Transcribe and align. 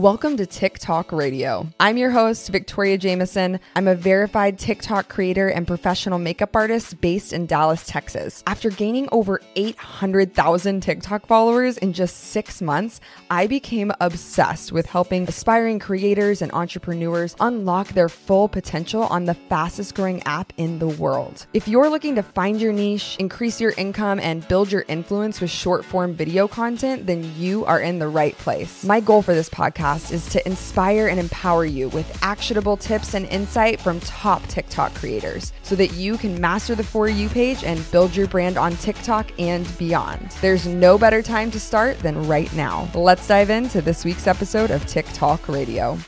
Welcome 0.00 0.38
to 0.38 0.46
TikTok 0.46 1.12
Radio. 1.12 1.68
I'm 1.78 1.98
your 1.98 2.10
host, 2.10 2.48
Victoria 2.48 2.96
Jameson. 2.96 3.60
I'm 3.76 3.86
a 3.86 3.94
verified 3.94 4.58
TikTok 4.58 5.10
creator 5.10 5.48
and 5.48 5.66
professional 5.66 6.18
makeup 6.18 6.56
artist 6.56 7.02
based 7.02 7.34
in 7.34 7.44
Dallas, 7.44 7.84
Texas. 7.86 8.42
After 8.46 8.70
gaining 8.70 9.10
over 9.12 9.42
800,000 9.56 10.80
TikTok 10.80 11.26
followers 11.26 11.76
in 11.76 11.92
just 11.92 12.16
six 12.16 12.62
months, 12.62 13.02
I 13.30 13.46
became 13.46 13.92
obsessed 14.00 14.72
with 14.72 14.86
helping 14.86 15.28
aspiring 15.28 15.78
creators 15.78 16.40
and 16.40 16.50
entrepreneurs 16.52 17.36
unlock 17.38 17.88
their 17.88 18.08
full 18.08 18.48
potential 18.48 19.02
on 19.02 19.26
the 19.26 19.34
fastest 19.34 19.94
growing 19.94 20.22
app 20.22 20.54
in 20.56 20.78
the 20.78 20.88
world. 20.88 21.44
If 21.52 21.68
you're 21.68 21.90
looking 21.90 22.14
to 22.14 22.22
find 22.22 22.58
your 22.58 22.72
niche, 22.72 23.16
increase 23.18 23.60
your 23.60 23.74
income, 23.76 24.18
and 24.18 24.48
build 24.48 24.72
your 24.72 24.86
influence 24.88 25.42
with 25.42 25.50
short 25.50 25.84
form 25.84 26.14
video 26.14 26.48
content, 26.48 27.06
then 27.06 27.34
you 27.36 27.66
are 27.66 27.80
in 27.80 27.98
the 27.98 28.08
right 28.08 28.38
place. 28.38 28.82
My 28.82 29.00
goal 29.00 29.20
for 29.20 29.34
this 29.34 29.50
podcast 29.50 29.89
podcast 29.90 30.12
is 30.12 30.28
to 30.28 30.46
inspire 30.46 31.08
and 31.08 31.18
empower 31.18 31.64
you 31.64 31.88
with 31.90 32.22
actionable 32.22 32.76
tips 32.76 33.14
and 33.14 33.26
insight 33.26 33.80
from 33.80 34.00
top 34.00 34.46
TikTok 34.46 34.94
creators 34.94 35.52
so 35.62 35.74
that 35.76 35.92
you 35.94 36.16
can 36.16 36.40
master 36.40 36.74
the 36.74 36.84
For 36.84 37.08
You 37.08 37.28
page 37.28 37.64
and 37.64 37.90
build 37.90 38.14
your 38.14 38.26
brand 38.26 38.56
on 38.56 38.76
TikTok 38.76 39.30
and 39.38 39.66
beyond. 39.78 40.30
There's 40.40 40.66
no 40.66 40.98
better 40.98 41.22
time 41.22 41.50
to 41.52 41.60
start 41.60 41.98
than 42.00 42.26
right 42.26 42.52
now. 42.54 42.88
Let's 42.94 43.26
dive 43.26 43.50
into 43.50 43.80
this 43.80 44.04
week's 44.04 44.26
episode 44.26 44.70
of 44.70 44.86
TikTok 44.86 45.48
Radio. 45.48 45.98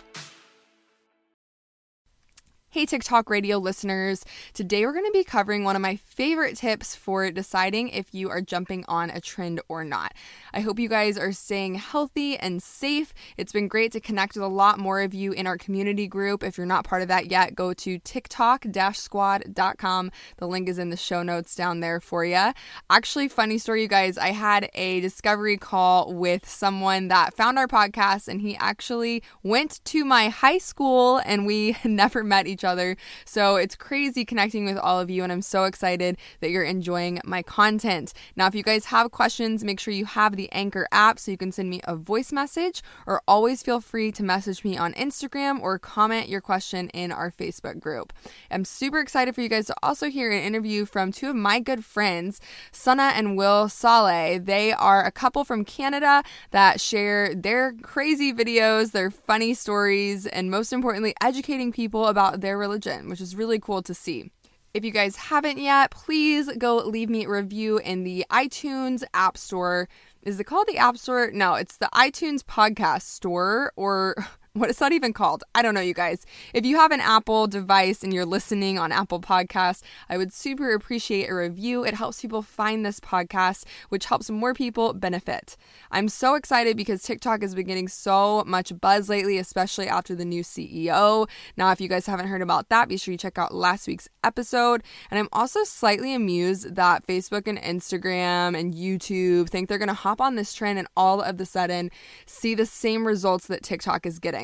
Hey, 2.72 2.86
TikTok 2.86 3.28
radio 3.28 3.58
listeners. 3.58 4.24
Today 4.54 4.86
we're 4.86 4.94
going 4.94 5.04
to 5.04 5.12
be 5.12 5.24
covering 5.24 5.62
one 5.62 5.76
of 5.76 5.82
my 5.82 5.96
favorite 5.96 6.56
tips 6.56 6.96
for 6.96 7.30
deciding 7.30 7.90
if 7.90 8.14
you 8.14 8.30
are 8.30 8.40
jumping 8.40 8.86
on 8.88 9.10
a 9.10 9.20
trend 9.20 9.60
or 9.68 9.84
not. 9.84 10.14
I 10.54 10.60
hope 10.60 10.78
you 10.78 10.88
guys 10.88 11.18
are 11.18 11.32
staying 11.32 11.74
healthy 11.74 12.34
and 12.38 12.62
safe. 12.62 13.12
It's 13.36 13.52
been 13.52 13.68
great 13.68 13.92
to 13.92 14.00
connect 14.00 14.36
with 14.36 14.44
a 14.44 14.48
lot 14.48 14.78
more 14.78 15.02
of 15.02 15.12
you 15.12 15.32
in 15.32 15.46
our 15.46 15.58
community 15.58 16.06
group. 16.06 16.42
If 16.42 16.56
you're 16.56 16.66
not 16.66 16.86
part 16.86 17.02
of 17.02 17.08
that 17.08 17.30
yet, 17.30 17.54
go 17.54 17.74
to 17.74 17.98
tiktok 17.98 18.64
squad.com. 18.94 20.10
The 20.38 20.48
link 20.48 20.66
is 20.66 20.78
in 20.78 20.88
the 20.88 20.96
show 20.96 21.22
notes 21.22 21.54
down 21.54 21.80
there 21.80 22.00
for 22.00 22.24
you. 22.24 22.52
Actually, 22.88 23.28
funny 23.28 23.58
story, 23.58 23.82
you 23.82 23.88
guys. 23.88 24.16
I 24.16 24.28
had 24.28 24.70
a 24.72 25.00
discovery 25.00 25.58
call 25.58 26.14
with 26.14 26.48
someone 26.48 27.08
that 27.08 27.34
found 27.34 27.58
our 27.58 27.68
podcast, 27.68 28.28
and 28.28 28.40
he 28.40 28.56
actually 28.56 29.22
went 29.42 29.84
to 29.84 30.06
my 30.06 30.30
high 30.30 30.56
school, 30.56 31.20
and 31.26 31.44
we 31.44 31.76
never 31.84 32.24
met 32.24 32.46
each 32.46 32.61
each 32.62 32.64
other. 32.64 32.96
So 33.24 33.56
it's 33.56 33.74
crazy 33.74 34.24
connecting 34.24 34.64
with 34.64 34.78
all 34.78 35.00
of 35.00 35.10
you, 35.10 35.22
and 35.22 35.32
I'm 35.32 35.42
so 35.42 35.64
excited 35.64 36.16
that 36.40 36.50
you're 36.50 36.62
enjoying 36.62 37.20
my 37.24 37.42
content. 37.42 38.12
Now, 38.36 38.46
if 38.46 38.54
you 38.54 38.62
guys 38.62 38.86
have 38.86 39.10
questions, 39.10 39.64
make 39.64 39.80
sure 39.80 39.92
you 39.92 40.04
have 40.04 40.36
the 40.36 40.50
Anchor 40.52 40.86
app 40.92 41.18
so 41.18 41.30
you 41.30 41.36
can 41.36 41.50
send 41.52 41.68
me 41.68 41.80
a 41.84 41.96
voice 41.96 42.32
message, 42.32 42.82
or 43.06 43.22
always 43.26 43.62
feel 43.62 43.80
free 43.80 44.12
to 44.12 44.22
message 44.22 44.64
me 44.64 44.76
on 44.78 44.92
Instagram 44.94 45.60
or 45.60 45.78
comment 45.78 46.28
your 46.28 46.40
question 46.40 46.88
in 46.90 47.10
our 47.10 47.30
Facebook 47.30 47.80
group. 47.80 48.12
I'm 48.50 48.64
super 48.64 49.00
excited 49.00 49.34
for 49.34 49.40
you 49.40 49.48
guys 49.48 49.66
to 49.66 49.74
also 49.82 50.08
hear 50.08 50.30
an 50.30 50.42
interview 50.42 50.84
from 50.84 51.10
two 51.10 51.30
of 51.30 51.36
my 51.36 51.58
good 51.58 51.84
friends, 51.84 52.40
Sana 52.70 53.12
and 53.14 53.36
Will 53.36 53.68
Saleh. 53.68 54.44
They 54.44 54.72
are 54.72 55.04
a 55.04 55.10
couple 55.10 55.44
from 55.44 55.64
Canada 55.64 56.22
that 56.52 56.80
share 56.80 57.34
their 57.34 57.72
crazy 57.82 58.32
videos, 58.32 58.92
their 58.92 59.10
funny 59.10 59.54
stories, 59.54 60.26
and 60.26 60.50
most 60.50 60.72
importantly, 60.72 61.14
educating 61.20 61.72
people 61.72 62.06
about 62.06 62.40
their 62.40 62.51
their 62.52 62.58
religion, 62.58 63.08
which 63.08 63.22
is 63.22 63.34
really 63.34 63.58
cool 63.58 63.80
to 63.80 63.94
see. 63.94 64.30
If 64.74 64.84
you 64.84 64.90
guys 64.90 65.16
haven't 65.16 65.56
yet, 65.56 65.90
please 65.90 66.50
go 66.58 66.76
leave 66.76 67.08
me 67.08 67.24
a 67.24 67.28
review 67.30 67.78
in 67.78 68.04
the 68.04 68.26
iTunes 68.30 69.02
App 69.14 69.38
Store. 69.38 69.88
Is 70.22 70.38
it 70.38 70.44
called 70.44 70.66
the 70.66 70.76
App 70.76 70.98
Store? 70.98 71.30
No, 71.32 71.54
it's 71.54 71.78
the 71.78 71.88
iTunes 71.94 72.42
Podcast 72.42 73.02
Store 73.02 73.72
or 73.74 74.16
what 74.54 74.68
is 74.68 74.78
that 74.78 74.92
even 74.92 75.14
called? 75.14 75.44
I 75.54 75.62
don't 75.62 75.74
know, 75.74 75.80
you 75.80 75.94
guys. 75.94 76.26
If 76.52 76.66
you 76.66 76.76
have 76.76 76.92
an 76.92 77.00
Apple 77.00 77.46
device 77.46 78.04
and 78.04 78.12
you're 78.12 78.26
listening 78.26 78.78
on 78.78 78.92
Apple 78.92 79.18
Podcasts, 79.18 79.82
I 80.10 80.18
would 80.18 80.30
super 80.30 80.74
appreciate 80.74 81.30
a 81.30 81.34
review. 81.34 81.84
It 81.84 81.94
helps 81.94 82.20
people 82.20 82.42
find 82.42 82.84
this 82.84 83.00
podcast, 83.00 83.64
which 83.88 84.04
helps 84.04 84.28
more 84.28 84.52
people 84.52 84.92
benefit. 84.92 85.56
I'm 85.90 86.10
so 86.10 86.34
excited 86.34 86.76
because 86.76 87.02
TikTok 87.02 87.40
has 87.40 87.54
been 87.54 87.66
getting 87.66 87.88
so 87.88 88.44
much 88.46 88.78
buzz 88.78 89.08
lately, 89.08 89.38
especially 89.38 89.88
after 89.88 90.14
the 90.14 90.26
new 90.26 90.42
CEO. 90.42 91.26
Now, 91.56 91.70
if 91.70 91.80
you 91.80 91.88
guys 91.88 92.04
haven't 92.04 92.28
heard 92.28 92.42
about 92.42 92.68
that, 92.68 92.90
be 92.90 92.98
sure 92.98 93.12
you 93.12 93.18
check 93.18 93.38
out 93.38 93.54
last 93.54 93.86
week's 93.86 94.08
episode. 94.22 94.82
And 95.10 95.18
I'm 95.18 95.28
also 95.32 95.64
slightly 95.64 96.14
amused 96.14 96.74
that 96.74 97.06
Facebook 97.06 97.48
and 97.48 97.58
Instagram 97.58 98.58
and 98.58 98.74
YouTube 98.74 99.48
think 99.48 99.70
they're 99.70 99.78
going 99.78 99.88
to 99.88 99.94
hop 99.94 100.20
on 100.20 100.34
this 100.34 100.52
trend 100.52 100.78
and 100.78 100.88
all 100.94 101.22
of 101.22 101.38
the 101.38 101.46
sudden 101.46 101.90
see 102.26 102.54
the 102.54 102.66
same 102.66 103.06
results 103.06 103.46
that 103.46 103.62
TikTok 103.62 104.04
is 104.04 104.18
getting. 104.18 104.41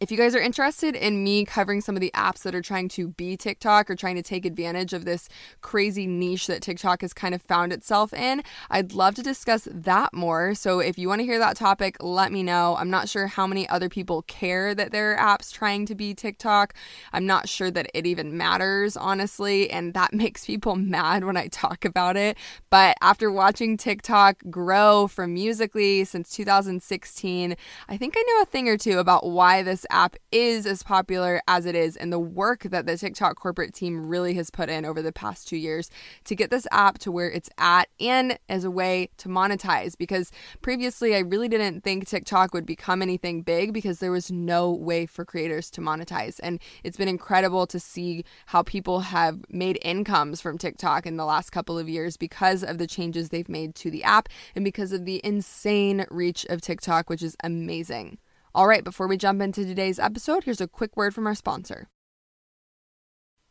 If 0.00 0.12
you 0.12 0.16
guys 0.16 0.36
are 0.36 0.40
interested 0.40 0.94
in 0.94 1.24
me 1.24 1.44
covering 1.44 1.80
some 1.80 1.96
of 1.96 2.00
the 2.00 2.12
apps 2.14 2.42
that 2.42 2.54
are 2.54 2.62
trying 2.62 2.88
to 2.90 3.08
be 3.08 3.36
TikTok 3.36 3.90
or 3.90 3.96
trying 3.96 4.14
to 4.14 4.22
take 4.22 4.46
advantage 4.46 4.92
of 4.92 5.04
this 5.04 5.28
crazy 5.60 6.06
niche 6.06 6.46
that 6.46 6.62
TikTok 6.62 7.00
has 7.00 7.12
kind 7.12 7.34
of 7.34 7.42
found 7.42 7.72
itself 7.72 8.14
in, 8.14 8.44
I'd 8.70 8.92
love 8.92 9.16
to 9.16 9.24
discuss 9.24 9.66
that 9.68 10.14
more. 10.14 10.54
So 10.54 10.78
if 10.78 10.98
you 10.98 11.08
want 11.08 11.18
to 11.22 11.24
hear 11.24 11.40
that 11.40 11.56
topic, 11.56 11.96
let 11.98 12.30
me 12.30 12.44
know. 12.44 12.76
I'm 12.78 12.90
not 12.90 13.08
sure 13.08 13.26
how 13.26 13.44
many 13.44 13.68
other 13.68 13.88
people 13.88 14.22
care 14.22 14.72
that 14.72 14.92
there 14.92 15.16
are 15.16 15.36
apps 15.36 15.52
trying 15.52 15.84
to 15.86 15.96
be 15.96 16.14
TikTok. 16.14 16.74
I'm 17.12 17.26
not 17.26 17.48
sure 17.48 17.72
that 17.72 17.90
it 17.92 18.06
even 18.06 18.36
matters, 18.36 18.96
honestly, 18.96 19.68
and 19.68 19.94
that 19.94 20.12
makes 20.18 20.46
people 20.46 20.76
mad 20.76 21.24
when 21.24 21.36
I 21.36 21.48
talk 21.48 21.84
about 21.84 22.16
it. 22.16 22.38
But 22.70 22.96
after 23.02 23.32
watching 23.32 23.76
TikTok 23.76 24.44
grow 24.48 25.08
from 25.08 25.34
Musical.ly 25.34 26.04
since 26.04 26.30
2016, 26.30 27.56
I 27.88 27.96
think 27.96 28.14
I 28.16 28.22
know 28.28 28.42
a 28.42 28.46
thing 28.46 28.68
or 28.68 28.78
two 28.78 29.00
about 29.00 29.26
why 29.26 29.64
this 29.64 29.86
app 29.90 30.16
is 30.32 30.66
as 30.66 30.82
popular 30.82 31.40
as 31.48 31.66
it 31.66 31.74
is 31.74 31.96
and 31.96 32.12
the 32.12 32.18
work 32.18 32.62
that 32.64 32.86
the 32.86 32.96
TikTok 32.96 33.36
corporate 33.36 33.74
team 33.74 34.08
really 34.08 34.34
has 34.34 34.50
put 34.50 34.68
in 34.68 34.84
over 34.84 35.02
the 35.02 35.12
past 35.12 35.48
two 35.48 35.56
years 35.56 35.90
to 36.24 36.34
get 36.34 36.50
this 36.50 36.66
app 36.70 36.98
to 36.98 37.12
where 37.12 37.30
it's 37.30 37.50
at 37.58 37.88
and 38.00 38.38
as 38.48 38.64
a 38.64 38.70
way 38.70 39.10
to 39.18 39.28
monetize. 39.28 39.96
Because 39.96 40.30
previously, 40.62 41.14
I 41.14 41.20
really 41.20 41.48
didn't 41.48 41.82
think 41.82 42.06
TikTok 42.06 42.54
would 42.54 42.66
become 42.66 43.02
anything 43.02 43.42
big 43.42 43.72
because 43.72 43.98
there 43.98 44.12
was 44.12 44.30
no 44.30 44.70
way 44.70 45.06
for 45.06 45.24
creators 45.24 45.70
to 45.72 45.80
monetize. 45.80 46.40
And 46.42 46.60
it's 46.84 46.96
been 46.96 47.08
incredible 47.08 47.66
to 47.66 47.80
see 47.80 48.24
how 48.46 48.62
people 48.62 49.00
have 49.00 49.40
made 49.48 49.78
incomes 49.82 50.40
from 50.40 50.58
TikTok 50.58 51.06
in 51.06 51.16
the 51.16 51.24
last 51.24 51.50
couple 51.50 51.78
of 51.78 51.88
years 51.88 52.16
because 52.16 52.62
of 52.62 52.78
the 52.78 52.86
changes 52.86 53.28
they've 53.28 53.48
made 53.48 53.74
to 53.76 53.90
the 53.90 54.04
app 54.04 54.28
and 54.54 54.64
because 54.64 54.92
of 54.92 55.04
the 55.04 55.20
insane 55.24 56.06
reach 56.10 56.44
of 56.46 56.60
TikTok, 56.60 57.10
which 57.10 57.22
is 57.22 57.36
amazing. 57.42 58.18
All 58.54 58.66
right, 58.66 58.82
before 58.82 59.06
we 59.06 59.18
jump 59.18 59.42
into 59.42 59.64
today's 59.64 59.98
episode, 59.98 60.44
here's 60.44 60.60
a 60.60 60.66
quick 60.66 60.96
word 60.96 61.14
from 61.14 61.26
our 61.26 61.34
sponsor. 61.34 61.88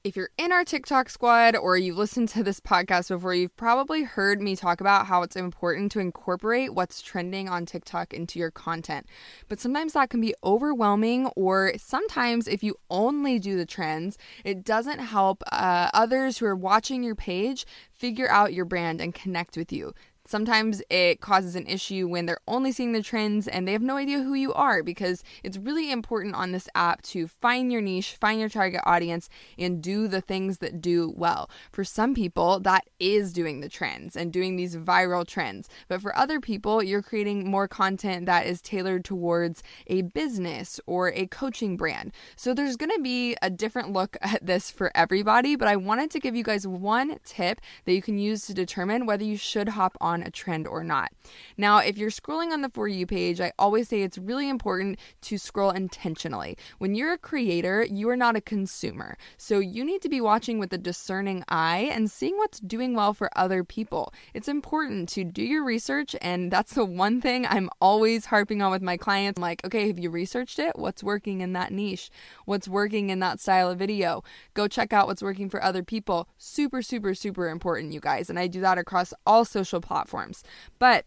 If 0.03 0.15
you're 0.15 0.29
in 0.37 0.51
our 0.51 0.63
TikTok 0.63 1.09
squad 1.09 1.55
or 1.55 1.77
you've 1.77 1.97
listened 1.97 2.29
to 2.29 2.41
this 2.41 2.59
podcast 2.59 3.09
before, 3.09 3.35
you've 3.35 3.55
probably 3.57 4.03
heard 4.03 4.41
me 4.41 4.55
talk 4.55 4.79
about 4.81 5.05
how 5.05 5.21
it's 5.21 5.35
important 5.35 5.91
to 5.91 5.99
incorporate 5.99 6.73
what's 6.73 7.01
trending 7.01 7.47
on 7.49 7.65
TikTok 7.65 8.13
into 8.13 8.39
your 8.39 8.49
content. 8.49 9.05
But 9.49 9.59
sometimes 9.59 9.93
that 9.93 10.09
can 10.09 10.21
be 10.21 10.33
overwhelming, 10.43 11.27
or 11.35 11.73
sometimes 11.77 12.47
if 12.47 12.63
you 12.63 12.75
only 12.89 13.37
do 13.37 13.57
the 13.57 13.65
trends, 13.65 14.17
it 14.45 14.63
doesn't 14.63 14.99
help 14.99 15.43
uh, 15.51 15.89
others 15.93 16.37
who 16.37 16.45
are 16.45 16.55
watching 16.55 17.03
your 17.03 17.15
page 17.15 17.65
figure 17.91 18.29
out 18.29 18.53
your 18.53 18.65
brand 18.65 19.01
and 19.01 19.13
connect 19.13 19.57
with 19.57 19.71
you. 19.71 19.93
Sometimes 20.27 20.81
it 20.89 21.21
causes 21.21 21.55
an 21.55 21.65
issue 21.67 22.05
when 22.05 22.25
they're 22.25 22.41
only 22.49 22.73
seeing 22.73 22.91
the 22.91 23.01
trends 23.01 23.47
and 23.47 23.65
they 23.65 23.71
have 23.71 23.81
no 23.81 23.95
idea 23.95 24.21
who 24.21 24.33
you 24.33 24.53
are 24.53 24.83
because 24.83 25.23
it's 25.41 25.57
really 25.57 25.89
important 25.89 26.35
on 26.35 26.51
this 26.51 26.67
app 26.75 27.01
to 27.03 27.27
find 27.27 27.71
your 27.71 27.79
niche, 27.79 28.17
find 28.19 28.37
your 28.37 28.49
target 28.49 28.81
audience, 28.83 29.29
and 29.57 29.81
do 29.81 30.09
the 30.09 30.19
things 30.19 30.57
that 30.57 30.81
do 30.81 31.13
well. 31.15 31.49
For 31.71 31.85
some 31.85 32.13
people, 32.13 32.59
that 32.59 32.83
is 32.99 33.31
doing 33.31 33.61
the 33.61 33.69
trends 33.69 34.17
and 34.17 34.33
doing 34.33 34.57
these 34.57 34.75
viral 34.75 35.25
trends. 35.25 35.69
But 35.87 36.01
for 36.01 36.13
other 36.17 36.41
people, 36.41 36.83
you're 36.83 37.01
creating 37.01 37.49
more 37.49 37.69
content 37.69 38.25
that 38.25 38.45
is 38.45 38.61
tailored 38.61 39.05
towards 39.05 39.63
a 39.87 40.01
business 40.01 40.79
or 40.85 41.13
a 41.13 41.27
coaching 41.27 41.77
brand. 41.77 42.11
So 42.35 42.53
there's 42.53 42.75
going 42.75 42.91
to 42.93 43.01
be 43.01 43.37
a 43.41 43.49
different 43.49 43.93
look 43.93 44.17
at 44.21 44.45
this 44.45 44.69
for 44.71 44.91
everybody, 44.93 45.55
but 45.55 45.69
I 45.69 45.77
wanted 45.77 46.11
to 46.11 46.19
give 46.19 46.35
you 46.35 46.43
guys 46.43 46.67
one 46.67 47.17
tip 47.23 47.61
that 47.85 47.93
you 47.93 48.01
can 48.01 48.17
use 48.17 48.45
to 48.47 48.53
determine 48.53 49.05
whether 49.05 49.23
you 49.23 49.37
should 49.37 49.69
hop 49.69 49.97
on 50.01 50.16
on 50.17 50.27
a 50.27 50.31
trend 50.31 50.67
or 50.67 50.83
not. 50.83 51.11
Now, 51.57 51.77
if 51.77 51.97
you're 51.97 52.09
scrolling 52.09 52.51
on 52.51 52.61
the 52.61 52.69
For 52.69 52.87
You 52.87 53.05
page, 53.05 53.39
I 53.39 53.51
always 53.59 53.87
say 53.87 54.01
it's 54.01 54.17
really 54.17 54.49
important 54.49 54.97
to 55.21 55.37
scroll 55.37 55.69
intentionally. 55.69 56.57
When 56.79 56.95
you're 56.95 57.13
a 57.13 57.17
creator, 57.17 57.85
you 57.89 58.09
are 58.09 58.17
not 58.17 58.35
a 58.35 58.41
consumer. 58.41 59.17
So 59.37 59.59
you 59.59 59.85
need 59.85 60.01
to 60.01 60.09
be 60.09 60.21
watching 60.21 60.59
with 60.59 60.73
a 60.73 60.77
discerning 60.77 61.43
eye 61.47 61.89
and 61.91 62.09
seeing 62.09 62.37
what's 62.37 62.59
doing 62.59 62.95
well 62.95 63.13
for 63.13 63.29
other 63.37 63.63
people. 63.63 64.13
It's 64.33 64.47
important 64.47 65.09
to 65.09 65.23
do 65.23 65.43
your 65.43 65.63
research, 65.63 66.15
and 66.21 66.51
that's 66.51 66.73
the 66.73 66.85
one 66.85 67.21
thing 67.21 67.45
I'm 67.45 67.69
always 67.79 68.25
harping 68.25 68.61
on 68.61 68.71
with 68.71 68.81
my 68.81 68.97
clients. 68.97 69.37
I'm 69.37 69.43
like, 69.43 69.63
okay, 69.65 69.87
have 69.87 69.99
you 69.99 70.09
researched 70.09 70.57
it? 70.59 70.77
What's 70.77 71.03
working 71.03 71.41
in 71.41 71.53
that 71.53 71.71
niche? 71.71 72.09
What's 72.45 72.67
working 72.67 73.09
in 73.09 73.19
that 73.19 73.39
style 73.39 73.69
of 73.69 73.77
video? 73.77 74.23
Go 74.55 74.67
check 74.67 74.93
out 74.93 75.07
what's 75.07 75.21
working 75.21 75.49
for 75.49 75.63
other 75.63 75.83
people. 75.83 76.27
Super, 76.37 76.81
super, 76.81 77.13
super 77.13 77.49
important, 77.49 77.93
you 77.93 77.99
guys. 77.99 78.29
And 78.29 78.39
I 78.39 78.47
do 78.47 78.61
that 78.61 78.77
across 78.77 79.13
all 79.25 79.45
social 79.45 79.81
platforms 79.81 80.06
platforms. 80.07 80.43
But 80.79 81.05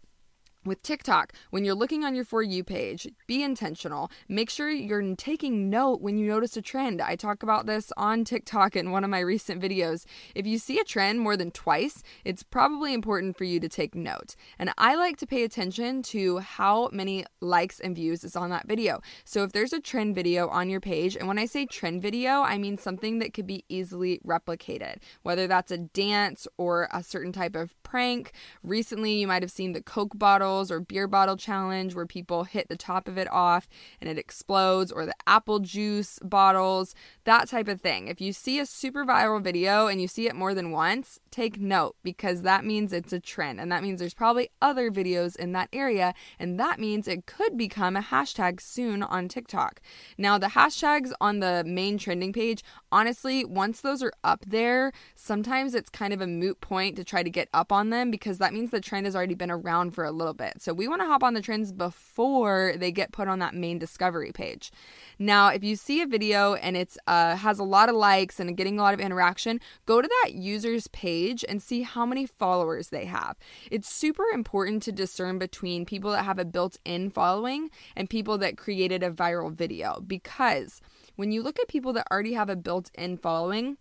with 0.63 0.83
TikTok, 0.83 1.33
when 1.49 1.65
you're 1.65 1.73
looking 1.73 2.03
on 2.03 2.13
your 2.13 2.23
For 2.23 2.43
You 2.43 2.63
page, 2.63 3.07
be 3.25 3.41
intentional. 3.41 4.11
Make 4.29 4.47
sure 4.51 4.69
you're 4.69 5.15
taking 5.15 5.71
note 5.71 6.01
when 6.01 6.17
you 6.17 6.27
notice 6.27 6.55
a 6.55 6.61
trend. 6.61 7.01
I 7.01 7.15
talk 7.15 7.41
about 7.41 7.65
this 7.65 7.91
on 7.97 8.23
TikTok 8.23 8.75
in 8.75 8.91
one 8.91 9.03
of 9.03 9.09
my 9.09 9.21
recent 9.21 9.59
videos. 9.59 10.05
If 10.35 10.45
you 10.45 10.59
see 10.59 10.77
a 10.77 10.83
trend 10.83 11.19
more 11.19 11.35
than 11.35 11.49
twice, 11.49 12.03
it's 12.23 12.43
probably 12.43 12.93
important 12.93 13.39
for 13.39 13.43
you 13.43 13.59
to 13.59 13.67
take 13.67 13.95
note. 13.95 14.35
And 14.59 14.71
I 14.77 14.93
like 14.93 15.17
to 15.17 15.25
pay 15.25 15.43
attention 15.43 16.03
to 16.03 16.37
how 16.37 16.89
many 16.93 17.25
likes 17.39 17.79
and 17.79 17.95
views 17.95 18.23
is 18.23 18.35
on 18.35 18.51
that 18.51 18.67
video. 18.67 19.01
So 19.25 19.41
if 19.41 19.53
there's 19.53 19.73
a 19.73 19.81
trend 19.81 20.13
video 20.13 20.47
on 20.49 20.69
your 20.69 20.79
page, 20.79 21.15
and 21.15 21.27
when 21.27 21.39
I 21.39 21.47
say 21.47 21.65
trend 21.65 22.03
video, 22.03 22.41
I 22.41 22.59
mean 22.59 22.77
something 22.77 23.17
that 23.17 23.33
could 23.33 23.47
be 23.47 23.65
easily 23.67 24.21
replicated, 24.23 24.97
whether 25.23 25.47
that's 25.47 25.71
a 25.71 25.79
dance 25.79 26.47
or 26.57 26.87
a 26.93 27.01
certain 27.01 27.31
type 27.31 27.55
of 27.55 27.80
prank. 27.91 28.31
Recently, 28.63 29.15
you 29.19 29.27
might 29.27 29.43
have 29.43 29.51
seen 29.51 29.73
the 29.73 29.83
Coke 29.83 30.17
bottles 30.17 30.71
or 30.71 30.79
beer 30.79 31.09
bottle 31.09 31.35
challenge 31.35 31.93
where 31.93 32.05
people 32.05 32.45
hit 32.45 32.69
the 32.69 32.77
top 32.77 33.09
of 33.09 33.17
it 33.17 33.29
off 33.29 33.67
and 33.99 34.09
it 34.09 34.17
explodes, 34.17 34.93
or 34.93 35.05
the 35.05 35.13
apple 35.27 35.59
juice 35.59 36.17
bottles, 36.23 36.95
that 37.25 37.49
type 37.49 37.67
of 37.67 37.81
thing. 37.81 38.07
If 38.07 38.21
you 38.21 38.31
see 38.31 38.59
a 38.59 38.65
super 38.65 39.03
viral 39.03 39.43
video 39.43 39.87
and 39.87 40.01
you 40.01 40.07
see 40.07 40.25
it 40.25 40.35
more 40.37 40.53
than 40.53 40.71
once, 40.71 41.19
take 41.31 41.59
note 41.59 41.97
because 42.01 42.43
that 42.43 42.63
means 42.63 42.93
it's 42.93 43.11
a 43.11 43.19
trend 43.19 43.59
and 43.59 43.69
that 43.73 43.83
means 43.83 43.99
there's 43.99 44.13
probably 44.13 44.49
other 44.61 44.89
videos 44.89 45.35
in 45.35 45.51
that 45.51 45.67
area 45.73 46.13
and 46.39 46.57
that 46.57 46.79
means 46.79 47.09
it 47.09 47.25
could 47.25 47.57
become 47.57 47.97
a 47.97 48.01
hashtag 48.01 48.61
soon 48.61 49.03
on 49.03 49.27
TikTok. 49.27 49.81
Now, 50.17 50.37
the 50.37 50.47
hashtags 50.47 51.11
on 51.19 51.39
the 51.39 51.63
main 51.67 51.97
trending 51.97 52.31
page, 52.31 52.63
honestly, 52.89 53.43
once 53.43 53.81
those 53.81 54.01
are 54.01 54.13
up 54.23 54.45
there, 54.47 54.93
sometimes 55.13 55.75
it's 55.75 55.89
kind 55.89 56.13
of 56.13 56.21
a 56.21 56.27
moot 56.27 56.61
point 56.61 56.95
to 56.95 57.03
try 57.03 57.21
to 57.21 57.29
get 57.29 57.49
up 57.53 57.73
on 57.73 57.80
them 57.89 58.11
because 58.11 58.37
that 58.39 58.53
means 58.53 58.71
the 58.71 58.81
trend 58.81 59.05
has 59.05 59.15
already 59.15 59.35
been 59.35 59.51
around 59.51 59.91
for 59.91 60.03
a 60.03 60.11
little 60.11 60.33
bit 60.33 60.41
bit. 60.41 60.61
So 60.61 60.73
we 60.73 60.87
want 60.87 61.01
to 61.01 61.07
hop 61.07 61.23
on 61.23 61.33
the 61.33 61.41
trends 61.41 61.71
before 61.71 62.73
they 62.77 62.91
get 62.91 63.11
put 63.11 63.27
on 63.27 63.39
that 63.39 63.53
main 63.53 63.77
discovery 63.77 64.31
page. 64.31 64.71
Now, 65.19 65.49
if 65.49 65.63
you 65.63 65.75
see 65.75 66.01
a 66.01 66.07
video 66.07 66.55
and 66.55 66.75
it's 66.75 66.97
uh, 67.07 67.35
has 67.35 67.59
a 67.59 67.63
lot 67.63 67.89
of 67.89 67.95
likes 67.95 68.39
and 68.39 68.57
getting 68.57 68.79
a 68.79 68.81
lot 68.81 68.93
of 68.93 68.99
interaction, 68.99 69.59
go 69.85 70.01
to 70.01 70.07
that 70.07 70.33
user's 70.33 70.87
page 70.87 71.45
and 71.47 71.61
see 71.61 71.83
how 71.83 72.05
many 72.05 72.25
followers 72.25 72.89
they 72.89 73.05
have. 73.05 73.37
It's 73.69 73.91
super 73.91 74.25
important 74.33 74.83
to 74.83 74.91
discern 74.91 75.37
between 75.37 75.85
people 75.85 76.11
that 76.11 76.25
have 76.25 76.39
a 76.39 76.45
built-in 76.45 77.11
following 77.11 77.69
and 77.95 78.09
people 78.09 78.37
that 78.39 78.57
created 78.57 79.03
a 79.03 79.11
viral 79.11 79.51
video 79.51 80.01
because 80.01 80.81
when 81.15 81.31
you 81.31 81.43
look 81.43 81.59
at 81.59 81.67
people 81.67 81.93
that 81.93 82.07
already 82.11 82.33
have 82.33 82.49
a 82.49 82.55
built-in 82.55 83.17
following, 83.17 83.77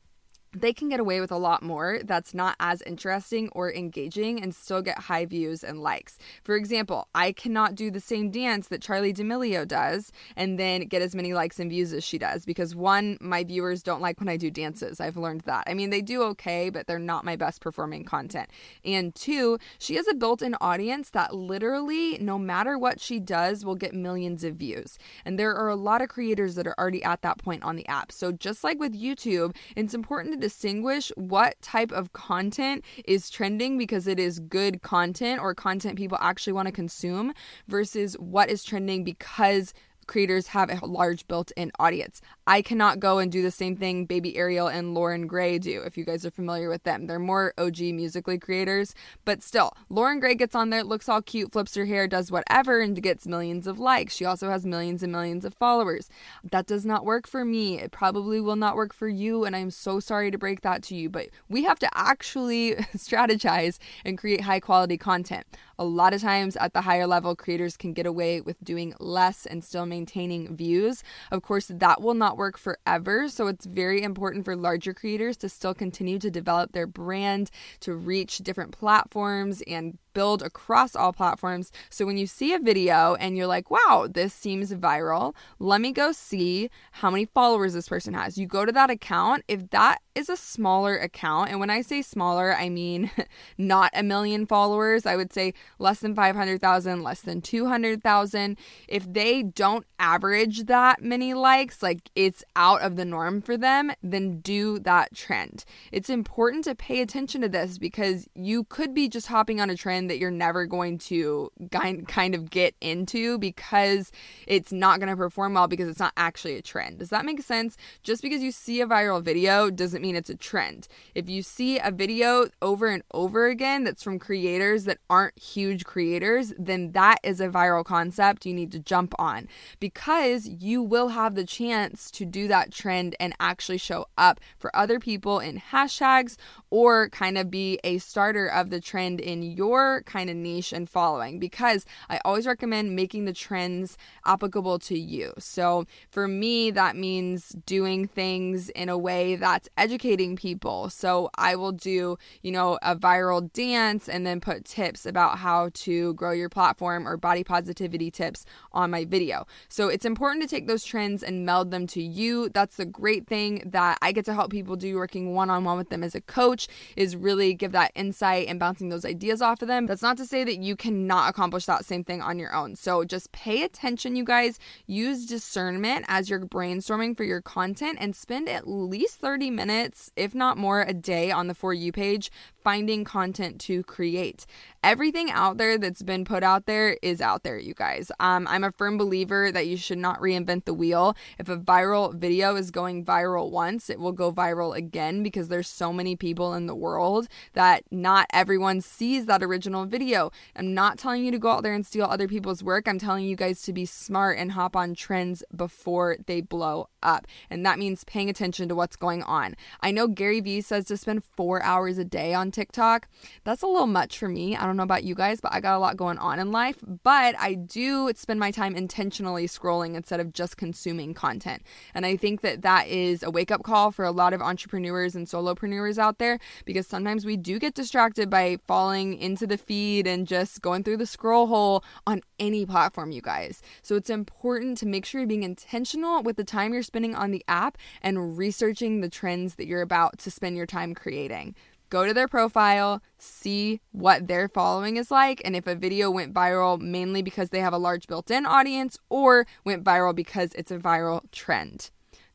they 0.53 0.73
can 0.73 0.89
get 0.89 1.01
away 1.01 1.21
with 1.21 1.31
a 1.31 1.37
lot 1.37 1.63
more 1.63 2.01
that's 2.05 2.35
not 2.35 2.57
as 2.59 2.83
interesting 2.83 3.49
or 3.53 3.73
engaging 3.73 4.43
and 4.43 4.55
still 4.55 4.83
get 4.83 4.99
high 4.99 5.25
views 5.25 5.63
and 5.63 5.81
likes. 5.81 6.19
For 6.43 6.57
example, 6.57 7.09
I 7.15 7.33
cannot 7.33 7.75
do 7.75 7.91
the 7.91 8.01
same 8.01 8.31
dance 8.31 8.69
that 8.69 8.83
Charli 8.83 9.15
D'Amelio 9.15 9.67
does 9.67 10.11
and 10.37 10.59
then 10.59 10.83
get 10.83 11.03
as 11.03 11.15
many 11.15 11.35
likes 11.35 11.61
and 11.61 11.71
views 11.71 11.93
as 11.93 12.03
she 12.03 12.19
does 12.19 12.45
because 12.45 12.75
one, 12.75 13.17
my 13.21 13.45
viewers 13.45 13.83
don't 13.83 14.01
like 14.01 14.19
when 14.19 14.29
I 14.29 14.37
do 14.37 14.51
dances. 14.51 15.01
I've 15.01 15.17
learned 15.17 15.43
that. 15.43 15.65
I 15.69 15.75
mean, 15.75 15.91
they 15.91 16.03
do 16.03 16.23
okay, 16.25 16.69
but 16.69 16.87
they're 16.87 16.99
not 16.99 17.25
my 17.25 17.37
best 17.37 17.61
performing 17.61 18.05
content. 18.05 18.51
And 18.85 19.15
two, 19.15 19.59
she 19.79 19.95
has 19.97 20.09
a 20.09 20.15
built 20.15 20.43
in 20.43 20.57
audience 20.61 21.11
that 21.11 21.35
literally, 21.35 22.19
no 22.19 22.39
matter 22.39 22.77
what 22.77 23.01
she 23.01 23.21
does, 23.21 23.65
will 23.65 23.77
get 23.77 23.95
millions 23.95 24.43
of 24.43 24.57
views. 24.57 24.99
And 25.25 25.39
there 25.39 25.55
are 25.55 25.69
a 25.69 25.77
lot 25.77 26.03
of 26.03 26.09
creators 26.09 26.57
that 26.57 26.67
are 26.67 26.79
already 26.79 27.05
at 27.05 27.23
that 27.23 27.39
point 27.39 27.63
on 27.63 27.77
the 27.77 27.87
app. 27.87 28.11
So 28.11 28.33
just 28.33 28.65
like 28.65 28.81
with 28.81 29.01
YouTube, 29.01 29.55
it's 29.77 29.95
important 29.95 30.35
to 30.35 30.40
distinguish 30.41 31.13
what 31.17 31.61
type 31.63 31.93
of 31.93 32.13
content 32.13 32.85
is 33.05 33.31
trending 33.31 33.79
because 33.79 34.07
it 34.07 34.19
is 34.19 34.39
good 34.41 34.83
content 34.83 35.41
or 35.41 35.55
content 35.55 35.97
people 35.97 36.19
actually 36.21 36.53
want 36.53 36.67
to 36.67 36.73
consume 36.73 37.33
versus 37.69 38.15
what 38.15 38.51
is 38.51 38.65
trending 38.65 39.05
because 39.05 39.73
creators 40.11 40.49
have 40.49 40.71
a 40.71 40.87
large 40.87 41.27
built 41.29 41.53
in 41.57 41.71
audience. 41.79 42.21
I 42.51 42.63
cannot 42.63 42.99
go 42.99 43.21
and 43.21 43.31
do 43.31 43.43
the 43.43 43.53
same 43.53 43.77
thing 43.77 44.07
Baby 44.07 44.37
Ariel 44.37 44.67
and 44.67 44.93
Loren 44.93 45.29
Gray 45.29 45.57
do, 45.61 45.83
if 45.83 45.97
you 45.97 46.05
guys 46.05 46.27
are 46.27 46.33
familiar 46.33 46.69
with 46.69 46.83
them. 46.83 47.07
They're 47.07 47.21
more 47.21 47.55
OG 47.57 47.79
Musical.ly 47.79 48.39
creators, 48.39 48.93
but 49.25 49.41
still, 49.41 49.73
Loren 49.89 50.19
Gray 50.19 50.35
gets 50.35 50.57
on 50.57 50.71
there, 50.71 50.83
looks 50.83 51.09
all 51.09 51.23
cute, 51.23 51.53
flips 51.53 51.77
her 51.77 51.85
hair, 51.85 52.09
does 52.09 52.33
whatever, 52.33 52.81
and 52.81 53.01
gets 53.01 53.25
millions 53.25 53.69
of 53.69 53.79
likes. 53.79 54.17
She 54.17 54.25
also 54.25 54.51
has 54.51 54.67
millions 54.67 55.05
and 55.05 55.13
millions 55.13 55.45
of 55.45 55.55
followers. 55.55 56.09
That 56.43 56.67
does 56.67 56.85
not 56.85 57.05
work 57.05 57.29
for 57.29 57.45
me. 57.45 57.79
It 57.79 57.93
probably 57.93 58.41
will 58.41 58.57
not 58.57 58.75
work 58.75 58.93
for 58.93 59.07
you, 59.07 59.45
and 59.45 59.55
I'm 59.55 59.71
so 59.71 60.01
sorry 60.01 60.33
to 60.33 60.37
break 60.37 60.63
that 60.63 60.83
to 60.85 60.97
you, 60.97 61.09
but 61.09 61.29
we 61.49 61.63
have 61.63 61.79
to 61.79 61.89
actually 61.95 62.75
strategize 62.97 63.79
and 64.05 64.19
create 64.19 64.41
high 64.41 64.59
quality 64.59 64.99
content. 64.99 65.47
A 65.79 65.85
lot 65.85 66.13
of 66.13 66.21
times 66.21 66.57
at 66.57 66.75
the 66.75 66.83
higher 66.83 67.07
level, 67.07 67.37
creators 67.37 67.77
can 67.77 67.93
get 67.93 68.07
away 68.07 68.41
with 68.41 68.63
doing 68.63 68.93
less 68.99 69.47
and 69.47 69.63
still 69.65 69.87
maintaining 69.87 70.55
views. 70.55 71.05
Of 71.31 71.43
course, 71.43 71.69
that 71.73 72.03
will 72.03 72.13
not 72.13 72.40
work 72.41 72.57
forever. 72.57 73.29
So 73.29 73.49
it's 73.49 73.67
very 73.67 74.03
important 74.03 74.47
for 74.47 74.57
larger 74.57 74.95
creators 74.95 75.37
to 75.37 75.49
still 75.51 75.75
continue 75.75 76.19
to 76.21 76.31
develop 76.31 76.73
their 76.73 76.87
brand, 76.87 77.51
to 77.81 77.95
reach 77.95 78.39
different 78.39 78.73
platforms 78.73 79.63
and 79.67 79.99
build 80.13 80.43
across 80.43 80.97
all 80.97 81.13
platforms. 81.13 81.73
So 81.89 82.07
when 82.07 82.17
you 82.17 82.27
see 82.27 82.53
a 82.53 82.59
video 82.59 83.15
and 83.15 83.37
you're 83.37 83.47
like, 83.47 83.71
wow, 83.71 84.09
this 84.11 84.33
seems 84.33 84.73
viral, 84.73 85.35
let 85.59 85.81
me 85.81 85.93
go 85.93 86.13
see 86.13 86.71
how 86.93 87.11
many 87.11 87.27
followers 87.27 87.75
this 87.75 87.89
person 87.89 88.15
has. 88.15 88.39
You 88.39 88.47
go 88.47 88.65
to 88.65 88.73
that 88.73 88.91
account. 88.91 89.45
If 89.49 89.71
that 89.71 90.01
is 90.15 90.29
a 90.29 90.37
smaller 90.37 90.97
account, 90.97 91.51
and 91.51 91.61
when 91.61 91.71
I 91.71 91.83
say 91.83 92.03
smaller, 92.03 92.55
I 92.55 92.69
mean 92.69 93.11
not 93.59 93.91
a 93.95 94.03
million 94.03 94.47
followers, 94.47 95.07
I 95.07 95.17
would 95.17 95.33
say 95.33 95.55
less 95.79 96.01
than 96.01 96.15
500,000, 96.15 97.03
less 97.03 97.21
than 97.21 97.41
200,000. 97.41 98.59
If 98.89 99.13
they 99.13 99.43
don't 99.43 99.87
average 99.99 100.65
that 100.65 101.03
many 101.03 101.35
likes, 101.35 101.83
like 101.83 102.11
it's 102.15 102.43
out 102.57 102.83
of 102.83 102.97
the 102.97 103.05
norm 103.05 103.43
for 103.43 103.57
them, 103.57 103.93
then 104.03 104.41
do 104.41 104.79
that 104.81 105.15
trend. 105.15 105.65
It's 105.93 106.11
important 106.11 106.65
to 106.65 106.75
pay 106.75 107.01
attention 107.01 107.41
to 107.43 107.49
this 107.49 107.79
because 107.79 108.29
you 108.35 108.65
could 108.65 108.95
be 108.95 109.09
just 109.09 109.29
hopping 109.29 109.61
on 109.61 109.71
a 109.71 109.77
trend 109.77 110.00
that 110.09 110.19
you're 110.19 110.31
never 110.31 110.67
going 110.67 110.99
to 110.99 111.51
kind 111.71 112.35
of 112.35 112.51
get 112.51 112.75
into 112.81 113.39
because 113.39 114.13
it's 114.47 114.73
not 114.73 115.01
going 115.01 115.09
to 115.09 115.17
perform 115.17 115.55
well 115.55 115.69
because 115.69 115.89
it's 115.89 115.99
not 115.99 116.13
actually 116.17 116.57
a 116.57 116.63
trend. 116.63 116.99
Does 116.99 117.11
that 117.11 117.25
make 117.25 117.43
sense? 117.43 117.77
Just 118.03 118.23
because 118.23 118.43
you 118.43 118.53
see 118.53 118.81
a 118.81 118.87
viral 118.87 119.23
video 119.23 119.71
doesn't 119.71 120.03
mean 120.03 120.17
it's 120.17 120.31
a 120.31 120.37
trend. 120.37 120.89
If 121.15 121.29
you 121.29 121.43
see 121.43 121.79
a 121.79 121.91
video 121.91 122.49
over 122.63 122.87
and 122.87 123.03
over 123.13 123.47
again 123.47 123.85
that's 123.85 124.03
from 124.03 124.19
creators 124.19 124.85
that 124.85 124.99
aren't 125.09 125.39
huge 125.39 125.85
creators, 125.85 126.53
then 126.59 126.93
that 126.93 127.19
is 127.23 127.41
a 127.41 127.49
viral 127.49 127.85
concept 127.85 128.47
you 128.47 128.55
need 128.55 128.73
to 128.73 128.79
jump 128.79 129.15
on 129.19 129.49
because 129.79 130.47
you 130.47 130.83
will 130.83 131.09
have 131.09 131.35
the 131.35 131.45
chance 131.45 132.11
to 132.13 132.25
do 132.25 132.49
that 132.49 132.73
trend 132.73 133.17
and 133.19 133.35
actually 133.41 133.79
show 133.79 134.07
up 134.17 134.41
for 134.59 134.75
other 134.75 134.99
people 134.99 135.41
in 135.41 135.61
hashtags 135.73 136.37
or 136.71 137.09
kind 137.11 137.37
of 137.37 137.51
be 137.51 137.79
a 137.85 137.99
starter 137.99 138.47
of 138.47 138.71
the 138.71 138.81
trend 138.81 139.21
in 139.21 139.43
your 139.43 139.90
kind 140.07 140.31
of 140.31 140.37
niche 140.37 140.73
and 140.73 140.89
following 140.89 141.39
because 141.39 141.85
I 142.09 142.21
always 142.25 142.47
recommend 142.47 142.97
making 142.97 143.25
the 143.25 143.33
trends 143.33 143.97
applicable 144.25 144.79
to 144.81 144.99
you. 144.99 145.33
So 145.39 145.87
for 146.11 146.27
me, 146.27 146.71
that 146.71 146.97
means 146.97 147.51
doing 147.67 148.07
things 148.07 148.69
in 148.71 148.89
a 148.89 148.99
way 148.99 149.37
that's 149.37 149.69
educating 149.77 150.37
people. 150.37 150.91
So 150.91 151.31
I 151.37 151.57
will 151.57 151.73
do, 151.73 152.17
you 152.43 152.53
know, 152.53 152.79
a 152.83 152.95
viral 152.97 153.53
dance 153.53 154.09
and 154.09 154.27
then 154.27 154.41
put 154.41 154.65
tips 154.65 155.07
about 155.07 155.39
how 155.39 155.71
to 155.75 156.15
grow 156.15 156.33
your 156.33 156.49
platform 156.49 157.07
or 157.07 157.17
body 157.17 157.45
positivity 157.45 158.11
tips 158.11 158.45
on 158.73 158.91
my 158.91 159.05
video. 159.05 159.47
So 159.69 159.89
it's 159.89 160.05
important 160.05 160.43
to 160.43 160.49
take 160.49 160.67
those 160.67 160.85
trends 160.85 161.23
and 161.23 161.45
meld 161.45 161.71
them 161.71 161.87
to 161.89 162.03
you. 162.03 162.49
That's 162.51 162.77
the 162.77 162.85
great 162.85 163.27
thing 163.27 163.63
that 163.67 163.99
I 164.03 164.13
get 164.13 164.25
to 164.27 164.35
help 164.35 164.51
people 164.51 164.77
do 164.77 164.97
working 164.97 165.35
one 165.35 165.51
on 165.51 165.65
one 165.65 165.79
with 165.79 165.89
them 165.91 166.05
as 166.05 166.15
a 166.15 166.21
coach 166.21 166.69
is 166.97 167.17
really 167.17 167.55
give 167.55 167.73
that 167.73 167.93
insight 167.95 168.49
and 168.49 168.59
bouncing 168.59 168.89
those 168.89 169.05
ideas 169.05 169.43
off 169.43 169.63
of 169.63 169.69
them. 169.69 169.80
That's 169.87 170.03
not 170.03 170.17
to 170.19 170.27
say 170.27 170.45
that 170.45 170.59
you 170.59 170.77
cannot 170.77 171.31
accomplish 171.31 171.67
that 171.67 171.85
same 171.85 172.05
thing 172.05 172.21
on 172.23 172.39
your 172.39 172.55
own. 172.55 172.77
So 172.77 173.05
just 173.05 173.33
pay 173.33 173.63
attention, 173.63 174.17
you 174.17 174.25
guys. 174.25 174.59
Use 174.87 175.27
discernment 175.27 176.05
as 176.09 176.31
you're 176.31 176.41
brainstorming 176.41 177.17
for 177.17 177.25
your 177.25 177.41
content 177.41 177.99
and 178.01 178.15
spend 178.15 178.49
at 178.49 178.69
least 178.69 179.21
30 179.21 179.51
minutes, 179.51 180.11
if 180.17 180.35
not 180.35 180.59
more, 180.59 180.83
a 180.83 180.93
day 180.93 181.31
on 181.31 181.47
the 181.47 181.55
For 181.55 181.73
You 181.73 181.93
page 181.93 182.31
finding 182.63 183.05
content 183.05 183.61
to 183.63 183.83
create. 183.85 184.47
Everything 184.83 185.31
out 185.31 185.57
there 185.57 185.79
that's 185.79 186.03
been 186.03 186.25
put 186.25 186.43
out 186.43 186.67
there 186.67 186.97
is 187.03 187.21
out 187.21 187.43
there, 187.43 187.59
you 187.59 187.75
guys. 187.75 188.11
Um, 188.21 188.47
I'm 188.49 188.65
a 188.65 188.73
firm 188.73 188.99
believer 188.99 189.51
that 189.53 189.67
you 189.67 189.77
should 189.77 189.99
not 189.99 190.21
reinvent 190.21 190.65
the 190.65 190.75
wheel. 190.75 191.17
If 191.39 191.49
a 191.49 191.57
viral 191.57 192.15
video 192.15 192.57
is 192.57 192.71
going 192.71 193.05
viral 193.05 193.51
once, 193.51 193.91
it 193.91 193.99
will 193.99 194.13
go 194.13 194.33
viral 194.33 194.77
again 194.77 195.23
because 195.23 195.49
there's 195.49 195.69
so 195.69 195.93
many 195.93 196.17
people 196.17 196.55
in 196.55 196.67
the 196.67 196.75
world 196.75 197.29
that 197.53 197.85
not 197.91 198.27
everyone 198.33 198.81
sees 198.81 199.27
that 199.27 199.43
original 199.43 199.70
original 199.71 199.87
video. 199.87 200.31
I'm 200.57 200.75
not 200.75 200.99
telling 200.99 201.25
you 201.25 201.31
to 201.31 201.39
go 201.39 201.51
out 201.51 201.63
there 201.63 201.75
and 201.75 201.87
steal 201.87 202.07
other 202.07 202.27
people's 202.27 202.63
work. 202.63 202.89
I'm 202.89 202.99
telling 202.99 203.25
you 203.25 203.37
guys 203.37 203.63
to 203.63 203.73
be 203.73 203.85
smart 203.85 204.37
and 204.39 204.53
hop 204.53 204.75
on 204.75 204.95
trends 204.95 205.45
before 205.55 206.17
they 206.27 206.41
blow 206.41 206.89
up. 207.03 207.27
And 207.49 207.65
that 207.65 207.79
means 207.79 208.05
paying 208.05 208.29
attention 208.29 208.69
to 208.69 208.75
what's 208.75 208.97
going 208.97 209.23
on. 209.23 209.55
I 209.81 209.93
know 209.93 210.09
Gary 210.09 210.41
Vee 210.41 210.61
says 210.61 210.87
to 210.87 210.97
spend 210.97 211.25
four 211.25 211.63
hours 211.63 211.99
a 211.99 212.05
day 212.05 212.35
on 212.35 212.51
TikTok. 212.51 213.09
That's 213.45 213.63
a 213.63 213.67
little 213.67 213.87
much 213.87 214.19
for 214.19 214.29
me. 214.29 214.57
I 214.57 214.67
don't 214.67 214.77
know 214.77 214.83
about 214.83 215.05
you 215.05 215.15
guys, 215.15 215.41
but 215.41 215.53
I 215.53 215.61
got 215.61 215.77
a 215.77 215.79
lot 215.79 215.97
going 215.97 216.19
on 216.19 216.39
in 216.39 216.51
life. 216.51 216.79
But 217.03 217.37
I 217.39 217.55
do 217.55 218.11
spend 218.17 218.41
my 218.41 218.51
time 218.51 218.75
intentionally 218.75 219.47
scrolling 219.47 219.95
instead 219.95 220.21
of 220.21 220.33
just 220.33 220.57
consuming 220.57 221.15
content. 221.15 221.63
And 221.95 222.05
I 222.05 222.17
think 222.17 222.41
that 222.41 222.63
that 222.63 222.89
is 222.89 223.23
a 223.23 223.31
wake 223.31 223.51
up 223.51 223.63
call 223.63 223.93
for 223.93 224.05
a 224.05 224.11
lot 224.11 224.33
of 224.33 224.43
entrepreneurs 224.43 225.15
and 225.15 225.27
solopreneurs 225.27 225.99
out 225.99 226.19
there 226.19 226.39
because 226.65 226.87
sometimes 226.87 227.25
we 227.25 227.37
do 227.37 227.59
get 227.59 227.75
distracted 227.75 228.29
by 228.29 228.59
falling 228.67 229.15
into 229.15 229.47
the 229.47 229.60
feed 229.61 230.07
and 230.07 230.27
just 230.27 230.63
going 230.63 230.83
through 230.83 230.97
the 230.97 231.07
scroll 231.07 231.47
hole 231.47 231.85
on 232.07 232.23
any 232.39 232.67
platform, 232.67 233.13
you 233.13 233.23
guys. 233.23 233.63
So 233.83 233.95
it's 233.95 234.11
important 234.11 234.79
to 234.79 234.87
make 234.87 235.05
sure 235.05 235.21
you're 235.21 235.29
being 235.29 235.43
intentional 235.43 236.23
with 236.23 236.37
the 236.37 236.45
time 236.45 236.73
you're 236.73 236.83
spending 236.83 237.15
on 237.15 237.31
the 237.31 237.45
app 237.47 237.79
and 238.03 238.37
researching 238.37 239.01
the 239.01 239.09
trends 239.09 239.57
that 239.57 239.67
you're 239.67 239.83
about 239.83 240.19
to 240.19 240.31
spend 240.31 240.57
your 240.57 240.67
time 240.67 240.95
creating. 240.95 241.55
Go 241.91 242.07
to 242.07 242.15
their 242.15 242.29
profile, 242.29 243.03
see 243.19 243.81
what 243.91 244.29
their 244.29 244.49
following 244.49 244.97
is 244.97 245.11
like, 245.11 245.43
and 245.45 245.57
if 245.57 245.67
a 245.67 245.75
video 245.75 246.09
went 246.09 246.33
viral 246.33 246.81
mainly 246.81 247.21
because 247.21 247.51
they 247.51 247.59
have 247.59 247.73
a 247.73 247.79
large 247.79 248.07
built 248.07 248.31
in 248.31 248.47
audience 248.47 248.97
or 249.09 249.45
went 249.65 249.83
viral 249.83 250.15
because 250.15 250.53
it's 250.55 250.71
a 250.71 250.79
viral 250.79 251.23
trend. 251.33 251.91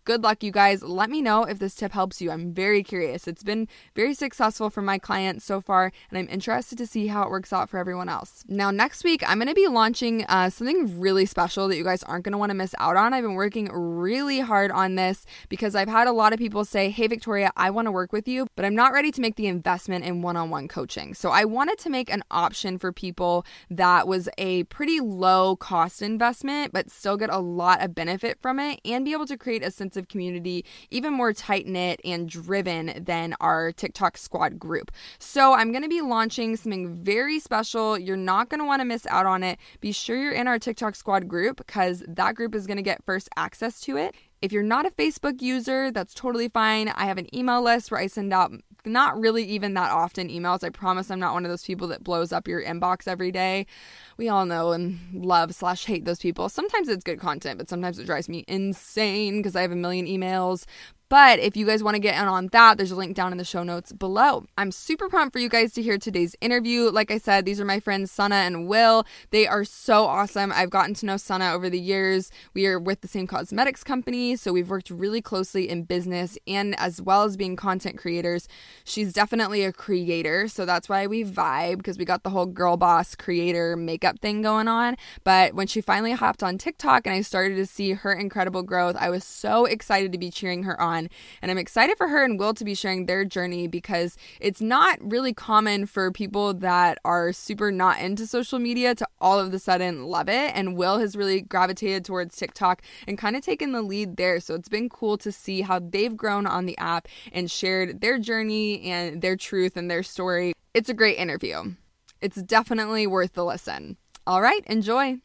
Good 0.05 0.21
luck, 0.21 0.43
you 0.43 0.51
guys. 0.51 0.83
Let 0.83 1.09
me 1.09 1.19
know 1.19 1.45
if 1.45 1.57
this 1.57 1.73
tip 1.73 1.91
helps 1.91 2.21
you. 2.21 2.29
I'm 2.29 2.53
very 2.53 2.83
curious. 2.83 3.27
It's 3.27 3.41
been 3.41 3.67
very 3.95 4.13
successful 4.13 4.69
for 4.69 4.83
my 4.83 4.99
clients 4.99 5.45
so 5.45 5.59
far, 5.59 5.91
and 6.11 6.19
I'm 6.19 6.29
interested 6.29 6.77
to 6.77 6.85
see 6.85 7.07
how 7.07 7.23
it 7.23 7.31
works 7.31 7.51
out 7.51 7.71
for 7.71 7.79
everyone 7.79 8.07
else. 8.07 8.43
Now, 8.47 8.69
next 8.69 9.03
week, 9.03 9.23
I'm 9.27 9.39
going 9.39 9.47
to 9.47 9.55
be 9.55 9.65
launching 9.67 10.23
uh, 10.25 10.51
something 10.51 10.99
really 10.99 11.25
special 11.25 11.67
that 11.67 11.77
you 11.77 11.83
guys 11.83 12.03
aren't 12.03 12.23
going 12.23 12.33
to 12.33 12.37
want 12.37 12.51
to 12.51 12.55
miss 12.55 12.75
out 12.77 12.95
on. 12.95 13.15
I've 13.15 13.23
been 13.23 13.33
working 13.33 13.67
really 13.73 14.41
hard 14.41 14.69
on 14.69 14.93
this 14.93 15.25
because 15.49 15.73
I've 15.73 15.87
had 15.87 16.07
a 16.07 16.11
lot 16.11 16.33
of 16.33 16.37
people 16.37 16.65
say, 16.65 16.91
Hey, 16.91 17.07
Victoria, 17.07 17.51
I 17.57 17.71
want 17.71 17.87
to 17.87 17.91
work 17.91 18.13
with 18.13 18.27
you, 18.27 18.45
but 18.55 18.63
I'm 18.63 18.75
not 18.75 18.93
ready 18.93 19.09
to 19.09 19.21
make 19.21 19.37
the 19.37 19.47
investment 19.47 20.05
in 20.05 20.21
one 20.21 20.37
on 20.37 20.51
one 20.51 20.67
coaching. 20.67 21.15
So 21.15 21.31
I 21.31 21.45
wanted 21.45 21.79
to 21.79 21.89
make 21.89 22.11
an 22.11 22.21
option 22.29 22.77
for 22.77 22.91
people 22.91 23.43
that 23.71 24.07
was 24.07 24.29
a 24.37 24.65
pretty 24.65 24.99
low 24.99 25.55
cost 25.55 26.03
investment, 26.03 26.73
but 26.73 26.91
still 26.91 27.17
get 27.17 27.31
a 27.31 27.39
lot 27.39 27.83
of 27.83 27.95
benefit 27.95 28.37
from 28.39 28.59
it 28.59 28.79
and 28.85 29.03
be 29.03 29.11
able 29.11 29.25
to 29.25 29.35
create 29.35 29.63
a 29.63 29.71
sense 29.71 29.94
of 29.95 30.07
community, 30.07 30.65
even 30.89 31.13
more 31.13 31.33
tight 31.33 31.67
knit 31.67 31.99
and 32.03 32.29
driven 32.29 33.03
than 33.03 33.35
our 33.39 33.71
TikTok 33.71 34.17
squad 34.17 34.59
group. 34.59 34.91
So 35.19 35.53
I'm 35.53 35.71
going 35.71 35.83
to 35.83 35.89
be 35.89 36.01
launching 36.01 36.55
something 36.55 36.95
very 36.95 37.39
special. 37.39 37.97
You're 37.97 38.17
not 38.17 38.49
going 38.49 38.59
to 38.59 38.65
want 38.65 38.81
to 38.81 38.85
miss 38.85 39.05
out 39.07 39.25
on 39.25 39.43
it. 39.43 39.59
Be 39.81 39.91
sure 39.91 40.17
you're 40.17 40.31
in 40.31 40.47
our 40.47 40.59
TikTok 40.59 40.95
squad 40.95 41.27
group 41.27 41.57
because 41.57 42.03
that 42.07 42.35
group 42.35 42.55
is 42.55 42.67
going 42.67 42.77
to 42.77 42.83
get 42.83 43.03
first 43.05 43.29
access 43.35 43.79
to 43.81 43.97
it. 43.97 44.15
If 44.41 44.51
you're 44.51 44.63
not 44.63 44.85
a 44.85 44.91
Facebook 44.91 45.41
user, 45.41 45.91
that's 45.91 46.13
totally 46.13 46.49
fine. 46.49 46.89
I 46.89 47.05
have 47.05 47.17
an 47.17 47.33
email 47.35 47.61
list 47.61 47.89
where 47.89 47.99
I 47.99 48.07
send 48.07 48.33
out 48.33 48.51
not 48.85 49.19
really 49.19 49.43
even 49.43 49.73
that 49.73 49.91
often 49.91 50.29
emails. 50.29 50.63
I 50.63 50.69
promise 50.69 51.09
I'm 51.09 51.19
not 51.19 51.33
one 51.33 51.45
of 51.45 51.49
those 51.49 51.63
people 51.63 51.87
that 51.87 52.03
blows 52.03 52.31
up 52.31 52.47
your 52.47 52.63
inbox 52.63 53.07
every 53.07 53.31
day. 53.31 53.65
We 54.17 54.29
all 54.29 54.45
know 54.45 54.71
and 54.71 54.99
love 55.13 55.55
slash 55.55 55.85
hate 55.85 56.05
those 56.05 56.19
people. 56.19 56.49
Sometimes 56.49 56.87
it's 56.87 57.03
good 57.03 57.19
content, 57.19 57.57
but 57.57 57.69
sometimes 57.69 57.97
it 57.97 58.05
drives 58.05 58.29
me 58.29 58.45
insane 58.47 59.37
because 59.37 59.55
I 59.55 59.61
have 59.61 59.71
a 59.71 59.75
million 59.75 60.05
emails. 60.05 60.65
But 61.07 61.37
if 61.39 61.55
you 61.55 61.67
guys 61.67 61.83
want 61.83 61.95
to 61.95 61.99
get 61.99 62.19
in 62.19 62.27
on 62.27 62.47
that, 62.51 62.77
there's 62.77 62.91
a 62.91 62.95
link 62.95 63.15
down 63.15 63.31
in 63.31 63.37
the 63.37 63.43
show 63.43 63.61
notes 63.61 63.93
below. 63.93 64.45
I'm 64.57 64.71
super 64.71 65.07
pumped 65.07 65.33
for 65.33 65.39
you 65.39 65.49
guys 65.49 65.71
to 65.73 65.83
hear 65.83 65.99
today's 65.99 66.35
interview. 66.41 66.89
Like 66.89 67.11
I 67.11 67.19
said, 67.19 67.45
these 67.45 67.59
are 67.59 67.65
my 67.65 67.79
friends 67.79 68.11
Sana 68.11 68.35
and 68.35 68.67
Will. 68.67 69.05
They 69.29 69.45
are 69.45 69.63
so 69.63 70.05
awesome. 70.05 70.51
I've 70.51 70.71
gotten 70.71 70.95
to 70.95 71.05
know 71.05 71.17
Sana 71.17 71.53
over 71.53 71.69
the 71.69 71.79
years. 71.79 72.31
We 72.55 72.65
are 72.65 72.79
with 72.79 73.01
the 73.01 73.07
same 73.07 73.27
cosmetics 73.27 73.83
company, 73.83 74.35
so 74.35 74.51
we've 74.51 74.69
worked 74.69 74.89
really 74.89 75.21
closely 75.21 75.69
in 75.69 75.83
business 75.83 76.39
and 76.47 76.77
as 76.79 76.99
well 76.99 77.21
as 77.21 77.37
being 77.37 77.55
content 77.55 77.99
creators. 77.99 78.47
She's 78.83 79.13
definitely 79.13 79.63
a 79.63 79.71
creator, 79.71 80.47
so 80.47 80.65
that's 80.65 80.89
why 80.89 81.05
we 81.05 81.23
vibe 81.23 81.77
because 81.77 81.99
we 81.99 82.05
got 82.05 82.23
the 82.23 82.31
whole 82.31 82.47
girl 82.47 82.77
boss 82.77 83.13
creator 83.13 83.75
makeup 83.75 84.19
thing 84.21 84.41
going 84.41 84.67
on. 84.67 84.97
But 85.23 85.53
when 85.53 85.67
she 85.67 85.81
finally 85.81 86.13
hopped 86.13 86.41
on 86.41 86.57
TikTok 86.57 87.05
and 87.05 87.15
I 87.15 87.21
started 87.21 87.57
to 87.57 87.67
see 87.67 87.91
her 87.91 88.11
incredible 88.11 88.63
growth, 88.63 88.95
I 88.99 89.11
was 89.11 89.23
so 89.23 89.65
excited 89.65 90.11
to 90.11 90.17
be 90.17 90.31
cheering 90.31 90.63
her 90.63 90.79
on 90.81 90.94
on. 90.95 91.09
And 91.41 91.51
I'm 91.51 91.57
excited 91.57 91.97
for 91.97 92.07
her 92.07 92.23
and 92.23 92.39
Will 92.39 92.53
to 92.53 92.65
be 92.65 92.75
sharing 92.75 93.05
their 93.05 93.25
journey 93.25 93.67
because 93.67 94.17
it's 94.39 94.61
not 94.61 94.97
really 95.01 95.33
common 95.33 95.85
for 95.85 96.11
people 96.11 96.53
that 96.55 96.97
are 97.05 97.31
super 97.33 97.71
not 97.71 97.99
into 97.99 98.25
social 98.27 98.59
media 98.59 98.95
to 98.95 99.07
all 99.19 99.39
of 99.39 99.51
the 99.51 99.59
sudden 99.59 100.05
love 100.05 100.29
it. 100.29 100.51
And 100.55 100.75
Will 100.75 100.99
has 100.99 101.15
really 101.15 101.41
gravitated 101.41 102.05
towards 102.05 102.35
TikTok 102.35 102.81
and 103.07 103.17
kind 103.17 103.35
of 103.35 103.43
taken 103.43 103.71
the 103.71 103.81
lead 103.81 104.17
there. 104.17 104.39
So 104.39 104.55
it's 104.55 104.69
been 104.69 104.89
cool 104.89 105.17
to 105.19 105.31
see 105.31 105.61
how 105.61 105.79
they've 105.79 106.15
grown 106.15 106.45
on 106.45 106.65
the 106.65 106.77
app 106.77 107.07
and 107.31 107.49
shared 107.49 108.01
their 108.01 108.17
journey 108.19 108.83
and 108.83 109.21
their 109.21 109.35
truth 109.35 109.77
and 109.77 109.89
their 109.89 110.03
story. 110.03 110.53
It's 110.73 110.89
a 110.89 110.93
great 110.93 111.17
interview. 111.17 111.75
It's 112.21 112.41
definitely 112.41 113.07
worth 113.07 113.33
the 113.33 113.45
listen. 113.45 113.97
All 114.27 114.41
right, 114.41 114.63
enjoy. 114.65 115.19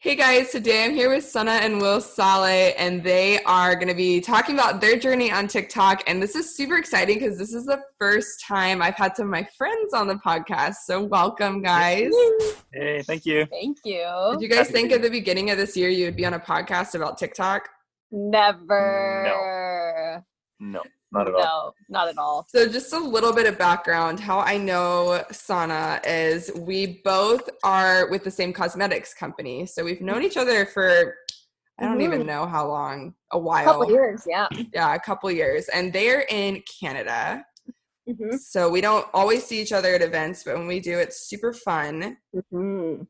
Hey 0.00 0.14
guys, 0.14 0.52
today 0.52 0.84
I'm 0.84 0.92
here 0.92 1.12
with 1.12 1.24
Sana 1.24 1.50
and 1.50 1.80
Will 1.80 2.00
Saleh, 2.00 2.72
and 2.78 3.02
they 3.02 3.42
are 3.42 3.74
going 3.74 3.88
to 3.88 3.96
be 3.96 4.20
talking 4.20 4.54
about 4.54 4.80
their 4.80 4.96
journey 4.96 5.32
on 5.32 5.48
TikTok. 5.48 6.04
And 6.06 6.22
this 6.22 6.36
is 6.36 6.54
super 6.56 6.76
exciting 6.76 7.18
because 7.18 7.36
this 7.36 7.52
is 7.52 7.64
the 7.66 7.82
first 7.98 8.44
time 8.46 8.80
I've 8.80 8.94
had 8.94 9.16
some 9.16 9.26
of 9.26 9.32
my 9.32 9.44
friends 9.58 9.92
on 9.92 10.06
the 10.06 10.14
podcast. 10.14 10.76
So, 10.84 11.02
welcome, 11.02 11.62
guys. 11.62 12.12
Hey, 12.72 13.02
thank 13.02 13.26
you. 13.26 13.44
Thank 13.46 13.78
you. 13.84 14.06
Did 14.34 14.42
you 14.42 14.48
guys 14.48 14.70
think 14.70 14.92
at 14.92 15.02
the 15.02 15.10
beginning 15.10 15.50
of 15.50 15.58
this 15.58 15.76
year 15.76 15.88
you 15.88 16.04
would 16.04 16.14
be 16.16 16.24
on 16.24 16.34
a 16.34 16.38
podcast 16.38 16.94
about 16.94 17.18
TikTok? 17.18 17.68
Never. 18.12 19.24
No. 20.60 20.74
No. 20.74 20.82
Not 21.10 21.28
at 21.28 21.34
all. 21.34 21.40
No, 21.40 21.72
not 21.88 22.08
at 22.08 22.18
all. 22.18 22.46
So, 22.48 22.68
just 22.68 22.92
a 22.92 22.98
little 22.98 23.32
bit 23.32 23.46
of 23.46 23.56
background 23.56 24.20
how 24.20 24.40
I 24.40 24.58
know 24.58 25.24
Sana 25.30 26.00
is 26.04 26.50
we 26.54 27.00
both 27.04 27.48
are 27.64 28.10
with 28.10 28.24
the 28.24 28.30
same 28.30 28.52
cosmetics 28.52 29.14
company. 29.14 29.64
So, 29.66 29.84
we've 29.84 30.02
known 30.02 30.22
each 30.22 30.36
other 30.36 30.66
for 30.66 31.14
I 31.78 31.84
don't 31.84 31.92
mm-hmm. 31.92 32.12
even 32.12 32.26
know 32.26 32.46
how 32.46 32.68
long, 32.68 33.14
a 33.32 33.38
while. 33.38 33.62
A 33.62 33.64
couple 33.64 33.90
years, 33.90 34.24
yeah. 34.26 34.48
Yeah, 34.74 34.94
a 34.94 35.00
couple 35.00 35.30
years. 35.30 35.68
And 35.68 35.92
they're 35.92 36.26
in 36.28 36.62
Canada. 36.80 37.44
Mm-hmm. 38.08 38.36
So, 38.36 38.68
we 38.68 38.80
don't 38.80 39.06
always 39.14 39.46
see 39.46 39.62
each 39.62 39.72
other 39.72 39.94
at 39.94 40.02
events, 40.02 40.44
but 40.44 40.56
when 40.58 40.66
we 40.66 40.80
do, 40.80 40.98
it's 40.98 41.28
super 41.28 41.52
fun. 41.52 42.18
Mm-hmm. 42.34 43.04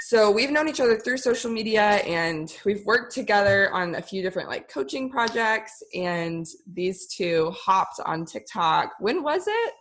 So 0.00 0.30
we've 0.30 0.50
known 0.50 0.68
each 0.68 0.80
other 0.80 0.98
through 0.98 1.18
social 1.18 1.50
media 1.50 1.82
and 1.82 2.56
we've 2.64 2.86
worked 2.86 3.12
together 3.12 3.70
on 3.72 3.96
a 3.96 4.02
few 4.02 4.22
different 4.22 4.48
like 4.48 4.70
coaching 4.70 5.10
projects 5.10 5.82
and 5.94 6.46
these 6.72 7.08
two 7.08 7.50
hopped 7.50 8.00
on 8.06 8.24
TikTok. 8.24 8.92
When 9.00 9.22
was 9.22 9.42
it? 9.46 9.74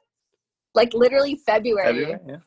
Like 0.74 0.94
literally 0.94 1.40
February. 1.46 1.88
February 1.88 2.20
yeah. 2.28 2.38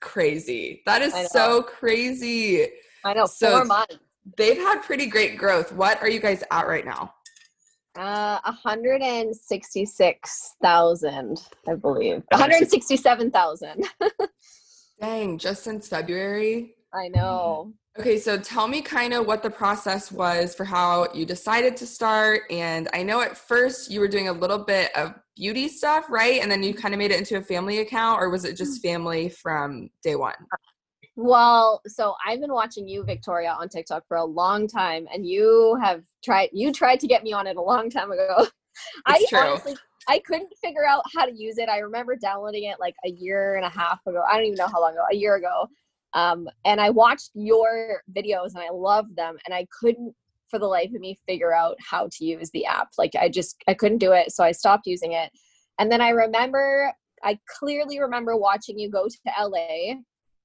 Crazy. 0.00 0.82
That 0.86 1.02
is 1.02 1.14
so 1.30 1.62
crazy. 1.62 2.66
I 3.04 3.14
know. 3.14 3.26
So 3.26 3.50
four 3.50 3.64
months. 3.64 3.98
They've 4.36 4.56
had 4.56 4.82
pretty 4.82 5.06
great 5.06 5.36
growth. 5.36 5.72
What 5.72 6.00
are 6.00 6.08
you 6.08 6.20
guys 6.20 6.44
at 6.50 6.66
right 6.66 6.86
now? 6.86 7.12
Uh, 7.96 8.40
166,000, 8.44 11.42
I 11.68 11.74
believe. 11.74 12.22
167,000. 12.30 13.84
Dang, 15.00 15.38
just 15.38 15.62
since 15.62 15.86
February? 15.88 16.74
I 16.94 17.08
know. 17.08 17.72
Okay, 17.98 18.18
so 18.18 18.36
tell 18.38 18.66
me 18.66 18.82
kind 18.82 19.14
of 19.14 19.26
what 19.26 19.42
the 19.42 19.50
process 19.50 20.10
was 20.10 20.54
for 20.54 20.64
how 20.64 21.06
you 21.14 21.24
decided 21.24 21.76
to 21.76 21.86
start. 21.86 22.42
And 22.50 22.88
I 22.92 23.04
know 23.04 23.20
at 23.20 23.36
first 23.36 23.90
you 23.90 24.00
were 24.00 24.08
doing 24.08 24.28
a 24.28 24.32
little 24.32 24.58
bit 24.58 24.90
of 24.96 25.14
beauty 25.36 25.68
stuff, 25.68 26.06
right? 26.10 26.42
And 26.42 26.50
then 26.50 26.62
you 26.62 26.74
kind 26.74 26.92
of 26.92 26.98
made 26.98 27.12
it 27.12 27.18
into 27.18 27.36
a 27.36 27.42
family 27.42 27.78
account, 27.78 28.20
or 28.20 28.30
was 28.30 28.44
it 28.44 28.56
just 28.56 28.80
mm. 28.80 28.88
family 28.88 29.28
from 29.28 29.90
day 30.02 30.16
one? 30.16 30.34
Well, 31.16 31.82
so 31.86 32.14
I've 32.26 32.40
been 32.40 32.52
watching 32.52 32.88
you, 32.88 33.04
Victoria, 33.04 33.56
on 33.58 33.68
TikTok 33.68 34.04
for 34.08 34.16
a 34.16 34.24
long 34.24 34.66
time, 34.66 35.06
and 35.12 35.24
you 35.24 35.78
have 35.80 36.02
tried. 36.24 36.48
You 36.52 36.72
tried 36.72 36.98
to 37.00 37.06
get 37.06 37.22
me 37.22 37.32
on 37.32 37.46
it 37.46 37.56
a 37.56 37.62
long 37.62 37.90
time 37.90 38.10
ago. 38.10 38.46
It's 39.06 39.32
I 39.32 39.38
true. 39.38 39.50
honestly, 39.50 39.76
I 40.08 40.18
couldn't 40.18 40.52
figure 40.60 40.84
out 40.84 41.04
how 41.14 41.26
to 41.26 41.32
use 41.32 41.58
it. 41.58 41.68
I 41.68 41.78
remember 41.78 42.16
downloading 42.16 42.64
it 42.64 42.80
like 42.80 42.96
a 43.06 43.10
year 43.10 43.54
and 43.54 43.64
a 43.64 43.68
half 43.68 44.00
ago. 44.04 44.20
I 44.28 44.34
don't 44.34 44.46
even 44.46 44.56
know 44.56 44.66
how 44.66 44.80
long 44.80 44.94
ago. 44.94 45.04
A 45.12 45.14
year 45.14 45.36
ago, 45.36 45.68
um, 46.14 46.48
and 46.64 46.80
I 46.80 46.90
watched 46.90 47.30
your 47.34 48.02
videos 48.16 48.54
and 48.54 48.62
I 48.62 48.70
loved 48.72 49.16
them, 49.16 49.36
and 49.44 49.54
I 49.54 49.66
couldn't 49.78 50.14
for 50.50 50.58
the 50.58 50.66
life 50.66 50.90
of 50.94 51.00
me 51.00 51.18
figure 51.26 51.54
out 51.54 51.76
how 51.80 52.08
to 52.12 52.24
use 52.24 52.50
the 52.50 52.66
app. 52.66 52.88
Like 52.96 53.12
I 53.20 53.28
just 53.28 53.56
I 53.68 53.74
couldn't 53.74 53.98
do 53.98 54.12
it, 54.12 54.32
so 54.32 54.44
I 54.44 54.52
stopped 54.52 54.86
using 54.86 55.12
it. 55.12 55.30
And 55.78 55.90
then 55.90 56.00
I 56.00 56.10
remember 56.10 56.92
I 57.22 57.38
clearly 57.58 58.00
remember 58.00 58.36
watching 58.36 58.78
you 58.78 58.90
go 58.90 59.08
to 59.08 59.32
LA 59.40 59.94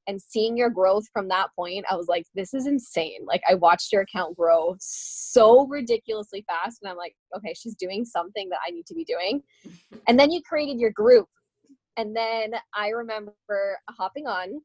and 0.09 0.19
seeing 0.19 0.57
your 0.57 0.71
growth 0.71 1.03
from 1.13 1.27
that 1.27 1.49
point 1.55 1.85
i 1.89 1.95
was 1.95 2.07
like 2.07 2.25
this 2.33 2.53
is 2.53 2.65
insane 2.65 3.19
like 3.25 3.41
i 3.47 3.53
watched 3.53 3.91
your 3.93 4.01
account 4.01 4.35
grow 4.35 4.75
so 4.79 5.67
ridiculously 5.67 6.43
fast 6.47 6.79
and 6.81 6.89
i'm 6.89 6.97
like 6.97 7.15
okay 7.35 7.53
she's 7.53 7.75
doing 7.75 8.03
something 8.03 8.49
that 8.49 8.59
i 8.65 8.71
need 8.71 8.85
to 8.87 8.95
be 8.95 9.05
doing 9.05 9.41
and 10.07 10.19
then 10.19 10.31
you 10.31 10.41
created 10.41 10.79
your 10.79 10.89
group 10.91 11.27
and 11.97 12.15
then 12.15 12.53
i 12.73 12.89
remember 12.89 13.33
hopping 13.91 14.25
on 14.25 14.59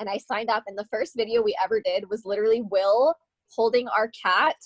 and 0.00 0.08
i 0.08 0.18
signed 0.18 0.50
up 0.50 0.64
and 0.66 0.76
the 0.76 0.88
first 0.90 1.12
video 1.16 1.40
we 1.42 1.56
ever 1.62 1.80
did 1.80 2.10
was 2.10 2.24
literally 2.24 2.62
will 2.62 3.14
holding 3.54 3.86
our 3.88 4.10
cat 4.22 4.56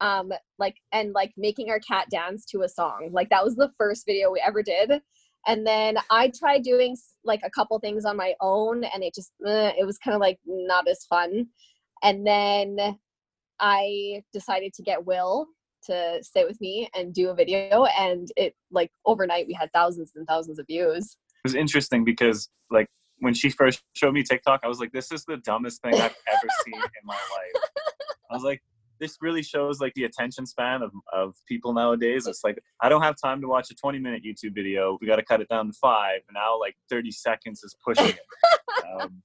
um 0.00 0.32
like 0.58 0.76
and 0.92 1.12
like 1.12 1.32
making 1.36 1.70
our 1.70 1.80
cat 1.80 2.06
dance 2.10 2.44
to 2.46 2.62
a 2.62 2.68
song. 2.68 3.10
Like 3.12 3.30
that 3.30 3.44
was 3.44 3.56
the 3.56 3.72
first 3.78 4.04
video 4.06 4.30
we 4.30 4.42
ever 4.46 4.62
did. 4.62 5.00
And 5.46 5.66
then 5.66 5.96
i 6.10 6.30
tried 6.36 6.62
doing 6.62 6.96
like 7.24 7.40
a 7.44 7.50
couple 7.50 7.78
things 7.78 8.04
on 8.04 8.16
my 8.16 8.34
own 8.40 8.84
and 8.84 9.02
it 9.02 9.14
just 9.14 9.32
uh, 9.46 9.72
it 9.78 9.86
was 9.86 9.98
kind 9.98 10.14
of 10.14 10.20
like 10.20 10.38
not 10.46 10.88
as 10.88 11.04
fun. 11.04 11.46
And 12.02 12.26
then 12.26 12.98
i 13.60 14.22
decided 14.32 14.74
to 14.74 14.82
get 14.82 15.06
will 15.06 15.46
to 15.84 16.18
stay 16.22 16.44
with 16.44 16.60
me 16.60 16.88
and 16.94 17.14
do 17.14 17.30
a 17.30 17.34
video 17.34 17.84
and 17.98 18.28
it 18.36 18.54
like 18.70 18.90
overnight 19.06 19.46
we 19.46 19.54
had 19.54 19.72
thousands 19.72 20.12
and 20.14 20.26
thousands 20.26 20.58
of 20.58 20.66
views. 20.66 21.16
It 21.44 21.48
was 21.48 21.54
interesting 21.54 22.04
because 22.04 22.48
like 22.70 22.88
when 23.20 23.34
she 23.34 23.50
first 23.50 23.82
showed 23.94 24.12
me 24.12 24.22
tiktok 24.22 24.60
i 24.62 24.68
was 24.68 24.80
like 24.80 24.92
this 24.92 25.10
is 25.12 25.24
the 25.24 25.36
dumbest 25.38 25.80
thing 25.82 25.94
i've 25.94 26.00
ever 26.28 26.48
seen 26.64 26.74
in 26.74 27.04
my 27.04 27.14
life 27.14 27.70
i 28.30 28.34
was 28.34 28.42
like 28.42 28.62
this 29.00 29.18
really 29.20 29.42
shows 29.42 29.80
like 29.80 29.92
the 29.94 30.04
attention 30.04 30.46
span 30.46 30.82
of, 30.82 30.90
of 31.12 31.34
people 31.46 31.72
nowadays. 31.72 32.26
It's 32.26 32.42
like 32.44 32.58
I 32.80 32.88
don't 32.88 33.02
have 33.02 33.16
time 33.22 33.40
to 33.40 33.48
watch 33.48 33.70
a 33.70 33.74
20 33.74 33.98
minute 33.98 34.22
YouTube 34.24 34.54
video. 34.54 34.96
We 35.00 35.06
got 35.06 35.16
to 35.16 35.24
cut 35.24 35.40
it 35.40 35.48
down 35.48 35.66
to 35.66 35.72
five. 35.80 36.20
Now 36.32 36.58
like 36.58 36.76
30 36.90 37.10
seconds 37.10 37.62
is 37.62 37.74
pushing 37.84 38.08
it. 38.08 38.20
Um, 39.00 39.22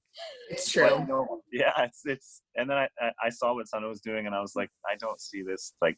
it's 0.50 0.70
true. 0.70 1.04
No, 1.08 1.42
yeah, 1.52 1.72
it's 1.78 2.00
it's. 2.04 2.42
And 2.56 2.68
then 2.68 2.76
I 2.76 2.88
I 3.22 3.30
saw 3.30 3.54
what 3.54 3.68
Sana 3.68 3.88
was 3.88 4.00
doing, 4.00 4.26
and 4.26 4.34
I 4.34 4.40
was 4.40 4.52
like, 4.56 4.70
I 4.86 4.96
don't 4.96 5.20
see 5.20 5.42
this 5.42 5.74
like 5.80 5.96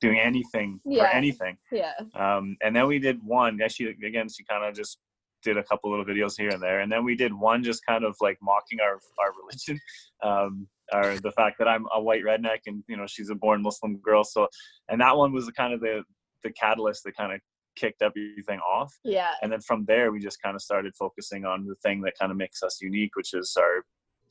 doing 0.00 0.18
anything 0.18 0.80
yeah. 0.84 1.04
for 1.04 1.16
anything. 1.16 1.56
Yeah. 1.70 1.92
Um, 2.14 2.56
and 2.62 2.74
then 2.74 2.86
we 2.86 2.98
did 2.98 3.20
one. 3.22 3.60
Actually, 3.62 3.96
again, 4.04 4.28
she 4.28 4.44
kind 4.44 4.64
of 4.64 4.74
just 4.74 4.98
did 5.42 5.58
a 5.58 5.62
couple 5.64 5.90
little 5.90 6.04
videos 6.04 6.34
here 6.36 6.50
and 6.50 6.62
there, 6.62 6.80
and 6.80 6.90
then 6.90 7.04
we 7.04 7.14
did 7.14 7.32
one 7.32 7.62
just 7.62 7.84
kind 7.86 8.04
of 8.04 8.16
like 8.20 8.38
mocking 8.42 8.80
our 8.80 8.98
our 9.20 9.32
religion. 9.40 9.80
Um, 10.22 10.68
or 10.92 11.18
the 11.18 11.32
fact 11.32 11.56
that 11.58 11.66
I'm 11.66 11.84
a 11.92 12.00
white 12.00 12.22
redneck 12.22 12.60
and 12.66 12.84
you 12.86 12.96
know 12.96 13.08
she's 13.08 13.30
a 13.30 13.34
born 13.34 13.60
Muslim 13.60 13.96
girl. 13.96 14.22
So, 14.22 14.46
and 14.88 15.00
that 15.00 15.16
one 15.16 15.32
was 15.32 15.50
kind 15.50 15.74
of 15.74 15.80
the 15.80 16.04
the 16.44 16.52
catalyst 16.52 17.02
that 17.04 17.16
kind 17.16 17.32
of 17.32 17.40
kicked 17.76 18.02
everything 18.02 18.60
off. 18.60 18.92
Yeah. 19.04 19.30
And 19.42 19.50
then 19.50 19.60
from 19.60 19.84
there, 19.86 20.12
we 20.12 20.20
just 20.20 20.40
kind 20.42 20.54
of 20.54 20.62
started 20.62 20.94
focusing 20.96 21.44
on 21.44 21.66
the 21.66 21.74
thing 21.82 22.02
that 22.02 22.14
kind 22.20 22.30
of 22.30 22.38
makes 22.38 22.62
us 22.62 22.80
unique, 22.80 23.16
which 23.16 23.34
is 23.34 23.56
our 23.58 23.84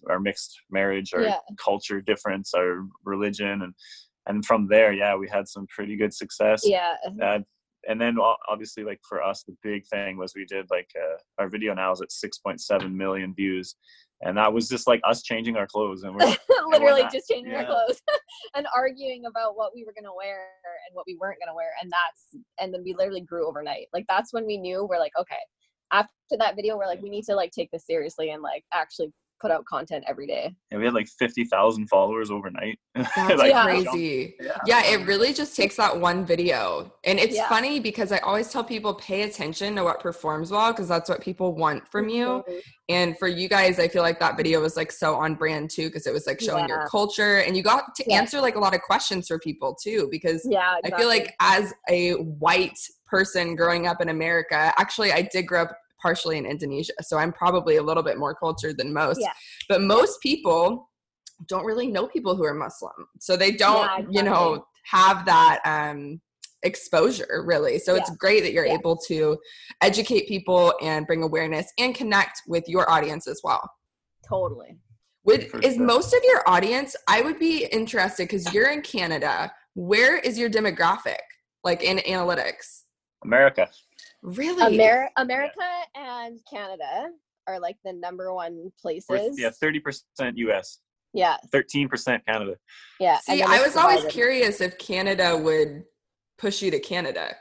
our 0.09 0.19
mixed 0.19 0.61
marriage, 0.69 1.13
our 1.13 1.23
yeah. 1.23 1.37
culture 1.63 2.01
difference, 2.01 2.53
our 2.53 2.85
religion, 3.05 3.61
and 3.61 3.73
and 4.27 4.45
from 4.45 4.67
there, 4.67 4.93
yeah, 4.93 5.15
we 5.15 5.27
had 5.27 5.47
some 5.47 5.67
pretty 5.67 5.95
good 5.95 6.13
success. 6.13 6.61
Yeah. 6.63 6.95
Uh, 7.21 7.39
and 7.87 7.99
then 7.99 8.17
obviously, 8.49 8.83
like 8.83 8.99
for 9.07 9.21
us, 9.21 9.43
the 9.43 9.55
big 9.63 9.85
thing 9.87 10.17
was 10.17 10.33
we 10.35 10.45
did 10.45 10.67
like 10.69 10.89
uh, 10.95 11.17
our 11.41 11.49
video 11.49 11.73
now 11.73 11.91
is 11.91 12.01
at 12.01 12.09
6.7 12.09 12.93
million 12.93 13.33
views, 13.33 13.75
and 14.23 14.37
that 14.37 14.51
was 14.51 14.69
just 14.69 14.87
like 14.87 15.01
us 15.03 15.23
changing 15.23 15.55
our 15.57 15.67
clothes 15.67 16.03
and 16.03 16.15
we're 16.15 16.35
literally 16.67 17.03
just 17.11 17.27
changing 17.29 17.51
yeah. 17.51 17.59
our 17.59 17.65
clothes 17.65 18.01
and 18.55 18.67
arguing 18.75 19.25
about 19.25 19.55
what 19.55 19.71
we 19.73 19.83
were 19.83 19.93
going 19.93 20.05
to 20.05 20.15
wear 20.15 20.49
and 20.87 20.95
what 20.95 21.05
we 21.07 21.17
weren't 21.19 21.39
going 21.39 21.51
to 21.51 21.55
wear 21.55 21.71
and 21.81 21.91
that's 21.91 22.43
and 22.59 22.73
then 22.73 22.83
we 22.83 22.93
literally 22.93 23.21
grew 23.21 23.47
overnight 23.47 23.87
like 23.93 24.05
that's 24.07 24.33
when 24.33 24.45
we 24.45 24.57
knew 24.57 24.85
we're 24.89 24.99
like 24.99 25.13
okay 25.19 25.35
after 25.91 26.37
that 26.37 26.55
video 26.55 26.77
we're 26.77 26.87
like 26.87 27.01
we 27.01 27.09
need 27.09 27.25
to 27.25 27.35
like 27.35 27.51
take 27.51 27.69
this 27.71 27.85
seriously 27.85 28.29
and 28.29 28.41
like 28.41 28.63
actually 28.73 29.11
put 29.41 29.51
out 29.51 29.65
content 29.65 30.03
every 30.07 30.27
day. 30.27 30.55
Yeah, 30.71 30.77
we 30.77 30.85
had 30.85 30.93
like 30.93 31.07
fifty 31.07 31.45
thousand 31.45 31.87
followers 31.87 32.29
overnight. 32.29 32.77
That's 32.95 33.17
like, 33.17 33.53
crazy. 33.63 34.35
Yeah. 34.39 34.57
yeah. 34.65 34.85
it 34.85 35.07
really 35.07 35.33
just 35.33 35.55
takes 35.55 35.75
that 35.77 35.99
one 35.99 36.25
video, 36.25 36.93
and 37.03 37.19
it's 37.19 37.35
yeah. 37.35 37.49
funny 37.49 37.79
because 37.79 38.11
I 38.11 38.19
always 38.19 38.49
tell 38.49 38.63
people 38.63 38.93
pay 38.93 39.23
attention 39.23 39.75
to 39.75 39.83
what 39.83 39.99
performs 39.99 40.51
well 40.51 40.71
because 40.71 40.87
that's 40.87 41.09
what 41.09 41.21
people 41.21 41.55
want 41.55 41.87
from 41.87 42.07
you. 42.07 42.25
Mm-hmm. 42.25 42.57
And 42.89 43.17
for 43.17 43.27
you 43.27 43.47
guys, 43.47 43.79
I 43.79 43.87
feel 43.87 44.03
like 44.03 44.19
that 44.19 44.37
video 44.37 44.61
was 44.61 44.75
like 44.75 44.91
so 44.91 45.15
on 45.15 45.35
brand 45.35 45.69
too 45.69 45.87
because 45.87 46.05
it 46.05 46.13
was 46.13 46.27
like 46.27 46.39
showing 46.39 46.67
yeah. 46.67 46.79
your 46.79 46.87
culture, 46.87 47.39
and 47.39 47.57
you 47.57 47.63
got 47.63 47.95
to 47.95 48.11
answer 48.11 48.39
like 48.39 48.55
a 48.55 48.59
lot 48.59 48.75
of 48.75 48.81
questions 48.81 49.27
for 49.27 49.39
people 49.39 49.75
too. 49.81 50.07
Because 50.11 50.45
yeah, 50.49 50.77
exactly. 50.77 50.93
I 50.93 50.97
feel 50.99 51.07
like 51.07 51.35
as 51.39 51.73
a 51.89 52.11
white 52.13 52.77
person 53.07 53.55
growing 53.55 53.87
up 53.87 54.01
in 54.01 54.09
America, 54.09 54.73
actually, 54.77 55.11
I 55.11 55.27
did 55.31 55.43
grow 55.43 55.63
up 55.63 55.77
partially 56.01 56.37
in 56.37 56.45
Indonesia. 56.45 56.93
So 57.01 57.17
I'm 57.17 57.31
probably 57.31 57.77
a 57.77 57.83
little 57.83 58.03
bit 58.03 58.17
more 58.17 58.33
cultured 58.33 58.77
than 58.77 58.93
most. 58.93 59.19
Yeah. 59.21 59.33
But 59.69 59.81
most 59.81 60.21
people 60.21 60.89
don't 61.47 61.65
really 61.65 61.87
know 61.87 62.07
people 62.07 62.35
who 62.35 62.43
are 62.45 62.53
Muslim. 62.53 63.07
So 63.19 63.35
they 63.35 63.51
don't, 63.51 63.85
yeah, 63.85 63.95
exactly. 63.97 64.15
you 64.17 64.23
know, 64.23 64.65
have 64.85 65.25
that 65.25 65.59
um 65.65 66.21
exposure 66.63 67.43
really. 67.45 67.79
So 67.79 67.95
yeah. 67.95 68.01
it's 68.01 68.11
great 68.17 68.41
that 68.43 68.53
you're 68.53 68.65
yeah. 68.65 68.73
able 68.73 68.97
to 69.07 69.37
educate 69.81 70.27
people 70.27 70.73
and 70.81 71.07
bring 71.07 71.23
awareness 71.23 71.71
and 71.79 71.95
connect 71.95 72.41
with 72.47 72.67
your 72.67 72.89
audience 72.89 73.27
as 73.27 73.41
well. 73.43 73.69
Totally. 74.27 74.77
Would 75.23 75.63
is 75.63 75.77
most 75.77 76.13
of 76.13 76.21
your 76.23 76.47
audience, 76.47 76.95
I 77.07 77.21
would 77.21 77.37
be 77.37 77.65
interested 77.71 78.23
because 78.23 78.51
you're 78.53 78.71
in 78.71 78.81
Canada. 78.81 79.51
Where 79.75 80.17
is 80.17 80.37
your 80.37 80.49
demographic? 80.49 81.19
Like 81.63 81.83
in 81.83 81.97
analytics? 81.97 82.83
America. 83.23 83.69
Really? 84.21 84.75
Amer- 84.75 85.09
America 85.17 85.67
and 85.95 86.39
Canada 86.49 87.09
are 87.47 87.59
like 87.59 87.77
the 87.83 87.93
number 87.93 88.33
one 88.33 88.71
places. 88.79 89.39
yeah, 89.39 89.49
30% 89.49 90.01
US. 90.35 90.79
Yeah. 91.13 91.37
13% 91.53 92.25
Canada. 92.25 92.55
Yeah. 92.99 93.17
See, 93.19 93.41
I 93.41 93.61
was 93.61 93.75
always 93.75 94.05
curious 94.05 94.61
if 94.61 94.77
Canada 94.77 95.37
would 95.37 95.83
push 96.37 96.61
you 96.61 96.71
to 96.71 96.79
Canada. 96.79 97.35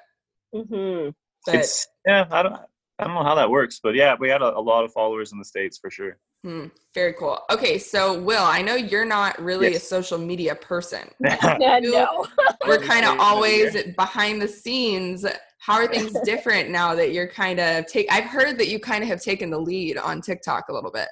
Mm-hmm. 0.55 1.11
But, 1.47 1.55
it's, 1.55 1.87
yeah, 2.07 2.27
I 2.31 2.43
don't, 2.43 2.55
I 2.99 3.05
don't 3.05 3.15
know 3.15 3.23
how 3.23 3.37
that 3.37 3.51
works, 3.51 3.81
but 3.83 3.95
yeah, 3.95 4.15
we 4.19 4.29
had 4.29 4.43
a, 4.43 4.57
a 4.57 4.61
lot 4.61 4.85
of 4.85 4.93
followers 4.93 5.33
in 5.33 5.39
the 5.39 5.45
States 5.45 5.79
for 5.79 5.91
sure. 5.91 6.19
Hmm, 6.43 6.67
very 6.95 7.13
cool. 7.15 7.39
Okay, 7.51 7.77
so 7.79 8.19
Will, 8.19 8.43
I 8.43 8.63
know 8.63 8.75
you're 8.75 9.05
not 9.05 9.39
really 9.43 9.73
yes. 9.73 9.83
a 9.83 9.87
social 9.87 10.19
media 10.19 10.55
person. 10.55 11.11
no. 11.21 12.27
We're 12.67 12.79
kind 12.79 13.05
of 13.05 13.19
always 13.21 13.77
behind 13.97 14.41
the 14.41 14.49
scenes 14.49 15.27
how 15.61 15.75
are 15.75 15.87
things 15.87 16.13
different 16.25 16.71
now 16.71 16.95
that 16.95 17.13
you're 17.13 17.29
kind 17.29 17.61
of 17.61 17.87
take 17.87 18.11
i've 18.11 18.25
heard 18.25 18.59
that 18.59 18.69
you 18.69 18.81
kind 18.81 19.03
of 19.03 19.09
have 19.09 19.23
taken 19.23 19.51
the 19.51 19.59
lead 19.59 19.97
on 19.99 20.21
tiktok 20.21 20.69
a 20.69 20.73
little 20.73 20.91
bit 20.91 21.09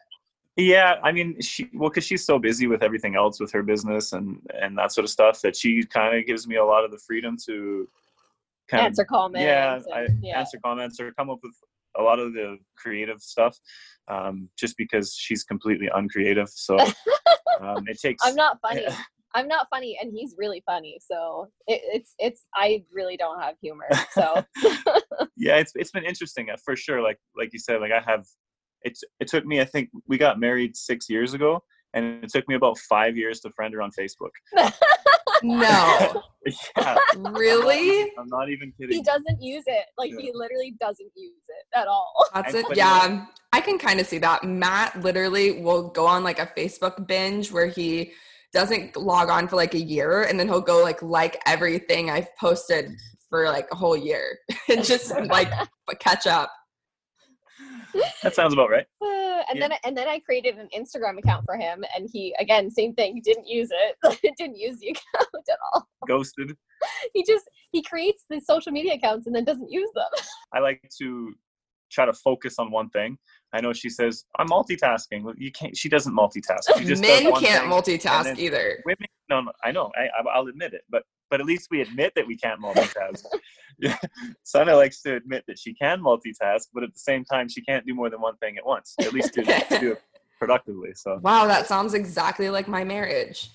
yeah 0.56 0.94
i 1.04 1.12
mean 1.12 1.40
she 1.40 1.70
well 1.74 1.88
because 1.90 2.04
she's 2.04 2.24
so 2.24 2.38
busy 2.38 2.66
with 2.66 2.82
everything 2.82 3.14
else 3.14 3.38
with 3.38 3.52
her 3.52 3.62
business 3.62 4.12
and 4.12 4.40
and 4.60 4.76
that 4.76 4.90
sort 4.90 5.04
of 5.04 5.10
stuff 5.10 5.40
that 5.40 5.54
she 5.54 5.84
kind 5.84 6.18
of 6.18 6.26
gives 6.26 6.48
me 6.48 6.56
a 6.56 6.64
lot 6.64 6.84
of 6.84 6.90
the 6.90 6.98
freedom 6.98 7.36
to 7.36 7.86
kind 8.68 8.86
answer 8.86 9.02
of, 9.02 9.08
comments 9.08 9.44
yeah, 9.44 9.76
and, 9.76 9.84
I, 9.94 10.06
yeah 10.20 10.40
answer 10.40 10.58
comments 10.64 10.98
or 10.98 11.12
come 11.12 11.30
up 11.30 11.38
with 11.42 11.54
a 11.96 12.02
lot 12.02 12.18
of 12.18 12.32
the 12.32 12.56
creative 12.76 13.20
stuff 13.20 13.56
um, 14.08 14.48
just 14.58 14.76
because 14.76 15.14
she's 15.14 15.44
completely 15.44 15.88
uncreative 15.94 16.48
so 16.48 16.78
um, 17.60 17.84
it 17.86 17.98
takes 18.00 18.24
i'm 18.24 18.34
not 18.34 18.58
funny 18.62 18.86
I'm 19.34 19.48
not 19.48 19.66
funny, 19.70 19.98
and 20.00 20.12
he's 20.12 20.34
really 20.38 20.62
funny. 20.66 20.98
So 21.00 21.48
it, 21.66 21.80
it's 21.84 22.14
it's 22.18 22.46
I 22.54 22.82
really 22.92 23.16
don't 23.16 23.40
have 23.40 23.54
humor. 23.62 23.88
So 24.12 24.44
yeah, 25.36 25.56
it's 25.56 25.72
it's 25.74 25.90
been 25.90 26.04
interesting 26.04 26.50
uh, 26.50 26.56
for 26.64 26.74
sure. 26.76 27.02
Like 27.02 27.18
like 27.36 27.50
you 27.52 27.58
said, 27.58 27.80
like 27.80 27.92
I 27.92 28.00
have. 28.00 28.26
It's 28.82 29.02
it 29.20 29.28
took 29.28 29.44
me. 29.44 29.60
I 29.60 29.64
think 29.64 29.90
we 30.06 30.18
got 30.18 30.40
married 30.40 30.76
six 30.76 31.08
years 31.08 31.34
ago, 31.34 31.62
and 31.94 32.24
it 32.24 32.30
took 32.30 32.48
me 32.48 32.54
about 32.54 32.78
five 32.78 33.16
years 33.16 33.40
to 33.40 33.50
friend 33.50 33.74
her 33.74 33.82
on 33.82 33.90
Facebook. 33.98 34.30
no. 35.42 36.22
yeah. 36.76 36.96
Really? 37.16 38.12
I'm 38.18 38.28
not 38.28 38.50
even 38.50 38.72
kidding. 38.78 38.96
He 38.96 39.02
doesn't 39.02 39.42
use 39.42 39.64
it. 39.66 39.86
Like 39.96 40.12
yeah. 40.12 40.20
he 40.20 40.30
literally 40.32 40.74
doesn't 40.80 41.10
use 41.16 41.42
it 41.47 41.47
at 41.78 41.88
all. 41.88 42.12
That's 42.34 42.54
it. 42.54 42.66
Yeah. 42.74 43.26
I 43.52 43.60
can 43.60 43.78
kind 43.78 43.98
of 43.98 44.06
see 44.06 44.18
that. 44.18 44.44
Matt 44.44 45.00
literally 45.02 45.62
will 45.62 45.88
go 45.88 46.06
on 46.06 46.22
like 46.22 46.38
a 46.38 46.46
Facebook 46.46 47.06
binge 47.06 47.50
where 47.50 47.66
he 47.66 48.12
doesn't 48.52 48.96
log 48.96 49.30
on 49.30 49.48
for 49.48 49.56
like 49.56 49.74
a 49.74 49.80
year 49.80 50.22
and 50.22 50.38
then 50.38 50.48
he'll 50.48 50.60
go 50.60 50.82
like 50.82 51.02
like 51.02 51.40
everything 51.46 52.10
I've 52.10 52.34
posted 52.36 52.90
for 53.28 53.46
like 53.46 53.68
a 53.70 53.74
whole 53.74 53.96
year 53.96 54.38
and 54.68 54.84
just 54.84 55.14
like 55.26 55.50
catch 56.00 56.26
up. 56.26 56.50
That 58.22 58.34
sounds 58.34 58.52
about 58.52 58.70
right. 58.70 58.86
Uh, 59.02 59.42
and 59.48 59.58
yeah. 59.58 59.68
then 59.68 59.78
and 59.84 59.96
then 59.96 60.08
I 60.08 60.18
created 60.20 60.56
an 60.56 60.68
Instagram 60.76 61.18
account 61.18 61.44
for 61.46 61.56
him 61.56 61.84
and 61.96 62.08
he 62.12 62.34
again 62.38 62.70
same 62.70 62.94
thing 62.94 63.14
he 63.14 63.20
didn't 63.20 63.46
use 63.46 63.70
it 63.72 64.36
didn't 64.36 64.56
use 64.56 64.78
the 64.78 64.88
account 64.88 65.44
at 65.50 65.58
all. 65.72 65.88
Ghosted. 66.06 66.54
He 67.14 67.24
just 67.24 67.44
he 67.72 67.82
creates 67.82 68.24
the 68.30 68.40
social 68.40 68.72
media 68.72 68.94
accounts 68.94 69.26
and 69.26 69.34
then 69.34 69.44
doesn't 69.44 69.70
use 69.70 69.90
them. 69.94 70.24
I 70.54 70.60
like 70.60 70.82
to 70.98 71.34
try 71.90 72.04
to 72.06 72.12
focus 72.12 72.58
on 72.58 72.70
one 72.70 72.90
thing 72.90 73.18
I 73.52 73.60
know 73.60 73.72
she 73.72 73.88
says 73.88 74.24
I'm 74.38 74.48
multitasking. 74.48 75.32
You 75.36 75.50
can't. 75.52 75.76
She 75.76 75.88
doesn't 75.88 76.14
multitask. 76.14 76.78
She 76.78 76.84
just 76.84 77.02
Men 77.02 77.32
can't 77.36 77.70
multitask 77.70 78.38
either. 78.38 78.82
Women, 78.84 79.06
no, 79.30 79.40
no, 79.40 79.52
I 79.64 79.72
know. 79.72 79.90
I, 79.96 80.08
I'll 80.32 80.46
admit 80.46 80.74
it. 80.74 80.82
But 80.90 81.04
but 81.30 81.40
at 81.40 81.46
least 81.46 81.68
we 81.70 81.80
admit 81.80 82.12
that 82.16 82.26
we 82.26 82.36
can't 82.36 82.60
multitask. 82.60 83.24
Sana 84.44 84.74
likes 84.76 85.02
to 85.02 85.16
admit 85.16 85.44
that 85.46 85.58
she 85.58 85.74
can 85.74 86.00
multitask, 86.00 86.66
but 86.72 86.82
at 86.82 86.92
the 86.92 86.98
same 86.98 87.24
time, 87.24 87.48
she 87.48 87.62
can't 87.62 87.86
do 87.86 87.94
more 87.94 88.10
than 88.10 88.20
one 88.20 88.36
thing 88.38 88.56
at 88.58 88.66
once. 88.66 88.94
At 89.00 89.12
least 89.12 89.34
to, 89.34 89.44
to 89.44 89.78
do 89.80 89.92
it 89.92 90.02
productively. 90.38 90.90
So 90.94 91.18
wow, 91.22 91.46
that 91.46 91.66
sounds 91.66 91.94
exactly 91.94 92.50
like 92.50 92.68
my 92.68 92.84
marriage. 92.84 93.50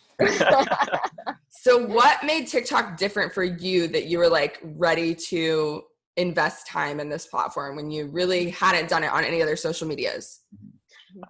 so 1.49 1.85
what 1.85 2.23
made 2.23 2.47
TikTok 2.47 2.97
different 2.97 3.33
for 3.33 3.43
you 3.43 3.87
that 3.87 4.05
you 4.05 4.19
were 4.19 4.29
like 4.29 4.59
ready 4.63 5.15
to 5.15 5.83
invest 6.17 6.67
time 6.67 6.99
in 6.99 7.09
this 7.09 7.25
platform 7.25 7.75
when 7.75 7.89
you 7.89 8.07
really 8.07 8.49
hadn't 8.49 8.89
done 8.89 9.03
it 9.03 9.11
on 9.11 9.23
any 9.23 9.41
other 9.41 9.55
social 9.55 9.87
medias? 9.87 10.41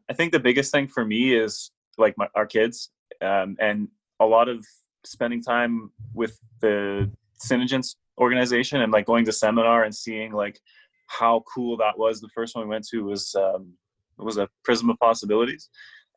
I 0.09 0.13
think 0.13 0.31
the 0.31 0.39
biggest 0.39 0.71
thing 0.71 0.87
for 0.87 1.05
me 1.05 1.35
is 1.35 1.71
like 1.97 2.15
my, 2.17 2.27
our 2.35 2.45
kids 2.45 2.89
um, 3.21 3.55
and 3.59 3.87
a 4.19 4.25
lot 4.25 4.49
of 4.49 4.65
spending 5.05 5.41
time 5.41 5.91
with 6.13 6.39
the 6.61 7.09
Synergence 7.45 7.95
organization 8.19 8.81
and 8.81 8.91
like 8.91 9.05
going 9.05 9.25
to 9.25 9.31
seminar 9.31 9.83
and 9.83 9.93
seeing 9.93 10.31
like 10.31 10.59
how 11.07 11.43
cool 11.53 11.77
that 11.77 11.97
was. 11.97 12.21
The 12.21 12.29
first 12.33 12.55
one 12.55 12.65
we 12.65 12.69
went 12.69 12.87
to 12.89 13.03
was 13.03 13.35
um, 13.35 13.73
was 14.17 14.37
a 14.37 14.47
Prism 14.63 14.89
of 14.89 14.97
Possibilities, 14.99 15.69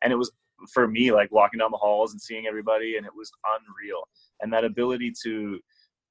and 0.03 0.13
it 0.13 0.15
was 0.15 0.31
for 0.73 0.87
me 0.87 1.11
like 1.11 1.31
walking 1.31 1.59
down 1.59 1.71
the 1.71 1.77
halls 1.77 2.11
and 2.11 2.21
seeing 2.21 2.47
everybody, 2.47 2.97
and 2.97 3.05
it 3.05 3.11
was 3.15 3.31
unreal. 3.45 4.07
And 4.41 4.51
that 4.53 4.63
ability 4.63 5.13
to 5.23 5.59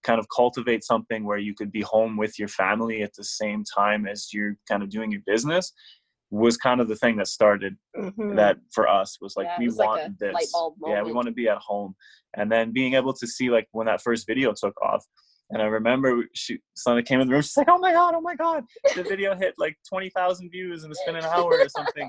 kind 0.06 0.20
of 0.20 0.26
cultivate 0.34 0.84
something 0.84 1.24
where 1.24 1.38
you 1.38 1.54
could 1.54 1.72
be 1.72 1.82
home 1.82 2.16
with 2.16 2.38
your 2.38 2.48
family 2.48 3.02
at 3.02 3.14
the 3.14 3.24
same 3.24 3.64
time 3.64 4.06
as 4.06 4.32
you're 4.32 4.56
kind 4.68 4.82
of 4.82 4.88
doing 4.88 5.10
your 5.10 5.22
business 5.26 5.72
was 6.30 6.56
kind 6.56 6.80
of 6.80 6.88
the 6.88 6.96
thing 6.96 7.16
that 7.16 7.28
started 7.28 7.76
mm-hmm. 7.96 8.34
that 8.34 8.56
for 8.72 8.88
us 8.88 9.18
was 9.20 9.34
like 9.36 9.46
yeah, 9.46 9.56
we 9.58 9.66
was 9.66 9.76
want 9.76 10.02
like 10.02 10.18
this 10.18 10.54
yeah 10.86 11.02
we 11.02 11.12
want 11.12 11.26
to 11.26 11.32
be 11.32 11.48
at 11.48 11.58
home 11.58 11.94
and 12.36 12.50
then 12.50 12.72
being 12.72 12.94
able 12.94 13.12
to 13.12 13.26
see 13.26 13.48
like 13.48 13.66
when 13.72 13.86
that 13.86 14.02
first 14.02 14.26
video 14.26 14.52
took 14.52 14.80
off 14.82 15.04
and 15.50 15.62
I 15.62 15.66
remember 15.66 16.24
she 16.34 16.58
Sana 16.74 17.02
came 17.02 17.20
in 17.20 17.28
the 17.28 17.32
room. 17.32 17.42
She's 17.42 17.56
like, 17.56 17.68
"Oh 17.70 17.78
my 17.78 17.92
god, 17.92 18.14
oh 18.16 18.20
my 18.20 18.34
god!" 18.34 18.64
The 18.96 19.04
video 19.04 19.36
hit 19.36 19.54
like 19.58 19.76
twenty 19.88 20.10
thousand 20.10 20.50
views 20.50 20.82
and 20.82 20.90
it's 20.90 21.02
been 21.06 21.16
an 21.16 21.24
hour 21.24 21.52
or 21.52 21.68
something. 21.68 22.08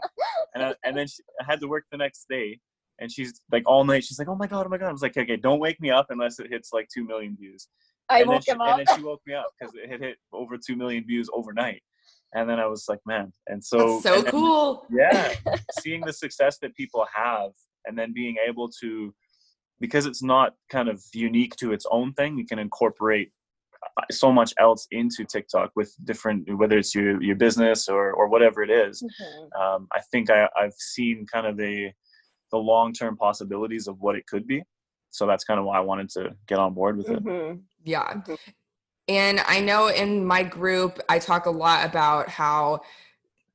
And 0.56 0.64
I, 0.64 0.76
and 0.84 0.98
then 0.98 1.08
she, 1.08 1.22
I 1.40 1.44
had 1.46 1.60
to 1.60 1.68
work 1.68 1.84
the 1.92 1.98
next 1.98 2.26
day, 2.30 2.60
and 3.00 3.12
she's 3.12 3.42
like 3.52 3.64
all 3.66 3.84
night. 3.84 4.04
She's 4.04 4.20
like, 4.20 4.28
"Oh 4.28 4.36
my 4.36 4.48
god, 4.48 4.66
oh 4.66 4.70
my 4.70 4.78
god!" 4.78 4.90
I 4.90 4.92
was 4.92 5.02
like, 5.02 5.18
"Okay, 5.18 5.38
don't 5.38 5.60
wake 5.60 5.80
me 5.80 5.92
up 5.92 6.08
unless 6.10 6.40
it 6.40 6.48
hits 6.50 6.70
like 6.74 6.88
two 6.94 7.06
million 7.06 7.36
views." 7.38 7.68
I 8.10 8.22
and 8.22 8.30
woke 8.30 8.44
she, 8.44 8.52
him 8.52 8.62
up. 8.62 8.80
And 8.80 8.88
then 8.88 8.98
she 8.98 9.04
woke 9.04 9.22
me 9.28 9.34
up 9.34 9.52
because 9.60 9.74
it 9.76 9.90
had 9.90 10.02
hit 10.02 10.18
over 10.32 10.58
two 10.58 10.76
million 10.76 11.06
views 11.06 11.30
overnight. 11.34 11.82
And 12.34 12.50
then 12.50 12.60
I 12.60 12.66
was 12.68 12.86
like, 12.88 13.00
"Man!" 13.06 13.32
And 13.48 13.64
so 13.64 14.00
That's 14.00 14.04
so 14.04 14.16
and, 14.20 14.28
cool. 14.28 14.86
yeah, 14.90 15.34
seeing 15.80 16.02
the 16.02 16.14
success 16.14 16.58
that 16.62 16.76
people 16.76 17.06
have, 17.14 17.52
and 17.86 17.98
then 17.98 18.14
being 18.14 18.36
able 18.48 18.70
to 18.82 19.14
because 19.80 20.06
it's 20.06 20.24
not 20.24 20.54
kind 20.70 20.90
of 20.90 21.04
unique 21.14 21.56
to 21.58 21.72
its 21.72 21.86
own 21.92 22.12
thing, 22.14 22.38
you 22.38 22.46
can 22.46 22.58
incorporate 22.58 23.32
so 24.12 24.32
much 24.32 24.54
else 24.60 24.88
into 24.92 25.24
TikTok 25.24 25.72
with 25.76 25.94
different 26.04 26.48
whether 26.58 26.78
it's 26.78 26.94
your 26.94 27.22
your 27.22 27.36
business 27.36 27.88
or 27.88 28.12
or 28.12 28.28
whatever 28.28 28.64
it 28.64 28.70
is. 28.70 29.04
Mm-hmm. 29.04 29.62
Um, 29.62 29.88
I 29.92 30.02
think 30.12 30.30
I, 30.30 30.48
I've 30.60 30.74
seen 30.74 31.26
kind 31.32 31.48
of 31.48 31.58
the 31.58 31.92
the 32.52 32.58
long 32.58 32.94
term 32.94 33.18
possibilities 33.18 33.88
of 33.88 34.00
what 34.00 34.16
it 34.16 34.26
could 34.28 34.48
be. 34.48 34.64
So 35.10 35.26
that's 35.26 35.44
kind 35.44 35.60
of 35.60 35.66
why 35.66 35.78
I 35.78 35.82
wanted 35.82 36.10
to 36.10 36.36
get 36.48 36.60
on 36.60 36.74
board 36.74 36.98
with 36.98 37.10
it. 37.10 37.24
Mm-hmm. 37.24 37.60
Yeah. 37.84 38.14
Mm-hmm. 38.14 38.34
And 39.08 39.40
I 39.48 39.62
know 39.62 39.88
in 39.88 40.26
my 40.26 40.44
group, 40.44 41.00
I 41.08 41.20
talk 41.20 41.46
a 41.46 41.52
lot 41.52 41.86
about 41.86 42.30
how, 42.30 42.82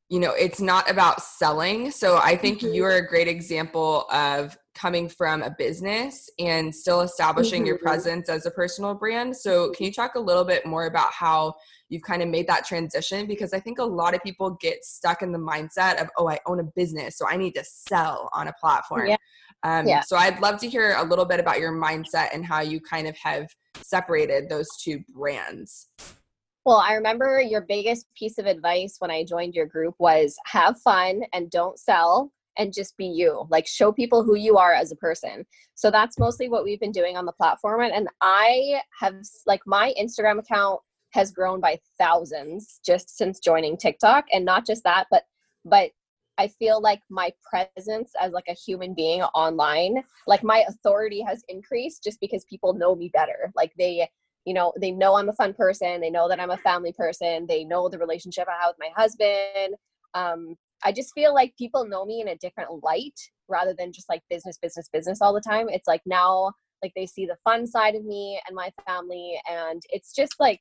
you 0.09 0.19
know, 0.19 0.33
it's 0.33 0.61
not 0.61 0.91
about 0.91 1.23
selling. 1.23 1.91
So 1.91 2.17
I 2.17 2.37
think 2.37 2.61
mm-hmm. 2.61 2.75
you're 2.75 2.97
a 2.97 3.07
great 3.07 3.29
example 3.29 4.07
of 4.11 4.57
coming 4.75 5.09
from 5.09 5.43
a 5.43 5.51
business 5.51 6.31
and 6.39 6.75
still 6.75 7.03
establishing 7.03 7.61
mm-hmm. 7.61 7.69
your 7.69 7.79
presence 7.79 8.29
as 8.29 8.47
a 8.47 8.51
personal 8.51 8.95
brand. 8.95 9.37
So, 9.37 9.71
can 9.73 9.87
you 9.87 9.93
talk 9.93 10.15
a 10.15 10.21
little 10.21 10.45
bit 10.45 10.65
more 10.65 10.87
about 10.87 11.13
how 11.13 11.55
you've 11.93 12.03
kind 12.03 12.23
of 12.23 12.29
made 12.29 12.47
that 12.49 12.65
transition? 12.65 13.27
Because 13.27 13.53
I 13.53 13.61
think 13.61 13.79
a 13.79 13.85
lot 13.85 14.15
of 14.15 14.23
people 14.23 14.51
get 14.61 14.85
stuck 14.85 15.23
in 15.23 15.31
the 15.31 15.39
mindset 15.39 16.01
of, 16.01 16.09
oh, 16.17 16.29
I 16.29 16.39
own 16.47 16.59
a 16.59 16.65
business, 16.65 17.19
so 17.19 17.29
I 17.29 17.37
need 17.37 17.55
to 17.55 17.65
sell 17.65 18.31
on 18.33 18.49
a 18.49 18.53
platform. 18.55 19.09
Yeah. 19.09 19.17
Um, 19.63 19.87
yeah. 19.87 20.01
So, 20.01 20.17
I'd 20.17 20.41
love 20.41 20.59
to 20.61 20.69
hear 20.69 20.97
a 20.97 21.05
little 21.05 21.27
bit 21.27 21.39
about 21.39 21.61
your 21.61 21.73
mindset 21.73 22.29
and 22.33 22.45
how 22.45 22.63
you 22.63 22.81
kind 22.81 23.07
of 23.07 23.17
have 23.19 23.47
separated 23.77 24.49
those 24.49 24.69
two 24.83 25.01
brands. 25.15 25.89
Well, 26.65 26.79
I 26.79 26.95
remember 26.95 27.41
your 27.41 27.61
biggest 27.61 28.07
piece 28.17 28.39
of 28.39 28.47
advice 28.47 28.97
when 28.99 29.11
I 29.11 29.25
joined 29.25 29.55
your 29.55 29.67
group 29.67 29.95
was 29.99 30.35
have 30.47 30.81
fun 30.81 31.23
and 31.33 31.51
don't 31.51 31.79
sell 31.79 32.33
and 32.59 32.73
just 32.73 32.97
be 32.97 33.07
you 33.07 33.47
like 33.51 33.67
show 33.67 33.93
people 33.93 34.23
who 34.23 34.37
you 34.37 34.59
are 34.59 34.75
as 34.75 34.93
a 34.93 34.97
person 34.97 35.45
so 35.75 35.91
that's 35.91 36.19
mostly 36.19 36.49
what 36.49 36.65
we've 36.65 36.81
been 36.81 36.93
doing 36.93 37.17
on 37.17 37.25
the 37.25 37.33
platform 37.33 37.81
and 37.81 38.09
i 38.21 38.81
have 39.01 39.15
like 39.47 39.63
my 39.67 39.95
instagram 40.01 40.39
account 40.39 40.79
has 41.13 41.33
grown 41.33 41.61
by 41.61 41.79
thousands 41.99 42.81
just 42.85 43.17
since 43.17 43.39
joining 43.39 43.77
tiktok 43.77 44.25
and 44.33 44.45
not 44.45 44.67
just 44.67 44.85
that 44.85 45.07
but 45.11 45.25
but 45.65 45.91
i 46.39 46.49
feel 46.49 46.81
like 46.81 47.01
my 47.11 47.33
presence 47.49 48.13
as 48.21 48.33
like 48.33 48.49
a 48.49 48.55
human 48.55 48.95
being 48.95 49.23
online 49.23 50.03
like 50.27 50.43
my 50.43 50.65
authority 50.69 51.21
has 51.21 51.43
increased 51.49 52.03
just 52.03 52.21
because 52.21 52.45
people 52.45 52.75
know 52.75 52.95
me 52.95 53.11
better 53.13 53.53
like 53.55 53.73
they 53.79 54.09
you 54.45 54.55
know 54.55 54.73
they 54.81 54.91
know 54.91 55.17
i'm 55.17 55.29
a 55.29 55.35
fun 55.35 55.53
person 55.55 56.01
they 56.01 56.11
know 56.11 56.29
that 56.29 56.41
i'm 56.41 56.51
a 56.51 56.57
family 56.59 56.93
person 56.93 57.47
they 57.47 57.65
know 57.65 57.89
the 57.89 57.99
relationship 57.99 58.49
i 58.49 58.63
have 58.63 58.71
with 58.71 58.77
my 58.81 58.91
husband 59.01 59.75
um, 60.15 60.57
I 60.85 60.93
just 60.93 61.15
feel 61.15 61.35
like 61.35 61.57
people 61.57 61.87
know 61.87 62.05
me 62.05 62.21
in 62.21 62.29
a 62.29 62.37
different 62.37 62.83
light 62.83 63.19
rather 63.49 63.75
than 63.77 63.93
just 63.93 64.09
like 64.09 64.23
business, 64.29 64.59
business, 64.59 64.89
business 64.93 65.21
all 65.21 65.33
the 65.33 65.41
time. 65.41 65.69
It's 65.69 65.87
like 65.87 66.03
now, 66.07 66.53
like 66.83 66.93
they 66.97 67.07
see 67.07 67.27
the 67.27 67.37
fun 67.45 67.67
side 67.67 67.95
of 67.95 68.05
me 68.05 68.41
and 68.47 68.57
my 68.57 68.71
family, 68.87 69.41
and 69.49 69.83
it's 69.91 70.13
just 70.13 70.35
like 70.41 70.61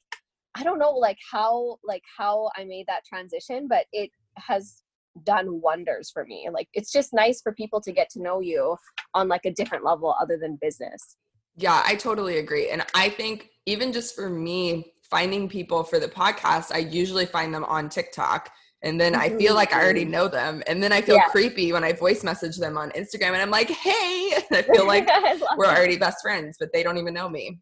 I 0.55 0.63
don't 0.63 0.79
know, 0.79 0.91
like 0.91 1.17
how 1.31 1.77
like 1.83 2.03
how 2.17 2.49
I 2.57 2.65
made 2.65 2.85
that 2.87 3.05
transition, 3.05 3.67
but 3.67 3.85
it 3.91 4.11
has 4.37 4.83
done 5.23 5.61
wonders 5.61 6.09
for 6.11 6.25
me. 6.25 6.49
Like 6.51 6.67
it's 6.73 6.91
just 6.91 7.13
nice 7.13 7.41
for 7.41 7.53
people 7.53 7.81
to 7.81 7.91
get 7.91 8.09
to 8.11 8.21
know 8.21 8.39
you 8.39 8.77
on 9.13 9.27
like 9.27 9.45
a 9.45 9.51
different 9.51 9.83
level 9.83 10.15
other 10.19 10.37
than 10.37 10.57
business. 10.61 11.17
Yeah, 11.55 11.81
I 11.85 11.95
totally 11.95 12.37
agree. 12.37 12.69
And 12.69 12.85
I 12.93 13.09
think 13.09 13.49
even 13.65 13.91
just 13.91 14.15
for 14.15 14.29
me, 14.29 14.93
finding 15.09 15.49
people 15.49 15.83
for 15.83 15.99
the 15.99 16.07
podcast, 16.07 16.71
I 16.73 16.79
usually 16.79 17.25
find 17.25 17.53
them 17.53 17.65
on 17.65 17.89
TikTok 17.89 18.49
and 18.83 18.99
then 18.99 19.13
I 19.13 19.29
feel 19.29 19.53
like 19.53 19.73
I 19.73 19.81
already 19.81 20.01
mm-hmm. 20.01 20.11
know 20.11 20.27
them. 20.27 20.63
And 20.65 20.81
then 20.81 20.91
I 20.91 21.01
feel 21.01 21.15
yeah. 21.15 21.29
creepy 21.29 21.71
when 21.71 21.83
I 21.83 21.93
voice 21.93 22.23
message 22.23 22.57
them 22.57 22.77
on 22.77 22.89
Instagram 22.91 23.33
and 23.33 23.41
I'm 23.41 23.51
like, 23.51 23.69
hey, 23.69 24.33
and 24.49 24.57
I 24.57 24.61
feel 24.63 24.87
like 24.87 25.07
I 25.09 25.39
we're 25.57 25.65
already 25.65 25.97
best 25.97 26.17
friends, 26.21 26.57
but 26.59 26.69
they 26.73 26.81
don't 26.81 26.97
even 26.97 27.13
know 27.13 27.29
me. 27.29 27.59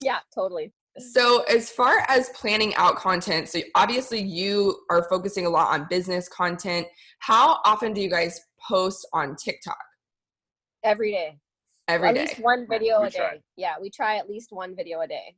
Yeah, 0.00 0.18
totally. 0.34 0.72
So, 0.98 1.42
as 1.44 1.70
far 1.70 2.04
as 2.08 2.28
planning 2.30 2.74
out 2.74 2.96
content, 2.96 3.48
so 3.48 3.60
obviously 3.74 4.20
you 4.20 4.78
are 4.90 5.06
focusing 5.08 5.46
a 5.46 5.50
lot 5.50 5.72
on 5.72 5.86
business 5.88 6.28
content. 6.28 6.86
How 7.20 7.60
often 7.64 7.92
do 7.92 8.00
you 8.00 8.10
guys 8.10 8.40
post 8.68 9.06
on 9.12 9.36
TikTok? 9.36 9.78
Every 10.84 11.12
day. 11.12 11.38
Every 11.88 12.08
at 12.08 12.14
day. 12.14 12.20
least 12.22 12.40
one 12.40 12.66
video 12.68 13.00
we 13.00 13.08
a 13.08 13.10
try. 13.10 13.30
day. 13.30 13.42
Yeah, 13.56 13.74
we 13.80 13.90
try 13.90 14.16
at 14.16 14.28
least 14.28 14.48
one 14.52 14.76
video 14.76 15.00
a 15.00 15.06
day. 15.06 15.34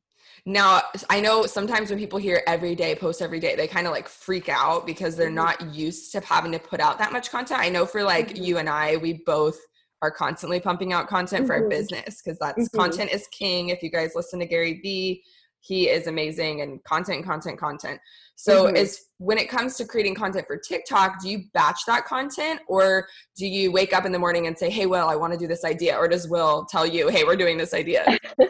Now, 0.46 0.82
I 1.10 1.20
know 1.20 1.46
sometimes 1.46 1.90
when 1.90 1.98
people 1.98 2.18
hear 2.18 2.42
every 2.46 2.74
day, 2.74 2.94
post 2.94 3.22
every 3.22 3.40
day, 3.40 3.54
they 3.56 3.66
kind 3.66 3.86
of 3.86 3.92
like 3.92 4.08
freak 4.08 4.48
out 4.48 4.86
because 4.86 5.16
they're 5.16 5.26
mm-hmm. 5.26 5.36
not 5.36 5.74
used 5.74 6.12
to 6.12 6.20
having 6.20 6.52
to 6.52 6.58
put 6.58 6.80
out 6.80 6.98
that 6.98 7.12
much 7.12 7.30
content. 7.30 7.60
I 7.60 7.68
know 7.68 7.86
for 7.86 8.02
like 8.02 8.30
mm-hmm. 8.30 8.44
you 8.44 8.58
and 8.58 8.68
I, 8.68 8.96
we 8.96 9.22
both 9.24 9.58
are 10.02 10.10
constantly 10.10 10.60
pumping 10.60 10.92
out 10.92 11.08
content 11.08 11.42
mm-hmm. 11.42 11.46
for 11.46 11.54
our 11.54 11.60
mm-hmm. 11.60 11.70
business 11.70 12.22
because 12.22 12.38
that's 12.38 12.68
mm-hmm. 12.68 12.78
content 12.78 13.10
is 13.10 13.26
king. 13.28 13.68
If 13.68 13.82
you 13.82 13.90
guys 13.90 14.12
listen 14.14 14.38
to 14.40 14.46
Gary 14.46 14.80
Vee, 14.82 15.22
he 15.64 15.88
is 15.88 16.06
amazing 16.06 16.60
and 16.60 16.82
content, 16.84 17.24
content, 17.24 17.58
content. 17.58 17.98
So, 18.36 18.66
mm-hmm. 18.66 18.76
is 18.76 19.06
when 19.18 19.38
it 19.38 19.48
comes 19.48 19.76
to 19.76 19.84
creating 19.84 20.14
content 20.14 20.46
for 20.46 20.58
TikTok, 20.58 21.22
do 21.22 21.28
you 21.30 21.44
batch 21.54 21.80
that 21.86 22.04
content 22.04 22.60
or 22.68 23.06
do 23.36 23.46
you 23.46 23.72
wake 23.72 23.94
up 23.94 24.04
in 24.04 24.12
the 24.12 24.18
morning 24.18 24.46
and 24.46 24.58
say, 24.58 24.70
Hey, 24.70 24.86
Will, 24.86 25.08
I 25.08 25.16
want 25.16 25.32
to 25.32 25.38
do 25.38 25.46
this 25.46 25.64
idea? 25.64 25.96
Or 25.96 26.08
does 26.08 26.28
Will 26.28 26.66
tell 26.68 26.86
you, 26.86 27.08
Hey, 27.08 27.24
we're 27.24 27.36
doing 27.36 27.56
this 27.56 27.72
idea? 27.72 28.18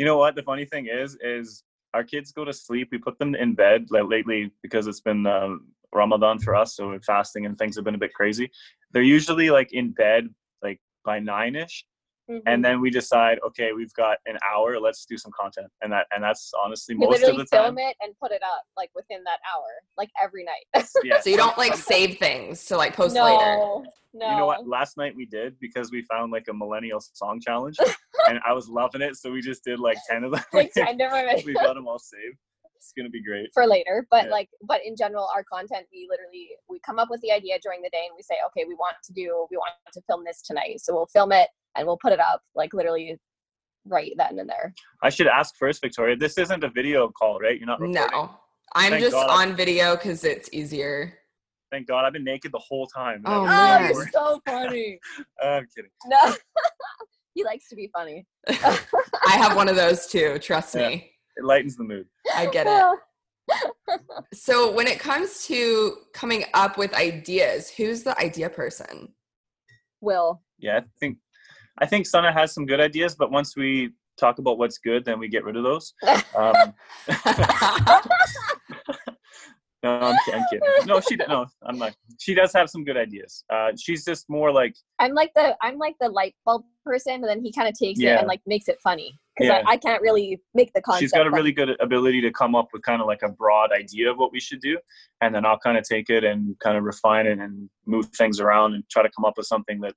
you 0.00 0.06
know 0.06 0.16
what 0.16 0.34
the 0.34 0.42
funny 0.42 0.64
thing 0.64 0.86
is 0.86 1.16
is 1.20 1.62
our 1.94 2.04
kids 2.04 2.32
go 2.32 2.44
to 2.44 2.52
sleep 2.52 2.88
we 2.90 2.98
put 2.98 3.18
them 3.18 3.34
in 3.34 3.54
bed 3.54 3.86
like 3.90 4.04
lately 4.04 4.50
because 4.62 4.86
it's 4.86 5.00
been 5.00 5.26
um, 5.26 5.66
ramadan 5.92 6.38
for 6.38 6.54
us 6.54 6.76
so 6.76 6.98
fasting 7.06 7.46
and 7.46 7.58
things 7.58 7.76
have 7.76 7.84
been 7.84 7.94
a 7.94 7.98
bit 7.98 8.14
crazy 8.14 8.50
they're 8.92 9.02
usually 9.02 9.50
like 9.50 9.72
in 9.72 9.90
bed 9.92 10.28
like 10.62 10.80
by 11.04 11.18
nine-ish 11.18 11.84
Mm-hmm. 12.30 12.46
And 12.46 12.64
then 12.64 12.80
we 12.80 12.90
decide, 12.90 13.40
okay, 13.44 13.72
we've 13.72 13.92
got 13.94 14.18
an 14.26 14.38
hour. 14.48 14.78
Let's 14.78 15.04
do 15.04 15.18
some 15.18 15.32
content, 15.38 15.66
and 15.82 15.92
that 15.92 16.06
and 16.14 16.22
that's 16.22 16.52
honestly 16.64 16.94
you 16.94 17.00
most 17.00 17.24
of 17.24 17.36
the 17.36 17.44
time. 17.44 17.74
film 17.74 17.78
it 17.78 17.96
and 18.00 18.14
put 18.22 18.30
it 18.30 18.42
up 18.42 18.62
like 18.76 18.90
within 18.94 19.24
that 19.24 19.38
hour, 19.52 19.66
like 19.98 20.10
every 20.22 20.44
night. 20.44 20.86
yeah. 21.02 21.20
So 21.20 21.30
you 21.30 21.36
don't 21.36 21.58
like 21.58 21.74
save 21.74 22.18
things 22.18 22.64
to 22.66 22.76
like 22.76 22.94
post 22.94 23.16
no, 23.16 23.24
later. 23.24 23.90
No. 24.14 24.30
You 24.30 24.36
know 24.36 24.46
what? 24.46 24.66
Last 24.66 24.96
night 24.96 25.14
we 25.16 25.26
did 25.26 25.58
because 25.58 25.90
we 25.90 26.02
found 26.02 26.30
like 26.30 26.46
a 26.48 26.54
millennial 26.54 27.00
song 27.00 27.40
challenge, 27.40 27.76
and 28.28 28.38
I 28.46 28.52
was 28.52 28.68
loving 28.68 29.02
it. 29.02 29.16
So 29.16 29.32
we 29.32 29.40
just 29.40 29.64
did 29.64 29.80
like 29.80 29.98
ten 30.08 30.22
of 30.22 30.30
them. 30.30 30.44
like 30.52 30.72
ten 30.76 31.00
of 31.00 31.44
we 31.44 31.54
got 31.54 31.74
them 31.74 31.88
all 31.88 31.98
saved 31.98 32.36
it's 32.76 32.92
gonna 32.96 33.10
be 33.10 33.22
great 33.22 33.50
for 33.52 33.66
later 33.66 34.06
but 34.10 34.24
yeah. 34.24 34.30
like 34.30 34.48
but 34.62 34.80
in 34.84 34.96
general 34.96 35.28
our 35.34 35.44
content 35.44 35.86
we 35.92 36.08
literally 36.10 36.48
we 36.68 36.80
come 36.80 36.98
up 36.98 37.08
with 37.10 37.20
the 37.20 37.30
idea 37.30 37.58
during 37.62 37.82
the 37.82 37.90
day 37.90 38.04
and 38.08 38.14
we 38.16 38.22
say 38.22 38.36
okay 38.46 38.64
we 38.66 38.74
want 38.74 38.96
to 39.04 39.12
do 39.12 39.46
we 39.50 39.56
want 39.56 39.72
to 39.92 40.00
film 40.06 40.24
this 40.24 40.40
tonight 40.40 40.80
so 40.80 40.94
we'll 40.94 41.06
film 41.06 41.30
it 41.30 41.48
and 41.76 41.86
we'll 41.86 41.98
put 41.98 42.12
it 42.12 42.20
up 42.20 42.42
like 42.54 42.72
literally 42.74 43.18
right 43.86 44.12
then 44.16 44.38
and 44.38 44.48
there. 44.48 44.74
I 45.02 45.10
should 45.10 45.26
ask 45.26 45.54
first, 45.56 45.80
Victoria. 45.80 46.16
This 46.16 46.38
isn't 46.38 46.64
a 46.64 46.70
video 46.70 47.08
call, 47.08 47.38
right? 47.38 47.58
You're 47.58 47.66
not. 47.66 47.80
Recording. 47.80 48.02
No, 48.12 48.30
I'm 48.74 48.90
Thank 48.92 49.02
just 49.02 49.14
God. 49.14 49.30
on 49.30 49.56
video 49.56 49.96
because 49.96 50.24
it's 50.24 50.48
easier. 50.52 51.14
Thank 51.72 51.86
God. 51.86 52.04
I've 52.04 52.12
been 52.12 52.24
naked 52.24 52.52
the 52.52 52.58
whole 52.58 52.86
time. 52.86 53.22
Oh, 53.26 53.46
Oh, 53.48 53.88
you're 53.88 54.08
so 54.12 54.40
funny. 54.46 54.98
I'm 55.42 55.66
kidding. 55.74 55.90
No, 56.06 56.34
he 57.34 57.44
likes 57.44 57.68
to 57.68 57.76
be 57.76 57.88
funny. 57.96 58.26
I 58.48 59.36
have 59.36 59.54
one 59.56 59.68
of 59.68 59.76
those 59.76 60.06
too. 60.06 60.38
Trust 60.40 60.74
Yeah. 60.74 60.88
me. 60.88 61.12
It 61.36 61.44
lightens 61.44 61.76
the 61.76 61.84
mood. 61.84 62.06
I 62.34 62.46
get 62.46 62.66
it. 62.68 62.98
So 64.34 64.72
when 64.72 64.86
it 64.86 64.98
comes 65.00 65.44
to 65.46 65.96
coming 66.12 66.44
up 66.54 66.76
with 66.76 66.92
ideas, 66.94 67.70
who's 67.70 68.02
the 68.02 68.18
idea 68.20 68.50
person? 68.50 69.14
Will. 70.00 70.42
Yeah, 70.58 70.78
I 70.78 70.82
think 71.00 71.18
I 71.80 71.86
think 71.86 72.06
Sana 72.06 72.32
has 72.32 72.52
some 72.52 72.66
good 72.66 72.80
ideas, 72.80 73.14
but 73.14 73.30
once 73.30 73.56
we 73.56 73.92
talk 74.18 74.38
about 74.38 74.58
what's 74.58 74.78
good, 74.78 75.04
then 75.04 75.18
we 75.18 75.28
get 75.28 75.44
rid 75.44 75.56
of 75.56 75.64
those. 75.64 75.94
Um, 76.36 76.54
no, 79.82 79.98
I'm, 79.98 80.16
I'm 80.32 80.44
kidding. 80.50 80.60
No, 80.86 81.00
she 81.00 81.16
no, 81.16 81.46
I'm 81.64 81.78
not. 81.78 81.94
She 82.18 82.34
does 82.34 82.52
have 82.52 82.68
some 82.70 82.84
good 82.84 82.96
ideas. 82.96 83.44
Uh, 83.52 83.72
she's 83.78 84.04
just 84.04 84.28
more 84.28 84.52
like 84.52 84.74
I'm 84.98 85.12
like 85.14 85.32
the 85.34 85.56
I'm 85.62 85.78
like 85.78 85.96
the 86.00 86.08
light 86.08 86.34
bulb 86.46 86.64
person, 86.84 87.14
and 87.14 87.24
then 87.24 87.42
he 87.42 87.52
kind 87.52 87.68
of 87.68 87.74
takes 87.78 87.98
it 88.00 88.06
and 88.06 88.26
like 88.26 88.40
makes 88.46 88.68
it 88.68 88.78
funny 88.82 89.12
because 89.36 89.48
Yeah. 89.48 89.62
I, 89.66 89.72
I 89.72 89.76
can't 89.76 90.02
really 90.02 90.40
make 90.54 90.72
the 90.74 90.82
concept. 90.82 91.00
she's 91.00 91.12
got 91.12 91.26
a 91.26 91.30
really 91.30 91.52
good 91.52 91.70
ability 91.80 92.20
to 92.22 92.30
come 92.30 92.54
up 92.54 92.68
with 92.72 92.82
kind 92.82 93.00
of 93.00 93.06
like 93.06 93.22
a 93.22 93.28
broad 93.30 93.72
idea 93.72 94.10
of 94.10 94.18
what 94.18 94.32
we 94.32 94.40
should 94.40 94.60
do, 94.60 94.78
and 95.20 95.34
then 95.34 95.44
I'll 95.46 95.58
kind 95.58 95.76
of 95.78 95.84
take 95.84 96.10
it 96.10 96.24
and 96.24 96.58
kind 96.60 96.76
of 96.76 96.84
refine 96.84 97.26
it 97.26 97.38
and 97.38 97.68
move 97.86 98.06
things 98.16 98.38
around 98.40 98.74
and 98.74 98.84
try 98.90 99.02
to 99.02 99.10
come 99.16 99.24
up 99.24 99.34
with 99.36 99.46
something 99.46 99.80
that 99.80 99.94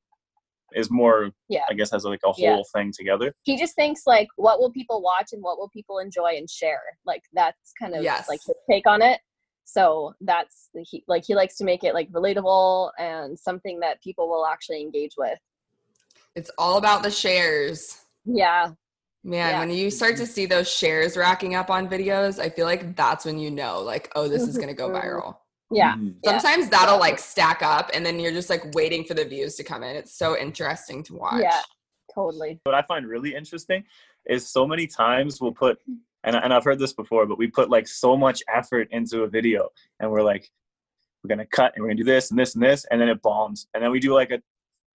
is 0.76 0.90
more, 0.92 1.32
Yeah. 1.50 1.66
I 1.70 1.74
guess, 1.74 1.92
has 1.92 2.04
like 2.06 2.22
a 2.24 2.32
whole 2.32 2.36
Yeah. 2.58 2.62
thing 2.74 2.92
together. 2.98 3.34
he 3.44 3.58
just 3.58 3.76
thinks 3.76 4.02
like 4.06 4.28
what 4.36 4.60
will 4.60 4.72
people 4.72 5.02
watch 5.02 5.30
and 5.34 5.42
what 5.44 5.58
will 5.58 5.70
people 5.70 6.00
enjoy 6.00 6.34
and 6.38 6.50
share 6.50 6.82
like 7.06 7.24
that's 7.34 7.72
kind 7.80 7.94
of 7.96 8.04
Yes. 8.04 8.28
like 8.28 8.40
his 8.46 8.56
take 8.70 8.86
on 8.88 9.02
it 9.02 9.20
so 9.66 10.14
that's 10.22 10.70
he 10.90 11.04
like 11.08 11.24
he 11.26 11.36
likes 11.36 11.56
to 11.58 11.64
make 11.64 11.84
it 11.84 11.94
like 11.94 12.10
relatable 12.12 12.92
and 13.00 13.38
something 13.40 13.80
that 13.80 14.02
people 14.02 14.28
will 14.30 14.46
actually 14.46 14.82
engage 14.82 15.14
with 15.18 15.40
it's 16.36 16.52
all 16.58 16.78
about 16.78 17.04
the 17.04 17.12
shares. 17.12 17.98
yeah 18.26 18.72
Man, 19.26 19.52
Yeah. 19.52 19.60
when 19.60 19.72
you 19.72 19.90
start 19.90 20.18
to 20.18 20.26
see 20.26 20.46
those 20.46 20.70
shares 20.70 21.16
racking 21.16 21.56
up 21.56 21.70
on 21.70 21.88
videos, 21.88 22.40
I 22.40 22.50
feel 22.50 22.66
like 22.66 22.94
that's 22.98 23.24
when 23.24 23.38
you 23.40 23.52
know, 23.52 23.80
like, 23.80 24.12
oh, 24.18 24.28
this 24.28 24.42
is 24.42 24.58
going 24.58 24.68
to 24.68 24.74
go 24.74 24.90
Mhm. 24.90 25.02
viral. 25.02 25.38
Yeah 25.72 25.96
Mhm. 25.96 26.16
Yeah. 26.24 26.38
Sometimes 26.40 26.70
that'll 26.70 27.00
like 27.00 27.20
stack 27.20 27.62
up 27.62 27.90
and 27.94 28.06
then 28.06 28.20
you're 28.20 28.32
just 28.32 28.50
like 28.50 28.64
waiting 28.76 29.04
for 29.04 29.14
the 29.14 29.26
views 29.26 29.56
to 29.56 29.64
come 29.64 29.84
in. 29.84 29.96
It's 29.96 30.14
so 30.18 30.38
interesting 30.38 31.04
to 31.04 31.16
watch. 31.16 31.42
Yeah. 31.42 31.62
totally 32.14 32.60
what 32.64 32.76
I 32.76 32.82
find 32.84 33.08
really 33.08 33.34
interesting 33.34 33.84
is 34.26 34.48
so 34.48 34.68
many 34.68 34.88
times 34.88 35.42
we'll 35.42 35.52
put, 35.54 35.80
and, 36.24 36.36
and 36.36 36.54
I've 36.54 36.64
heard 36.64 36.80
this 36.80 36.94
before, 36.94 37.26
but 37.26 37.38
we 37.38 37.48
put 37.48 37.70
like 37.70 37.88
so 37.88 38.16
much 38.16 38.42
effort 38.54 38.88
into 38.92 39.24
a 39.24 39.28
video 39.28 39.70
and 40.00 40.10
we're 40.12 40.22
like, 40.22 40.50
we're 41.24 41.30
going 41.30 41.40
to 41.40 41.46
cut 41.46 41.74
and 41.76 41.82
we're 41.82 41.88
going 41.90 41.98
to 41.98 42.04
do 42.04 42.10
this 42.12 42.30
and 42.32 42.40
this 42.40 42.54
and 42.56 42.64
this, 42.64 42.86
and 42.92 43.02
then 43.02 43.10
it 43.10 43.22
bombs. 43.22 43.68
And 43.74 43.84
then 43.84 43.92
we 43.92 44.00
do 44.00 44.14
like 44.14 44.32
a 44.32 44.40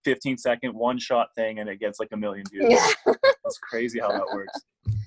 15 0.05 0.37
second 0.37 0.73
one 0.73 0.97
shot 0.97 1.27
thing 1.35 1.59
and 1.59 1.67
it 1.69 1.79
gets 1.79 1.99
like 1.99 2.09
a 2.13 2.17
million 2.17 2.45
views. 2.51 2.65
yeah 2.69 2.87
It's 3.45 3.57
crazy 3.59 3.99
how 3.99 4.09
that 4.09 4.25
works. 4.33 4.53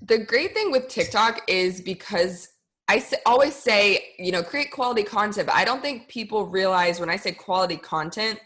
The 0.03 0.19
great 0.19 0.53
thing 0.55 0.71
with 0.71 0.89
TikTok 0.89 1.43
is 1.49 1.81
because 1.81 2.49
I 2.93 3.03
always 3.25 3.55
say, 3.55 4.15
you 4.19 4.33
know, 4.33 4.43
create 4.43 4.71
quality 4.71 5.03
content, 5.03 5.47
but 5.47 5.55
I 5.57 5.65
don't 5.65 5.81
think 5.81 6.09
people 6.09 6.47
realize 6.47 7.01
when 7.01 7.09
I 7.09 7.17
say 7.17 7.33
quality 7.33 7.77
content, 7.77 8.39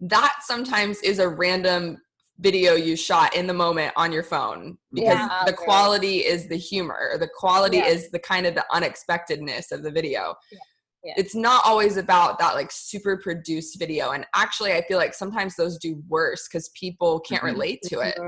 that 0.00 0.36
sometimes 0.42 1.00
is 1.02 1.18
a 1.18 1.28
random 1.28 1.98
video 2.38 2.74
you 2.74 2.94
shot 2.94 3.34
in 3.34 3.48
the 3.48 3.54
moment 3.54 3.92
on 3.96 4.12
your 4.12 4.22
phone 4.22 4.78
because 4.92 5.18
Yeah, 5.18 5.42
the 5.44 5.52
quality 5.52 6.18
is 6.18 6.46
the 6.46 6.56
humor. 6.56 7.18
The 7.18 7.28
quality 7.36 7.78
Yeah. 7.78 7.88
is 7.88 8.10
the 8.12 8.20
kind 8.20 8.46
of 8.46 8.54
the 8.54 8.64
unexpectedness 8.72 9.72
of 9.72 9.82
the 9.82 9.90
video. 9.90 10.36
Yeah. 11.04 11.14
it's 11.16 11.34
not 11.34 11.62
always 11.64 11.96
about 11.96 12.40
that 12.40 12.56
like 12.56 12.70
super 12.72 13.16
produced 13.16 13.78
video 13.78 14.10
and 14.10 14.26
actually 14.34 14.72
i 14.72 14.82
feel 14.82 14.98
like 14.98 15.14
sometimes 15.14 15.54
those 15.54 15.78
do 15.78 16.02
worse 16.08 16.48
because 16.48 16.68
people 16.70 17.20
can't 17.20 17.42
Mhm. 17.44 17.52
relate 17.52 17.82
to 17.84 18.00
it. 18.00 18.18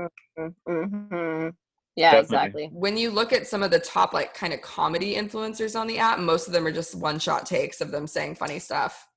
Hmm 0.65 1.49
yeah 1.95 2.11
Definitely. 2.11 2.37
exactly 2.37 2.69
when 2.71 2.97
you 2.97 3.11
look 3.11 3.33
at 3.33 3.47
some 3.47 3.63
of 3.63 3.71
the 3.71 3.79
top 3.79 4.13
like 4.13 4.33
kind 4.33 4.53
of 4.53 4.61
comedy 4.61 5.15
influencers 5.15 5.79
on 5.79 5.87
the 5.87 5.97
app 5.97 6.19
most 6.19 6.47
of 6.47 6.53
them 6.53 6.65
are 6.65 6.71
just 6.71 6.95
one 6.95 7.19
shot 7.19 7.45
takes 7.45 7.81
of 7.81 7.91
them 7.91 8.07
saying 8.07 8.35
funny 8.35 8.59
stuff 8.59 9.07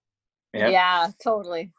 Yeah. 0.52 0.68
yeah 0.68 1.10
totally 1.22 1.72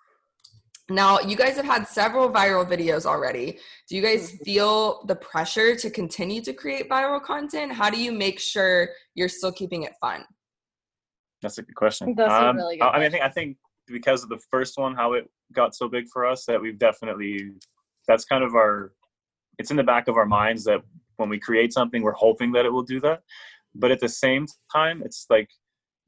now 0.89 1.19
you 1.19 1.36
guys 1.36 1.55
have 1.58 1.65
had 1.65 1.88
several 1.88 2.29
viral 2.29 2.65
videos 2.65 3.05
already 3.05 3.60
do 3.89 3.95
you 3.95 4.01
guys 4.01 4.31
Mhm. 4.31 4.43
feel 4.45 5.03
the 5.05 5.15
pressure 5.15 5.75
to 5.75 5.89
continue 5.89 6.41
to 6.41 6.53
create 6.53 6.89
viral 6.89 7.21
content 7.21 7.73
how 7.73 7.89
do 7.89 8.01
you 8.01 8.12
make 8.12 8.39
sure 8.39 8.89
you're 9.15 9.29
still 9.29 9.51
keeping 9.51 9.84
it 9.84 9.93
fun 9.99 10.23
That's 11.41 11.58
a 11.58 11.63
good 11.63 11.75
question. 11.75 12.15
That's 12.15 12.31
a 12.34 12.49
Um, 12.49 12.55
really 12.55 12.77
good 12.77 12.86
I 12.86 12.89
I 12.95 12.97
mean, 12.99 13.08
I 13.08 13.10
think 13.12 13.23
I 13.23 13.29
think 13.29 13.58
because 13.88 14.23
of 14.23 14.29
the 14.29 14.39
first 14.49 14.77
one, 14.77 14.95
how 14.95 15.13
it 15.13 15.29
got 15.53 15.75
so 15.75 15.88
big 15.88 16.05
for 16.13 16.25
us, 16.25 16.45
that 16.45 16.60
we've 16.60 16.79
definitely 16.79 17.51
that's 18.08 18.25
kind 18.25 18.43
of 18.43 18.55
our. 18.55 18.93
It's 19.58 19.72
in 19.72 19.78
the 19.78 19.84
back 19.84 20.08
of 20.08 20.18
our 20.18 20.26
minds 20.26 20.63
that 20.65 20.82
when 21.18 21.30
we 21.30 21.39
create 21.39 21.74
something, 21.74 22.02
we're 22.02 22.13
hoping 22.13 22.52
that 22.54 22.65
it 22.65 22.74
will 22.74 22.84
do 22.84 23.00
that. 23.02 23.22
But 23.74 23.91
at 23.91 24.00
the 24.00 24.10
same 24.10 24.48
time, 24.72 25.02
it's 25.04 25.26
like 25.30 25.50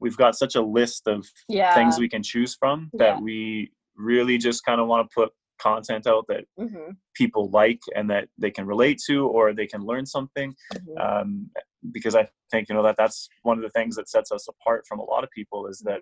we've 0.00 0.16
got 0.16 0.36
such 0.36 0.54
a 0.54 0.62
list 0.62 1.06
of 1.06 1.26
yeah. 1.48 1.74
things 1.74 1.98
we 1.98 2.08
can 2.08 2.22
choose 2.22 2.54
from 2.54 2.90
that 2.94 3.16
Yeah. 3.16 3.20
we 3.20 3.72
really 3.96 4.38
just 4.38 4.64
kind 4.64 4.80
of 4.80 4.86
want 4.86 5.08
to 5.08 5.14
put 5.14 5.32
content 5.60 6.06
out 6.06 6.24
that 6.28 6.44
hmm 6.58 6.92
people 7.14 7.50
like 7.50 7.80
and 7.96 8.08
that 8.08 8.28
they 8.38 8.50
can 8.50 8.64
relate 8.64 8.96
to 9.04 9.26
or 9.26 9.52
they 9.52 9.66
can 9.66 9.82
learn 9.82 10.06
something. 10.06 10.54
Hmm 10.72 11.00
um, 11.00 11.50
because 11.92 12.14
I 12.16 12.28
think 12.50 12.68
you 12.68 12.74
know 12.74 12.82
that 12.82 12.96
that's 12.96 13.28
one 13.42 13.56
of 13.56 13.62
the 13.62 13.70
things 13.70 13.94
that 13.96 14.08
sets 14.08 14.32
us 14.32 14.46
apart 14.48 14.84
from 14.88 14.98
a 14.98 15.04
lot 15.04 15.22
of 15.24 15.30
people 15.30 15.66
is 15.68 15.78
that 15.84 16.00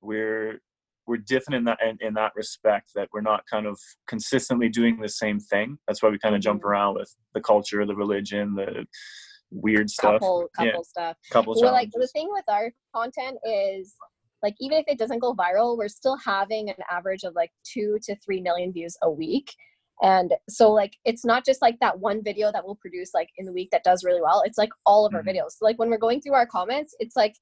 we're 0.00 0.60
we're 1.06 1.18
different 1.18 1.56
in 1.58 1.64
that 1.64 1.78
in, 1.82 1.98
in 2.00 2.14
that 2.14 2.32
respect 2.34 2.90
that 2.94 3.08
we're 3.12 3.20
not 3.20 3.44
kind 3.50 3.66
of 3.66 3.78
consistently 4.06 4.68
doing 4.68 4.98
the 5.00 5.08
same 5.08 5.38
thing. 5.38 5.78
That's 5.86 6.02
why 6.02 6.08
we 6.10 6.18
kind 6.18 6.34
of 6.34 6.40
jump 6.40 6.62
Mhm. 6.62 6.66
around 6.66 6.94
with 6.96 7.14
the 7.34 7.40
culture, 7.40 7.84
the 7.86 7.94
religion, 7.96 8.54
the 8.54 8.86
weird 9.50 9.88
stuff, 9.90 10.20
couple 10.20 10.48
couple 10.56 10.66
Yeah. 10.66 10.82
stuff 10.82 11.16
couple 11.30 11.54
well 11.60 11.72
like 11.72 11.90
the 11.92 12.08
thing 12.08 12.28
with 12.32 12.44
our 12.48 12.72
content 12.92 13.38
is 13.44 13.94
like 14.42 14.54
even 14.58 14.78
if 14.78 14.84
it 14.88 14.98
doesn't 14.98 15.20
go 15.20 15.32
viral 15.32 15.76
we're 15.78 15.86
still 15.86 16.16
having 16.16 16.70
an 16.70 16.76
average 16.90 17.22
of 17.22 17.34
like 17.36 17.52
two 17.62 17.98
to 18.02 18.16
three 18.16 18.40
million 18.40 18.72
views 18.72 18.96
a 19.02 19.10
week 19.10 19.54
and 20.02 20.32
so 20.48 20.72
like 20.72 20.94
it's 21.04 21.24
not 21.24 21.44
just 21.44 21.62
like 21.62 21.78
that 21.80 22.00
one 22.00 22.20
video 22.24 22.50
that 22.50 22.64
we'll 22.64 22.74
produce 22.74 23.10
like 23.14 23.28
in 23.38 23.46
the 23.46 23.52
week 23.52 23.68
that 23.70 23.84
does 23.84 24.02
really 24.02 24.20
well 24.20 24.42
it's 24.44 24.58
like 24.58 24.70
all 24.86 25.06
of 25.06 25.14
our 25.14 25.22
Mhm. 25.22 25.28
videos 25.36 25.50
so, 25.52 25.64
like 25.64 25.78
when 25.78 25.88
we're 25.90 25.98
going 25.98 26.20
through 26.20 26.34
our 26.34 26.46
comments 26.46 26.96
it's 26.98 27.14
like 27.14 27.36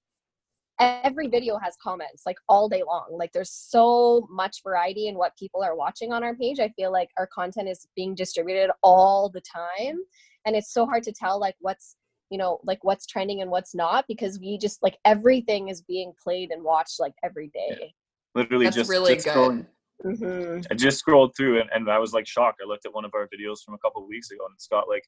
every 0.81 1.29
video 1.29 1.59
has 1.59 1.77
comments 1.83 2.23
like 2.27 2.39
all 2.49 2.69
day 2.69 2.83
long 2.87 3.07
like 3.11 3.31
there's 3.33 3.53
so 3.53 4.27
much 4.31 4.63
variety 4.65 5.07
in 5.07 5.17
what 5.17 5.37
people 5.37 5.63
are 5.63 5.77
watching 5.77 6.13
on 6.13 6.25
our 6.25 6.35
page 6.35 6.59
i 6.59 6.69
feel 6.71 6.91
like 6.91 7.09
our 7.19 7.27
content 7.27 7.69
is 7.69 7.87
being 7.95 8.15
distributed 8.15 8.71
all 8.83 9.29
the 9.29 9.43
time 9.43 9.99
and 10.47 10.57
it's 10.57 10.73
so 10.73 10.87
hard 10.87 11.03
to 11.03 11.13
tell 11.13 11.39
like 11.39 11.55
what's 11.61 11.97
you 12.33 12.39
know 12.39 12.59
like 12.65 12.83
what's 12.83 13.07
trending 13.07 13.43
and 13.43 13.51
what's 13.51 13.75
not 13.75 14.05
because 14.09 14.41
we 14.41 14.59
just 14.59 14.83
like 14.83 14.99
everything 15.05 15.69
is 15.69 15.83
being 15.83 16.13
played 16.23 16.51
and 16.51 16.63
watched 16.65 16.99
like 16.99 17.13
every 17.23 17.49
day. 17.49 17.95
Literally 18.35 18.65
that's 18.65 18.77
just 18.77 18.91
really 18.91 19.15
just 19.15 19.27
good. 19.27 19.35
Scrolling- 19.35 19.67
hmm 20.03 20.61
I 20.69 20.75
just 20.75 20.99
scrolled 20.99 21.37
through 21.37 21.61
and, 21.61 21.71
and 21.73 21.89
I 21.89 21.99
was 21.99 22.13
like 22.13 22.27
shocked. 22.27 22.61
I 22.65 22.67
looked 22.67 22.87
at 22.87 22.95
one 22.95 23.05
of 23.05 23.13
our 23.15 23.29
videos 23.29 23.63
from 23.65 23.75
a 23.75 23.79
couple 23.79 24.03
of 24.03 24.09
weeks 24.09 24.31
ago 24.33 24.45
and 24.47 24.55
it's 24.55 24.67
got 24.67 24.89
like 24.89 25.05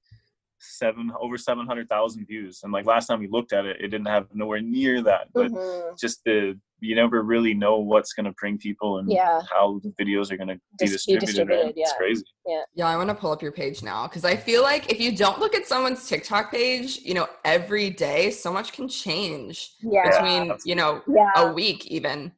seven 0.65 1.13
over 1.21 1.37
seven 1.39 1.67
hundred 1.67 1.89
thousand 1.89 2.27
views. 2.27 2.61
And 2.63 2.73
like 2.73 2.87
last 2.87 3.07
time 3.07 3.21
we 3.21 3.29
looked 3.29 3.53
at 3.53 3.65
it, 3.67 3.77
it 3.79 3.89
didn't 3.89 4.07
have 4.07 4.27
nowhere 4.35 4.61
near 4.61 5.03
that. 5.03 5.29
But 5.33 5.51
Mhm. 5.53 5.99
just 5.99 6.23
the 6.25 6.59
you 6.81 6.95
never 6.95 7.23
really 7.23 7.55
know 7.55 7.79
what's 7.79 8.13
gonna 8.13 8.33
bring 8.33 8.59
people 8.59 8.99
and 8.99 9.11
Yeah. 9.11 9.41
how 9.51 9.81
the 9.83 9.91
videos 9.99 10.31
are 10.31 10.37
gonna 10.37 10.57
be 10.57 10.61
Dis- 10.87 11.07
be 11.07 11.15
distributed. 11.19 11.49
man. 11.49 11.57
distributed, 11.73 11.81
It's 11.81 11.91
yeah. 11.93 11.97
crazy. 11.97 12.25
Yeah, 12.47 12.63
Yeah. 12.75 12.87
I 12.89 12.97
want 12.97 13.09
to 13.09 13.15
pull 13.15 13.31
up 13.33 13.41
your 13.41 13.53
page 13.53 13.83
now 13.83 14.07
because 14.07 14.25
I 14.25 14.37
feel 14.37 14.63
like 14.63 14.93
if 14.93 15.01
you 15.01 15.17
don't 15.17 15.39
look 15.39 15.55
at 15.55 15.67
someone's 15.67 16.07
TikTok 16.07 16.51
page, 16.51 16.99
you 16.99 17.15
know, 17.15 17.27
every 17.45 17.89
day, 17.89 18.31
so 18.31 18.53
much 18.53 18.73
can 18.75 18.87
change 18.89 19.75
yeah 19.81 20.11
between, 20.11 20.53
you 20.67 20.75
know, 20.75 21.01
yeah 21.09 21.31
a 21.37 21.53
week 21.55 21.87
even. 21.87 22.33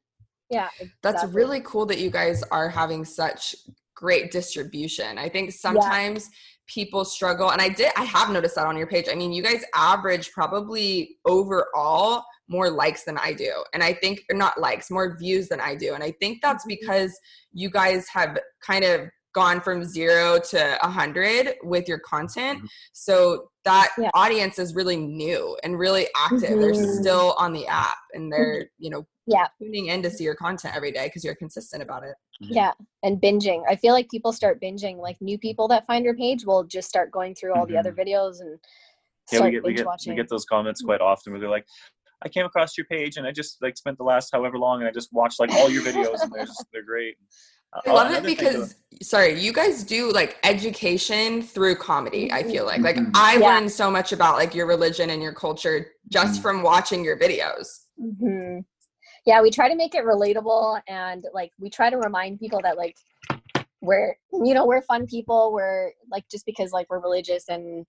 yeah 0.49 0.69
That's 1.03 1.25
really 1.25 1.61
cool 1.62 1.87
that 1.87 1.99
you 1.99 2.11
guys 2.11 2.45
are 2.53 2.69
having 2.69 3.05
such 3.05 3.57
great 3.95 4.31
distribution. 4.31 5.19
I 5.19 5.29
think 5.29 5.51
sometimes 5.53 6.31
people 6.67 7.05
struggle 7.05 7.51
and 7.51 7.61
I 7.61 7.69
did 7.69 7.93
I 7.97 8.05
have 8.05 8.31
noticed 8.31 8.57
that 8.57 8.67
on 8.67 8.77
your 8.77 8.87
page. 8.87 9.07
I 9.11 9.15
mean, 9.15 9.33
you 9.33 9.43
guys 9.43 9.65
average 9.75 10.33
probably 10.33 11.17
overall 11.27 12.25
more 12.49 12.71
likes 12.71 13.05
than 13.05 13.19
I 13.19 13.33
do. 13.33 13.53
And 13.73 13.83
I 13.83 13.93
think 13.93 14.23
or 14.31 14.37
not 14.37 14.61
likes, 14.61 14.91
more 14.91 15.17
views 15.19 15.49
than 15.49 15.61
I 15.61 15.75
do. 15.75 15.95
And 15.95 16.03
I 16.03 16.13
think 16.13 16.41
that's 16.43 16.65
Mhm. 16.65 16.69
because 16.69 17.19
you 17.53 17.71
guys 17.71 18.07
have 18.09 18.39
kind 18.61 18.85
of 18.85 19.09
gone 19.35 19.61
from 19.61 19.85
0 19.85 20.39
to 20.39 20.79
a 20.83 20.89
100 20.89 21.57
with 21.63 21.87
your 21.89 21.99
content. 21.99 22.63
Mhm. 22.63 22.69
So 22.93 23.51
that 23.65 23.91
Yeah. 23.99 24.11
audience 24.15 24.59
is 24.59 24.75
really 24.75 24.97
new 24.97 25.59
and 25.63 25.79
really 25.79 26.09
active. 26.17 26.59
They're 26.59 26.73
Mhm. 26.73 27.01
still 27.01 27.35
on 27.39 27.53
the 27.53 27.67
app 27.67 27.99
and 28.15 28.33
they're, 28.33 28.71
you 28.79 28.89
know, 28.89 29.07
Yeah. 29.27 29.49
tuning 29.61 29.87
in 29.87 30.03
to 30.05 30.11
see 30.11 30.25
your 30.25 30.37
content 30.37 30.75
every 30.75 30.91
day 30.93 31.07
because 31.07 31.23
you're 31.23 31.35
consistent 31.35 31.83
about 31.83 32.05
it. 32.05 32.15
Yeah 32.40 32.72
and 33.03 33.20
binging 33.20 33.62
i 33.68 33.75
feel 33.75 33.92
like 33.92 34.09
people 34.11 34.33
start 34.33 34.61
binging 34.61 34.99
like 34.99 35.16
new 35.20 35.38
people 35.38 35.66
that 35.66 35.87
find 35.87 36.05
your 36.05 36.14
page 36.14 36.44
will 36.44 36.64
just 36.64 36.88
start 36.88 37.11
going 37.11 37.35
through 37.35 37.55
all 37.55 37.66
the 37.66 37.77
other 37.77 37.92
videos 37.92 38.40
and 38.40 38.59
Mm-hmm. 39.27 39.35
Yeah, 39.35 39.38
start 39.38 39.51
we 39.51 39.53
get 39.53 39.62
we 39.62 39.68
binge 39.70 39.79
get 39.79 39.87
watching 39.87 40.12
we 40.12 40.16
get 40.16 40.29
those 40.29 40.44
comments 40.44 40.83
quite 40.83 41.01
often 41.01 41.33
where 41.33 41.40
they're 41.40 41.51
like, 41.51 41.66
I 42.25 42.29
came 42.29 42.46
across 42.46 42.77
your 42.77 42.87
page 42.87 43.16
and 43.16 43.27
I 43.27 43.33
just 43.33 43.61
like 43.61 43.77
spent 43.77 43.99
the 43.99 44.05
last 44.05 44.31
however 44.33 44.59
long 44.59 44.81
and 44.81 44.88
I 44.88 44.92
just 44.92 45.12
watched 45.12 45.40
like 45.40 45.53
all 45.53 45.70
your 45.70 45.83
videos 45.83 46.22
and 46.22 46.33
they're 46.33 46.46
just 46.46 46.64
they're 46.72 46.83
great. 46.83 47.16
I 47.85 47.92
love 47.92 48.12
it 48.12 48.22
because 48.22 48.77
sorry, 49.03 49.38
you 49.38 49.53
guys 49.53 49.85
do 49.85 50.11
like 50.12 50.38
education 50.44 51.42
through 51.42 51.77
comedy. 51.77 52.33
I 52.33 52.42
feel 52.42 52.64
like 52.64 52.81
like 52.81 52.96
mm-hmm. 52.96 53.11
I 53.14 53.37
yeah. 53.38 53.49
learned 53.49 53.70
so 53.70 53.90
much 53.90 54.12
about 54.12 54.37
like 54.37 54.55
your 54.55 54.66
religion 54.66 55.11
and 55.11 55.22
your 55.22 55.35
culture 55.35 55.88
just 56.09 56.35
mm-hmm. 56.35 56.42
from 56.42 56.62
watching 56.62 57.05
your 57.05 57.18
videos. 57.18 57.66
Mm-hmm. 58.01 58.61
Yeah, 59.27 59.43
we 59.43 59.51
try 59.51 59.69
to 59.69 59.77
make 59.77 59.95
it 59.95 60.05
relatable 60.05 60.81
and 60.89 61.25
like 61.35 61.53
we 61.59 61.69
try 61.69 61.91
to 61.91 61.99
remind 61.99 62.39
people 62.39 62.61
that 62.62 62.77
like 62.77 62.97
we're 63.81 64.17
you 64.33 64.55
know 64.55 64.67
we're 64.67 64.83
fun 64.83 65.07
people. 65.07 65.53
We're 65.53 65.93
like 66.11 66.29
just 66.31 66.47
because 66.47 66.73
like 66.73 66.89
we're 66.89 67.01
religious 67.01 67.49
and 67.49 67.87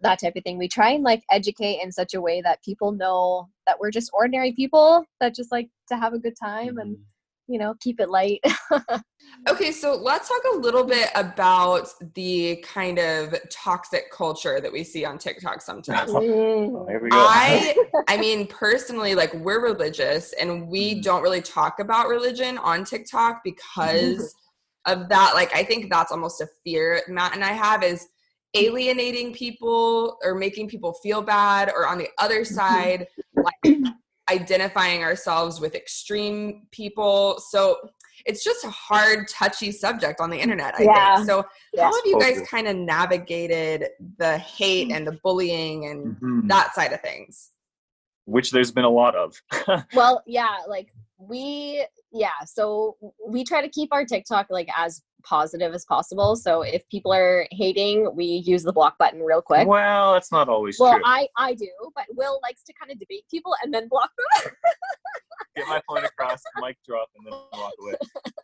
that 0.00 0.20
type 0.20 0.36
of 0.36 0.44
thing. 0.44 0.58
We 0.58 0.68
try 0.68 0.90
and 0.90 1.04
like 1.04 1.22
educate 1.30 1.80
in 1.82 1.92
such 1.92 2.14
a 2.14 2.20
way 2.20 2.40
that 2.40 2.62
people 2.64 2.92
know 2.92 3.48
that 3.66 3.78
we're 3.78 3.90
just 3.90 4.10
ordinary 4.12 4.52
people 4.52 5.04
that 5.20 5.34
just 5.34 5.52
like 5.52 5.68
to 5.88 5.96
have 5.96 6.14
a 6.14 6.18
good 6.18 6.34
time 6.40 6.78
and 6.78 6.96
mm-hmm 6.96 7.02
you 7.48 7.58
know 7.58 7.74
keep 7.80 8.00
it 8.00 8.10
light. 8.10 8.40
Okay 9.48 9.70
so 9.70 9.94
let's 9.94 10.28
talk 10.28 10.42
a 10.54 10.56
little 10.56 10.84
bit 10.84 11.08
about 11.14 11.88
the 12.14 12.56
kind 12.64 12.98
of 12.98 13.34
toxic 13.50 14.10
culture 14.10 14.60
that 14.60 14.72
we 14.72 14.82
see 14.82 15.04
on 15.04 15.18
tiktok 15.18 15.60
sometimes. 15.60 16.10
Oh, 16.12 16.86
i 17.12 17.76
i 18.08 18.16
mean 18.16 18.46
personally 18.48 19.14
like 19.14 19.32
we're 19.34 19.62
religious 19.62 20.32
and 20.40 20.68
we 20.68 20.92
mm-hmm. 20.92 21.00
don't 21.02 21.22
really 21.22 21.42
talk 21.42 21.78
about 21.78 22.08
religion 22.08 22.58
on 22.58 22.84
tiktok 22.84 23.42
because 23.44 24.34
of 24.86 25.08
that 25.08 25.32
like 25.34 25.54
i 25.54 25.62
think 25.62 25.90
that's 25.90 26.10
almost 26.10 26.40
a 26.40 26.48
fear 26.64 27.00
matt 27.08 27.34
and 27.34 27.44
i 27.44 27.52
have 27.52 27.84
is 27.84 28.08
alienating 28.54 29.32
people 29.32 30.18
or 30.24 30.34
making 30.34 30.68
people 30.68 30.92
feel 31.02 31.22
bad 31.22 31.68
or 31.68 31.86
on 31.86 31.98
the 31.98 32.08
other 32.18 32.40
mm-hmm. 32.40 32.54
side 32.54 33.06
like 33.34 33.76
identifying 34.30 35.02
ourselves 35.02 35.60
with 35.60 35.74
extreme 35.74 36.66
people. 36.72 37.38
So 37.48 37.78
it's 38.24 38.42
just 38.42 38.64
a 38.64 38.70
hard, 38.70 39.28
touchy 39.28 39.70
subject 39.70 40.20
on 40.20 40.30
the 40.30 40.38
internet, 40.38 40.74
I 40.78 40.82
yeah. 40.82 41.16
think. 41.16 41.28
So 41.28 41.44
yes. 41.72 41.84
how 41.84 41.94
have 41.94 42.06
you 42.06 42.18
guys 42.18 42.46
kind 42.48 42.66
of 42.66 42.76
navigated 42.76 43.88
the 44.18 44.38
hate 44.38 44.90
and 44.90 45.06
the 45.06 45.18
bullying 45.22 45.86
and 45.86 46.16
mm-hmm. 46.16 46.48
that 46.48 46.74
side 46.74 46.92
of 46.92 47.00
things? 47.00 47.50
Which 48.24 48.50
there's 48.50 48.72
been 48.72 48.84
a 48.84 48.90
lot 48.90 49.14
of. 49.14 49.40
well, 49.94 50.22
yeah, 50.26 50.56
like 50.66 50.88
we 51.18 51.86
yeah, 52.12 52.40
so 52.44 52.96
we 53.26 53.44
try 53.44 53.62
to 53.62 53.68
keep 53.68 53.90
our 53.92 54.04
TikTok 54.04 54.46
like 54.50 54.68
as 54.76 55.02
positive 55.28 55.74
as 55.74 55.84
possible. 55.84 56.36
So 56.36 56.62
if 56.62 56.88
people 56.88 57.12
are 57.12 57.46
hating, 57.50 58.14
we 58.14 58.24
use 58.24 58.62
the 58.62 58.72
block 58.72 58.96
button 58.98 59.20
real 59.20 59.42
quick. 59.42 59.66
Well, 59.66 60.12
that's 60.12 60.32
not 60.32 60.48
always 60.48 60.78
well, 60.78 60.94
true. 60.94 61.02
I 61.04 61.28
I 61.36 61.54
do, 61.54 61.68
but 61.94 62.04
Will 62.10 62.38
likes 62.42 62.62
to 62.64 62.72
kind 62.78 62.92
of 62.92 62.98
debate 62.98 63.24
people 63.30 63.54
and 63.62 63.72
then 63.72 63.88
block 63.88 64.10
them. 64.16 64.52
Get 65.56 65.68
my 65.68 65.80
point 65.88 66.04
across, 66.04 66.42
mic 66.60 66.76
drop, 66.86 67.08
and 67.16 67.26
then 67.26 67.32
walk 67.52 67.72
away. 67.80 67.94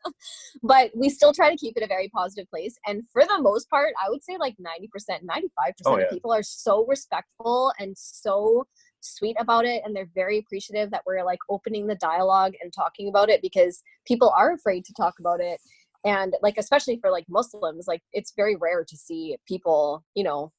but 0.62 0.90
we 0.96 1.10
still 1.10 1.32
try 1.32 1.50
to 1.50 1.56
keep 1.56 1.76
it 1.76 1.82
a 1.82 1.86
very 1.86 2.08
positive 2.08 2.48
place. 2.48 2.74
And 2.86 3.02
for 3.12 3.22
the 3.24 3.38
most 3.40 3.68
part, 3.68 3.92
I 4.02 4.08
would 4.08 4.24
say 4.24 4.36
like 4.38 4.56
90%, 4.56 5.22
95% 5.24 5.48
oh, 5.84 5.98
yeah. 5.98 6.04
of 6.04 6.10
people 6.10 6.32
are 6.32 6.42
so 6.42 6.86
respectful 6.86 7.72
and 7.78 7.96
so 7.96 8.66
sweet 9.00 9.36
about 9.38 9.64
it 9.64 9.82
and 9.84 9.94
they're 9.94 10.08
very 10.14 10.38
appreciative 10.38 10.90
that 10.90 11.02
we're 11.06 11.24
like 11.24 11.40
opening 11.50 11.86
the 11.86 11.96
dialogue 11.96 12.52
and 12.62 12.72
talking 12.72 13.08
about 13.08 13.28
it 13.28 13.42
because 13.42 13.82
people 14.06 14.32
are 14.36 14.52
afraid 14.52 14.84
to 14.84 14.94
talk 14.94 15.14
about 15.18 15.40
it 15.40 15.60
and 16.04 16.34
like 16.42 16.58
especially 16.58 16.98
for 17.00 17.10
like 17.10 17.24
muslims 17.28 17.86
like 17.86 18.02
it's 18.12 18.32
very 18.36 18.56
rare 18.56 18.84
to 18.84 18.96
see 18.96 19.36
people 19.46 20.04
you 20.14 20.24
know 20.24 20.52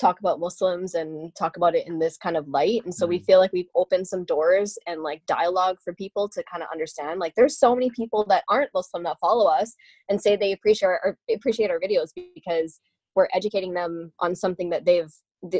talk 0.00 0.20
about 0.20 0.38
muslims 0.38 0.94
and 0.94 1.34
talk 1.36 1.56
about 1.56 1.74
it 1.74 1.86
in 1.86 1.98
this 1.98 2.16
kind 2.16 2.36
of 2.36 2.46
light 2.48 2.84
and 2.84 2.94
so 2.94 3.06
we 3.06 3.16
mm-hmm. 3.16 3.24
feel 3.24 3.38
like 3.38 3.52
we've 3.52 3.68
opened 3.74 4.06
some 4.06 4.24
doors 4.24 4.78
and 4.86 5.02
like 5.02 5.20
dialogue 5.26 5.76
for 5.82 5.92
people 5.94 6.28
to 6.28 6.42
kind 6.50 6.62
of 6.62 6.68
understand 6.72 7.18
like 7.18 7.32
there's 7.36 7.58
so 7.58 7.74
many 7.74 7.90
people 7.90 8.24
that 8.28 8.44
aren't 8.48 8.70
muslim 8.74 9.02
that 9.02 9.18
follow 9.20 9.46
us 9.50 9.74
and 10.08 10.20
say 10.20 10.36
they 10.36 10.52
appreciate 10.52 10.88
our, 10.88 11.18
appreciate 11.34 11.70
our 11.70 11.80
videos 11.80 12.10
because 12.34 12.80
we're 13.16 13.28
educating 13.34 13.74
them 13.74 14.12
on 14.20 14.34
something 14.34 14.70
that 14.70 14.84
they've 14.84 15.12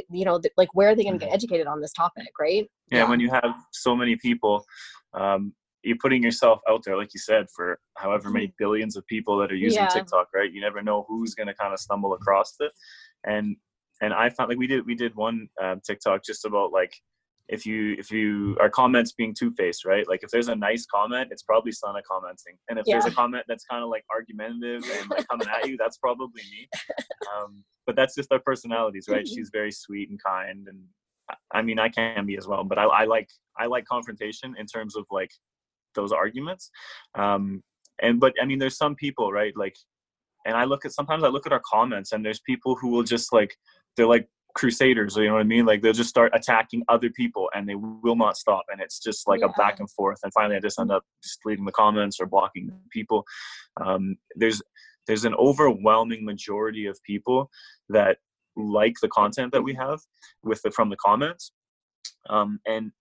you 0.09 0.25
know 0.25 0.39
like 0.57 0.69
where 0.73 0.89
are 0.89 0.95
they 0.95 1.03
going 1.03 1.13
to 1.13 1.19
get 1.19 1.27
mm-hmm. 1.27 1.35
educated 1.35 1.67
on 1.67 1.81
this 1.81 1.93
topic 1.93 2.27
right 2.39 2.69
yeah, 2.91 2.99
yeah. 2.99 3.09
when 3.09 3.19
you 3.19 3.29
have 3.29 3.53
so 3.71 3.95
many 3.95 4.15
people 4.15 4.63
um, 5.13 5.53
you're 5.83 5.97
putting 5.97 6.21
yourself 6.21 6.59
out 6.69 6.83
there, 6.83 6.97
like 6.97 7.13
you 7.13 7.19
said, 7.19 7.47
for 7.55 7.79
however 7.97 8.29
many 8.29 8.47
mm-hmm. 8.47 8.55
billions 8.63 8.95
of 8.95 9.05
people 9.07 9.37
that 9.39 9.51
are 9.51 9.55
using 9.55 9.83
yeah. 9.83 9.87
TikTok, 9.87 10.27
right? 10.33 10.51
You 10.51 10.61
never 10.61 10.81
know 10.81 11.05
who's 11.07 11.35
going 11.35 11.47
to 11.47 11.53
kind 11.53 11.73
of 11.73 11.79
stumble 11.79 12.13
across 12.13 12.55
it. 12.59 12.71
And 13.25 13.55
and 14.01 14.13
I 14.13 14.29
found 14.29 14.49
like 14.49 14.57
we 14.57 14.67
did 14.67 14.85
we 14.85 14.95
did 14.95 15.15
one 15.15 15.47
um, 15.61 15.81
TikTok 15.85 16.23
just 16.23 16.45
about 16.45 16.71
like 16.71 16.93
if 17.49 17.65
you 17.65 17.95
if 17.97 18.11
you 18.11 18.55
are 18.61 18.69
comments 18.69 19.11
being 19.11 19.33
two 19.33 19.51
faced, 19.51 19.83
right? 19.83 20.07
Like 20.07 20.21
if 20.23 20.29
there's 20.29 20.49
a 20.49 20.55
nice 20.55 20.85
comment, 20.85 21.29
it's 21.31 21.43
probably 21.43 21.71
Sana 21.71 22.01
commenting, 22.09 22.57
and 22.69 22.77
if 22.77 22.85
yeah. 22.85 22.95
there's 22.95 23.11
a 23.11 23.15
comment 23.15 23.43
that's 23.47 23.65
kind 23.65 23.83
of 23.83 23.89
like 23.89 24.05
argumentative 24.13 24.83
and 24.83 25.09
like 25.09 25.27
coming 25.27 25.47
at 25.47 25.67
you, 25.67 25.75
that's 25.77 25.97
probably 25.97 26.43
me. 26.51 26.69
Um, 27.37 27.63
but 27.85 27.95
that's 27.95 28.15
just 28.15 28.31
our 28.31 28.39
personalities, 28.39 29.05
right? 29.07 29.23
Mm-hmm. 29.23 29.35
She's 29.35 29.49
very 29.51 29.71
sweet 29.71 30.09
and 30.09 30.19
kind, 30.23 30.67
and 30.67 30.79
I 31.53 31.61
mean 31.61 31.79
I 31.79 31.89
can 31.89 32.25
be 32.25 32.37
as 32.37 32.47
well. 32.47 32.63
But 32.63 32.77
I, 32.77 32.83
I 32.85 33.05
like 33.05 33.29
I 33.57 33.65
like 33.65 33.85
confrontation 33.85 34.55
in 34.57 34.65
terms 34.65 34.95
of 34.95 35.05
like 35.11 35.31
those 35.95 36.11
arguments 36.11 36.69
um 37.17 37.61
and 38.01 38.19
but 38.19 38.33
i 38.41 38.45
mean 38.45 38.59
there's 38.59 38.77
some 38.77 38.95
people 38.95 39.31
right 39.31 39.53
like 39.55 39.75
and 40.45 40.55
i 40.55 40.63
look 40.63 40.85
at 40.85 40.91
sometimes 40.91 41.23
i 41.23 41.27
look 41.27 41.45
at 41.45 41.53
our 41.53 41.61
comments 41.69 42.11
and 42.11 42.25
there's 42.25 42.41
people 42.41 42.75
who 42.75 42.89
will 42.89 43.03
just 43.03 43.33
like 43.33 43.55
they're 43.95 44.07
like 44.07 44.27
crusaders 44.55 45.15
you 45.15 45.27
know 45.27 45.33
what 45.33 45.39
i 45.39 45.43
mean 45.43 45.65
like 45.65 45.81
they'll 45.81 45.93
just 45.93 46.09
start 46.09 46.31
attacking 46.33 46.83
other 46.89 47.09
people 47.11 47.49
and 47.53 47.69
they 47.69 47.75
will 47.75 48.15
not 48.15 48.35
stop 48.35 48.63
and 48.71 48.81
it's 48.81 48.99
just 48.99 49.27
like 49.27 49.41
yeah. 49.41 49.45
a 49.45 49.53
back 49.53 49.79
and 49.79 49.89
forth 49.91 50.17
and 50.23 50.33
finally 50.33 50.55
i 50.55 50.59
just 50.59 50.79
end 50.79 50.91
up 50.91 51.03
just 51.23 51.39
deleting 51.43 51.65
the 51.65 51.71
comments 51.71 52.19
or 52.19 52.25
blocking 52.25 52.69
people 52.91 53.23
um, 53.79 54.17
there's 54.35 54.61
there's 55.07 55.23
an 55.23 55.35
overwhelming 55.35 56.25
majority 56.25 56.87
of 56.87 57.01
people 57.03 57.49
that 57.89 58.17
like 58.55 58.95
the 59.01 59.07
content 59.07 59.51
that 59.51 59.61
we 59.61 59.73
have 59.73 59.99
with 60.43 60.61
the 60.63 60.71
from 60.71 60.89
the 60.89 60.97
comments 60.97 61.51
um, 62.29 62.59
and 62.65 62.91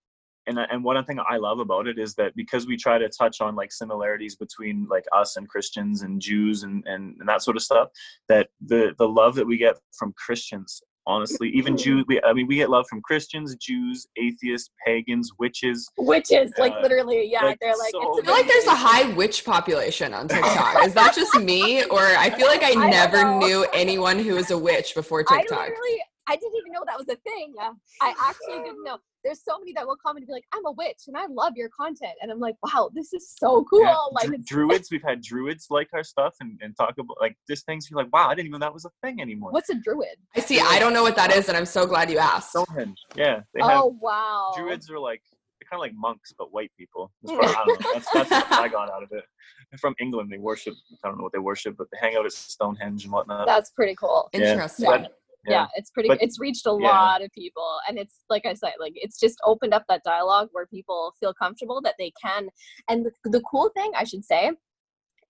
and 0.49 0.59
and 0.59 0.83
one 0.83 1.03
thing 1.05 1.19
I 1.29 1.37
love 1.37 1.61
about 1.61 1.87
it 1.87 1.99
is 1.99 2.15
that 2.15 2.35
because 2.35 2.67
we 2.67 2.77
try 2.77 2.99
to 2.99 3.09
touch 3.09 3.41
on 3.41 3.55
like 3.55 3.71
similarities 3.73 4.35
between 4.35 4.87
like 4.91 5.05
us 5.15 5.37
and 5.37 5.49
Christians 5.49 6.03
and 6.03 6.21
Jews 6.21 6.63
and, 6.63 6.83
and, 6.87 7.17
and 7.21 7.29
that 7.29 7.43
sort 7.43 7.57
of 7.57 7.63
stuff, 7.63 7.89
that 8.29 8.49
the 8.65 8.95
the 8.99 9.09
love 9.09 9.35
that 9.37 9.47
we 9.47 9.59
get 9.59 9.77
from 9.93 10.13
Christians, 10.15 10.81
honestly, 11.07 11.51
even 11.51 11.77
Jews, 11.77 12.05
we, 12.09 12.21
I 12.23 12.33
mean, 12.33 12.47
we 12.47 12.57
get 12.57 12.71
love 12.71 12.87
from 12.89 13.01
Christians, 13.03 13.55
Jews, 13.57 14.07
atheists, 14.17 14.71
pagans, 14.87 15.31
witches. 15.39 15.89
Witches, 15.99 16.53
uh, 16.59 16.63
like 16.63 16.75
literally, 16.83 17.29
yeah, 17.31 17.45
like, 17.45 17.59
they're 17.61 17.77
like. 17.77 17.91
So 17.91 18.19
I 18.19 18.23
feel 18.23 18.35
like 18.35 18.47
there's 18.47 18.67
a 18.67 18.75
high 18.75 19.13
witch 19.13 19.45
population 19.45 20.15
on 20.15 20.29
TikTok. 20.29 20.85
is 20.85 20.95
that 20.95 21.15
just 21.15 21.35
me, 21.41 21.85
or 21.85 22.01
I 22.01 22.31
feel 22.31 22.47
like 22.47 22.63
I, 22.63 22.73
I 22.73 22.91
never 22.91 23.39
knew 23.39 23.67
anyone 23.73 24.19
who 24.19 24.35
was 24.35 24.51
a 24.51 24.59
witch 24.59 24.95
before 24.95 25.23
TikTok? 25.23 25.59
I 25.59 25.69
literally, 25.69 25.99
I 26.27 26.37
didn't 26.37 26.57
even 26.57 26.73
know 26.73 26.83
that 26.87 26.99
was 26.99 27.09
a 27.09 27.17
thing. 27.17 27.55
I 28.01 28.15
actually 28.21 28.63
didn't 28.63 28.85
know 28.85 28.99
there's 29.29 29.45
so 29.45 29.59
many 29.59 29.75
that 29.75 29.87
will 29.87 29.97
come 29.97 30.17
and 30.17 30.27
be 30.27 30.33
like, 30.33 30.47
I'm 30.55 30.65
a 30.65 30.73
witch 30.73 31.03
and 31.07 31.17
I 31.17 31.27
love 31.27 31.53
your 31.55 31.69
content. 31.69 32.15
And 32.23 32.33
I'm 32.33 32.41
like, 32.41 32.55
wow, 32.63 32.91
this 32.95 33.13
is 33.13 33.31
so 33.39 33.63
cool. 33.69 33.83
Yeah. 33.83 33.95
Like 34.13 34.43
druids, 34.43 34.91
we've 34.91 35.03
had 35.03 35.21
druids 35.21 35.67
like 35.69 35.89
our 35.93 36.03
stuff 36.03 36.35
and, 36.41 36.59
and 36.63 36.75
talk 36.77 36.95
about 36.99 37.19
like 37.21 37.37
this 37.47 37.63
things. 37.63 37.91
You're 37.91 37.99
like, 37.99 38.11
wow, 38.11 38.29
I 38.29 38.35
didn't 38.35 38.49
even 38.49 38.53
know 38.53 38.67
that 38.67 38.73
was 38.73 38.87
a 38.87 38.91
thing 39.03 39.21
anymore. 39.21 39.53
What's 39.53 39.69
a 39.69 39.75
druid? 39.75 40.17
I 40.35 40.41
see. 40.41 40.61
I 40.61 40.79
don't 40.79 40.95
know 40.95 41.03
what 41.03 41.15
that 41.17 41.31
is, 41.31 41.49
and 41.49 41.59
I'm 41.59 41.67
so 41.67 41.87
glad 41.87 42.11
you 42.11 42.19
asked. 42.19 42.51
Stonehenge. 42.51 42.99
Yeah. 43.15 43.41
oh 43.61 43.99
wow. 44.01 44.53
Druids 44.57 44.91
are 44.91 44.99
like 44.99 45.21
they're 45.61 45.69
kind 45.71 45.79
of 45.79 45.81
like 45.81 45.95
monks, 45.95 46.33
but 46.39 46.51
white 46.53 46.71
people. 46.79 47.13
Probably, 47.27 47.49
I 47.49 47.65
don't 47.67 47.81
know. 47.81 47.91
That's, 47.93 48.11
that's 48.13 48.31
what 48.31 48.53
I 48.53 48.69
got 48.69 48.91
out 48.91 49.03
of 49.03 49.11
it. 49.13 49.25
They're 49.71 49.79
from 49.79 49.95
England. 50.01 50.33
They 50.33 50.39
worship. 50.39 50.75
I 51.05 51.09
don't 51.09 51.19
know 51.19 51.25
what 51.25 51.33
they 51.35 51.39
worship, 51.39 51.77
but 51.77 51.89
they 51.93 51.99
hang 52.01 52.17
out 52.17 52.25
at 52.25 52.33
Stonehenge 52.33 53.05
and 53.05 53.13
whatnot. 53.13 53.47
That's 53.47 53.71
pretty 53.71 53.95
cool. 53.95 54.31
Interesting. 54.33 54.87
Yeah 54.87 55.07
yeah, 55.51 55.67
it's 55.75 55.91
pretty 55.91 56.09
but, 56.09 56.23
it's 56.23 56.39
reached 56.39 56.67
a 56.67 56.77
yeah. 56.81 56.89
lot 56.89 57.23
of 57.23 57.31
people 57.33 57.79
and 57.89 57.99
it's 57.99 58.21
like 58.29 58.47
i 58.47 58.55
said 58.55 58.73
like 58.79 58.93
it's 58.95 59.19
just 59.19 59.39
opened 59.45 59.75
up 59.75 59.85
that 59.89 60.03
dialogue 60.05 60.49
where 60.53 60.67
people 60.67 61.15
feel 61.21 61.35
comfortable 61.35 61.81
that 61.81 61.95
they 61.99 62.13
can 62.21 62.49
and 62.89 63.07
the, 63.07 63.31
the 63.31 63.41
cool 63.43 63.71
thing 63.75 63.91
i 63.97 64.05
should 64.05 64.25
say 64.25 64.53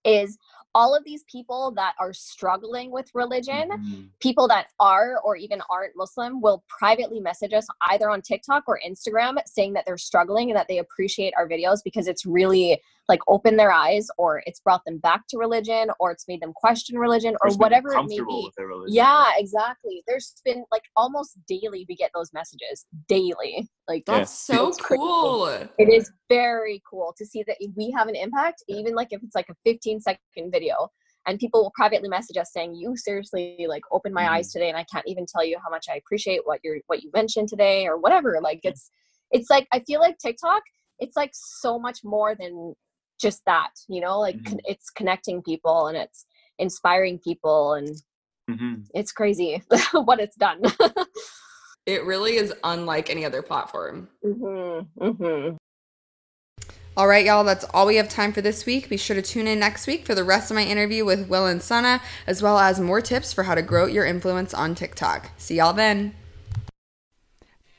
is 0.05 0.39
all 0.75 0.95
of 0.95 1.05
these 1.05 1.25
people 1.31 1.73
that 1.77 1.95
are 1.99 2.13
struggling 2.13 2.91
with 2.91 3.11
religion, 3.15 3.69
mm-hmm. 3.71 4.03
people 4.21 4.47
that 4.49 4.69
are 4.79 5.19
or 5.25 5.37
even 5.37 5.61
aren't 5.71 5.97
Muslim, 5.97 6.41
will 6.41 6.65
privately 6.69 7.21
message 7.21 7.53
us 7.53 7.67
either 7.91 8.11
on 8.11 8.23
TikTok 8.23 8.65
or 8.67 8.81
Instagram 8.87 9.37
saying 9.47 9.73
that 9.73 9.85
they're 9.87 9.99
struggling 9.99 10.51
and 10.51 10.57
that 10.57 10.69
they 10.69 10.79
appreciate 10.79 11.35
our 11.37 11.49
videos 11.49 11.79
because 11.85 12.07
it's 12.07 12.25
really 12.27 12.81
like 13.09 13.21
opened 13.27 13.59
their 13.59 13.73
eyes 13.73 14.07
or 14.19 14.43
it's 14.47 14.61
brought 14.61 14.85
them 14.85 14.99
back 14.99 15.23
to 15.29 15.39
religion 15.39 15.89
or 15.99 16.11
it's 16.11 16.29
made 16.29 16.43
them 16.43 16.53
question 16.55 16.99
religion 16.99 17.35
or 17.43 17.53
whatever 17.55 17.93
it 17.93 18.05
may 18.07 18.21
be. 18.21 18.51
Yeah, 18.89 19.31
exactly. 19.37 20.03
There's 20.07 20.35
been 20.45 20.65
like 20.71 20.83
almost 20.97 21.39
daily 21.49 21.87
we 21.89 21.97
get 21.97 22.11
those 22.15 22.33
messages 22.33 22.87
daily. 23.09 23.69
Like 23.89 24.05
that's 24.07 24.49
yeah. 24.49 24.57
so 24.57 24.73
cool. 24.73 25.47
It 25.47 25.89
is 25.89 26.11
very 26.29 26.83
cool 26.89 27.15
to 27.17 27.25
see 27.25 27.43
that 27.47 27.57
we 27.77 27.91
have 27.97 28.09
an 28.09 28.17
impact, 28.17 28.63
even 28.69 28.95
like 28.95 29.09
if 29.11 29.23
it's 29.23 29.35
like 29.35 29.49
a 29.51 29.55
15 29.65 30.01
second 30.01 30.19
video. 30.53 30.89
And 31.27 31.39
people 31.39 31.63
will 31.63 31.73
privately 31.75 32.09
message 32.09 32.39
us 32.39 32.53
saying, 32.55 32.75
"You 32.75 32.97
seriously 32.97 33.67
like 33.69 33.83
opened 33.93 34.15
my 34.15 34.25
mm. 34.25 34.31
eyes 34.31 34.51
today, 34.51 34.69
and 34.69 34.79
I 34.79 34.85
can't 34.91 35.07
even 35.07 35.27
tell 35.27 35.45
you 35.45 35.59
how 35.63 35.69
much 35.69 35.87
I 35.91 35.97
appreciate 35.97 36.41
what 36.45 36.61
you're 36.65 36.79
what 36.87 37.03
you 37.03 37.11
mentioned 37.13 37.49
today, 37.49 37.87
or 37.87 37.99
whatever." 37.99 38.39
Like 38.43 38.61
it's 38.63 38.91
it's 39.31 39.51
like 39.51 39.67
I 39.71 39.81
feel 39.81 40.01
like 40.01 40.17
TikTok, 40.19 40.63
it's 40.99 41.17
like 41.17 41.33
so 41.35 41.79
much 41.79 41.99
more 42.03 42.35
than 42.35 42.75
just 43.21 43.43
that, 43.47 43.71
you 43.89 44.01
know, 44.01 44.21
like 44.21 44.37
mm-hmm. 44.37 44.53
con- 44.53 44.61
it's 44.65 44.91
connecting 44.91 45.43
people 45.43 45.87
and 45.89 45.97
it's 45.97 46.27
inspiring 46.59 47.19
people 47.19 47.75
and 47.75 47.89
mm-hmm. 48.51 48.75
it's 48.95 49.13
crazy 49.13 49.63
what 49.93 50.21
it's 50.21 50.37
done. 50.37 50.63
it 51.87 52.05
really 52.05 52.35
is 52.37 52.53
unlike 52.65 53.11
any 53.11 53.25
other 53.25 53.43
platform. 53.43 54.09
Mm-hmm. 54.25 55.05
Mm-hmm. 55.05 55.57
All 56.97 57.07
right, 57.07 57.25
y'all, 57.25 57.45
that's 57.45 57.65
all 57.73 57.87
we 57.87 57.95
have 57.95 58.09
time 58.09 58.33
for 58.33 58.41
this 58.41 58.67
week. 58.67 58.89
Be 58.89 58.97
sure 58.97 59.15
to 59.15 59.23
tune 59.23 59.47
in 59.47 59.61
next 59.61 59.87
week 59.87 60.05
for 60.05 60.17
the 60.17 60.25
rest 60.25 60.51
of 60.51 60.57
my 60.57 60.65
interview 60.65 61.05
with 61.05 61.29
Will 61.29 61.47
and 61.47 61.63
Sana, 61.63 62.03
as 62.27 62.43
well 62.43 62.59
as 62.59 62.81
more 62.81 63.01
tips 63.01 63.33
for 63.33 63.45
how 63.45 63.55
to 63.55 63.63
grow 63.63 63.87
your 63.87 64.05
influence 64.05 64.53
on 64.53 64.75
TikTok. 64.75 65.31
See 65.37 65.59
y'all 65.59 65.73
then. 65.73 66.13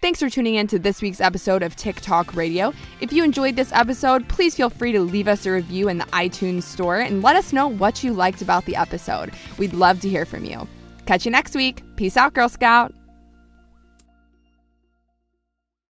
Thanks 0.02 0.20
for 0.20 0.30
tuning 0.30 0.56
in 0.56 0.68
to 0.68 0.80
this 0.80 1.02
week's 1.02 1.20
episode 1.20 1.62
of 1.62 1.76
TikTok 1.76 2.34
Radio. 2.34 2.72
If 3.02 3.12
you 3.12 3.22
enjoyed 3.22 3.58
this 3.58 3.74
episode, 3.74 4.30
please 4.30 4.56
feel 4.56 4.70
free 4.70 4.93
to 4.93 5.02
leave 5.02 5.28
us 5.28 5.45
a 5.45 5.52
review 5.52 5.89
in 5.89 5.97
the 5.97 6.06
iTunes 6.06 6.64
store 6.64 7.00
and 7.00 7.22
let 7.22 7.36
us 7.36 7.52
know 7.52 7.68
what 7.68 8.02
you 8.02 8.14
liked 8.14 8.41
about 8.41 8.64
the 8.64 8.78
episode. 8.78 9.34
We'd 9.58 9.74
love 9.74 10.00
to 10.00 10.10
hear 10.10 10.24
from 10.24 10.45
you. 10.45 10.66
Catch 11.06 11.26
you 11.26 11.32
next 11.32 11.54
week. 11.54 11.84
Peace 11.97 12.16
out, 12.16 12.34
Girl 12.34 12.47
Scout. 12.47 12.93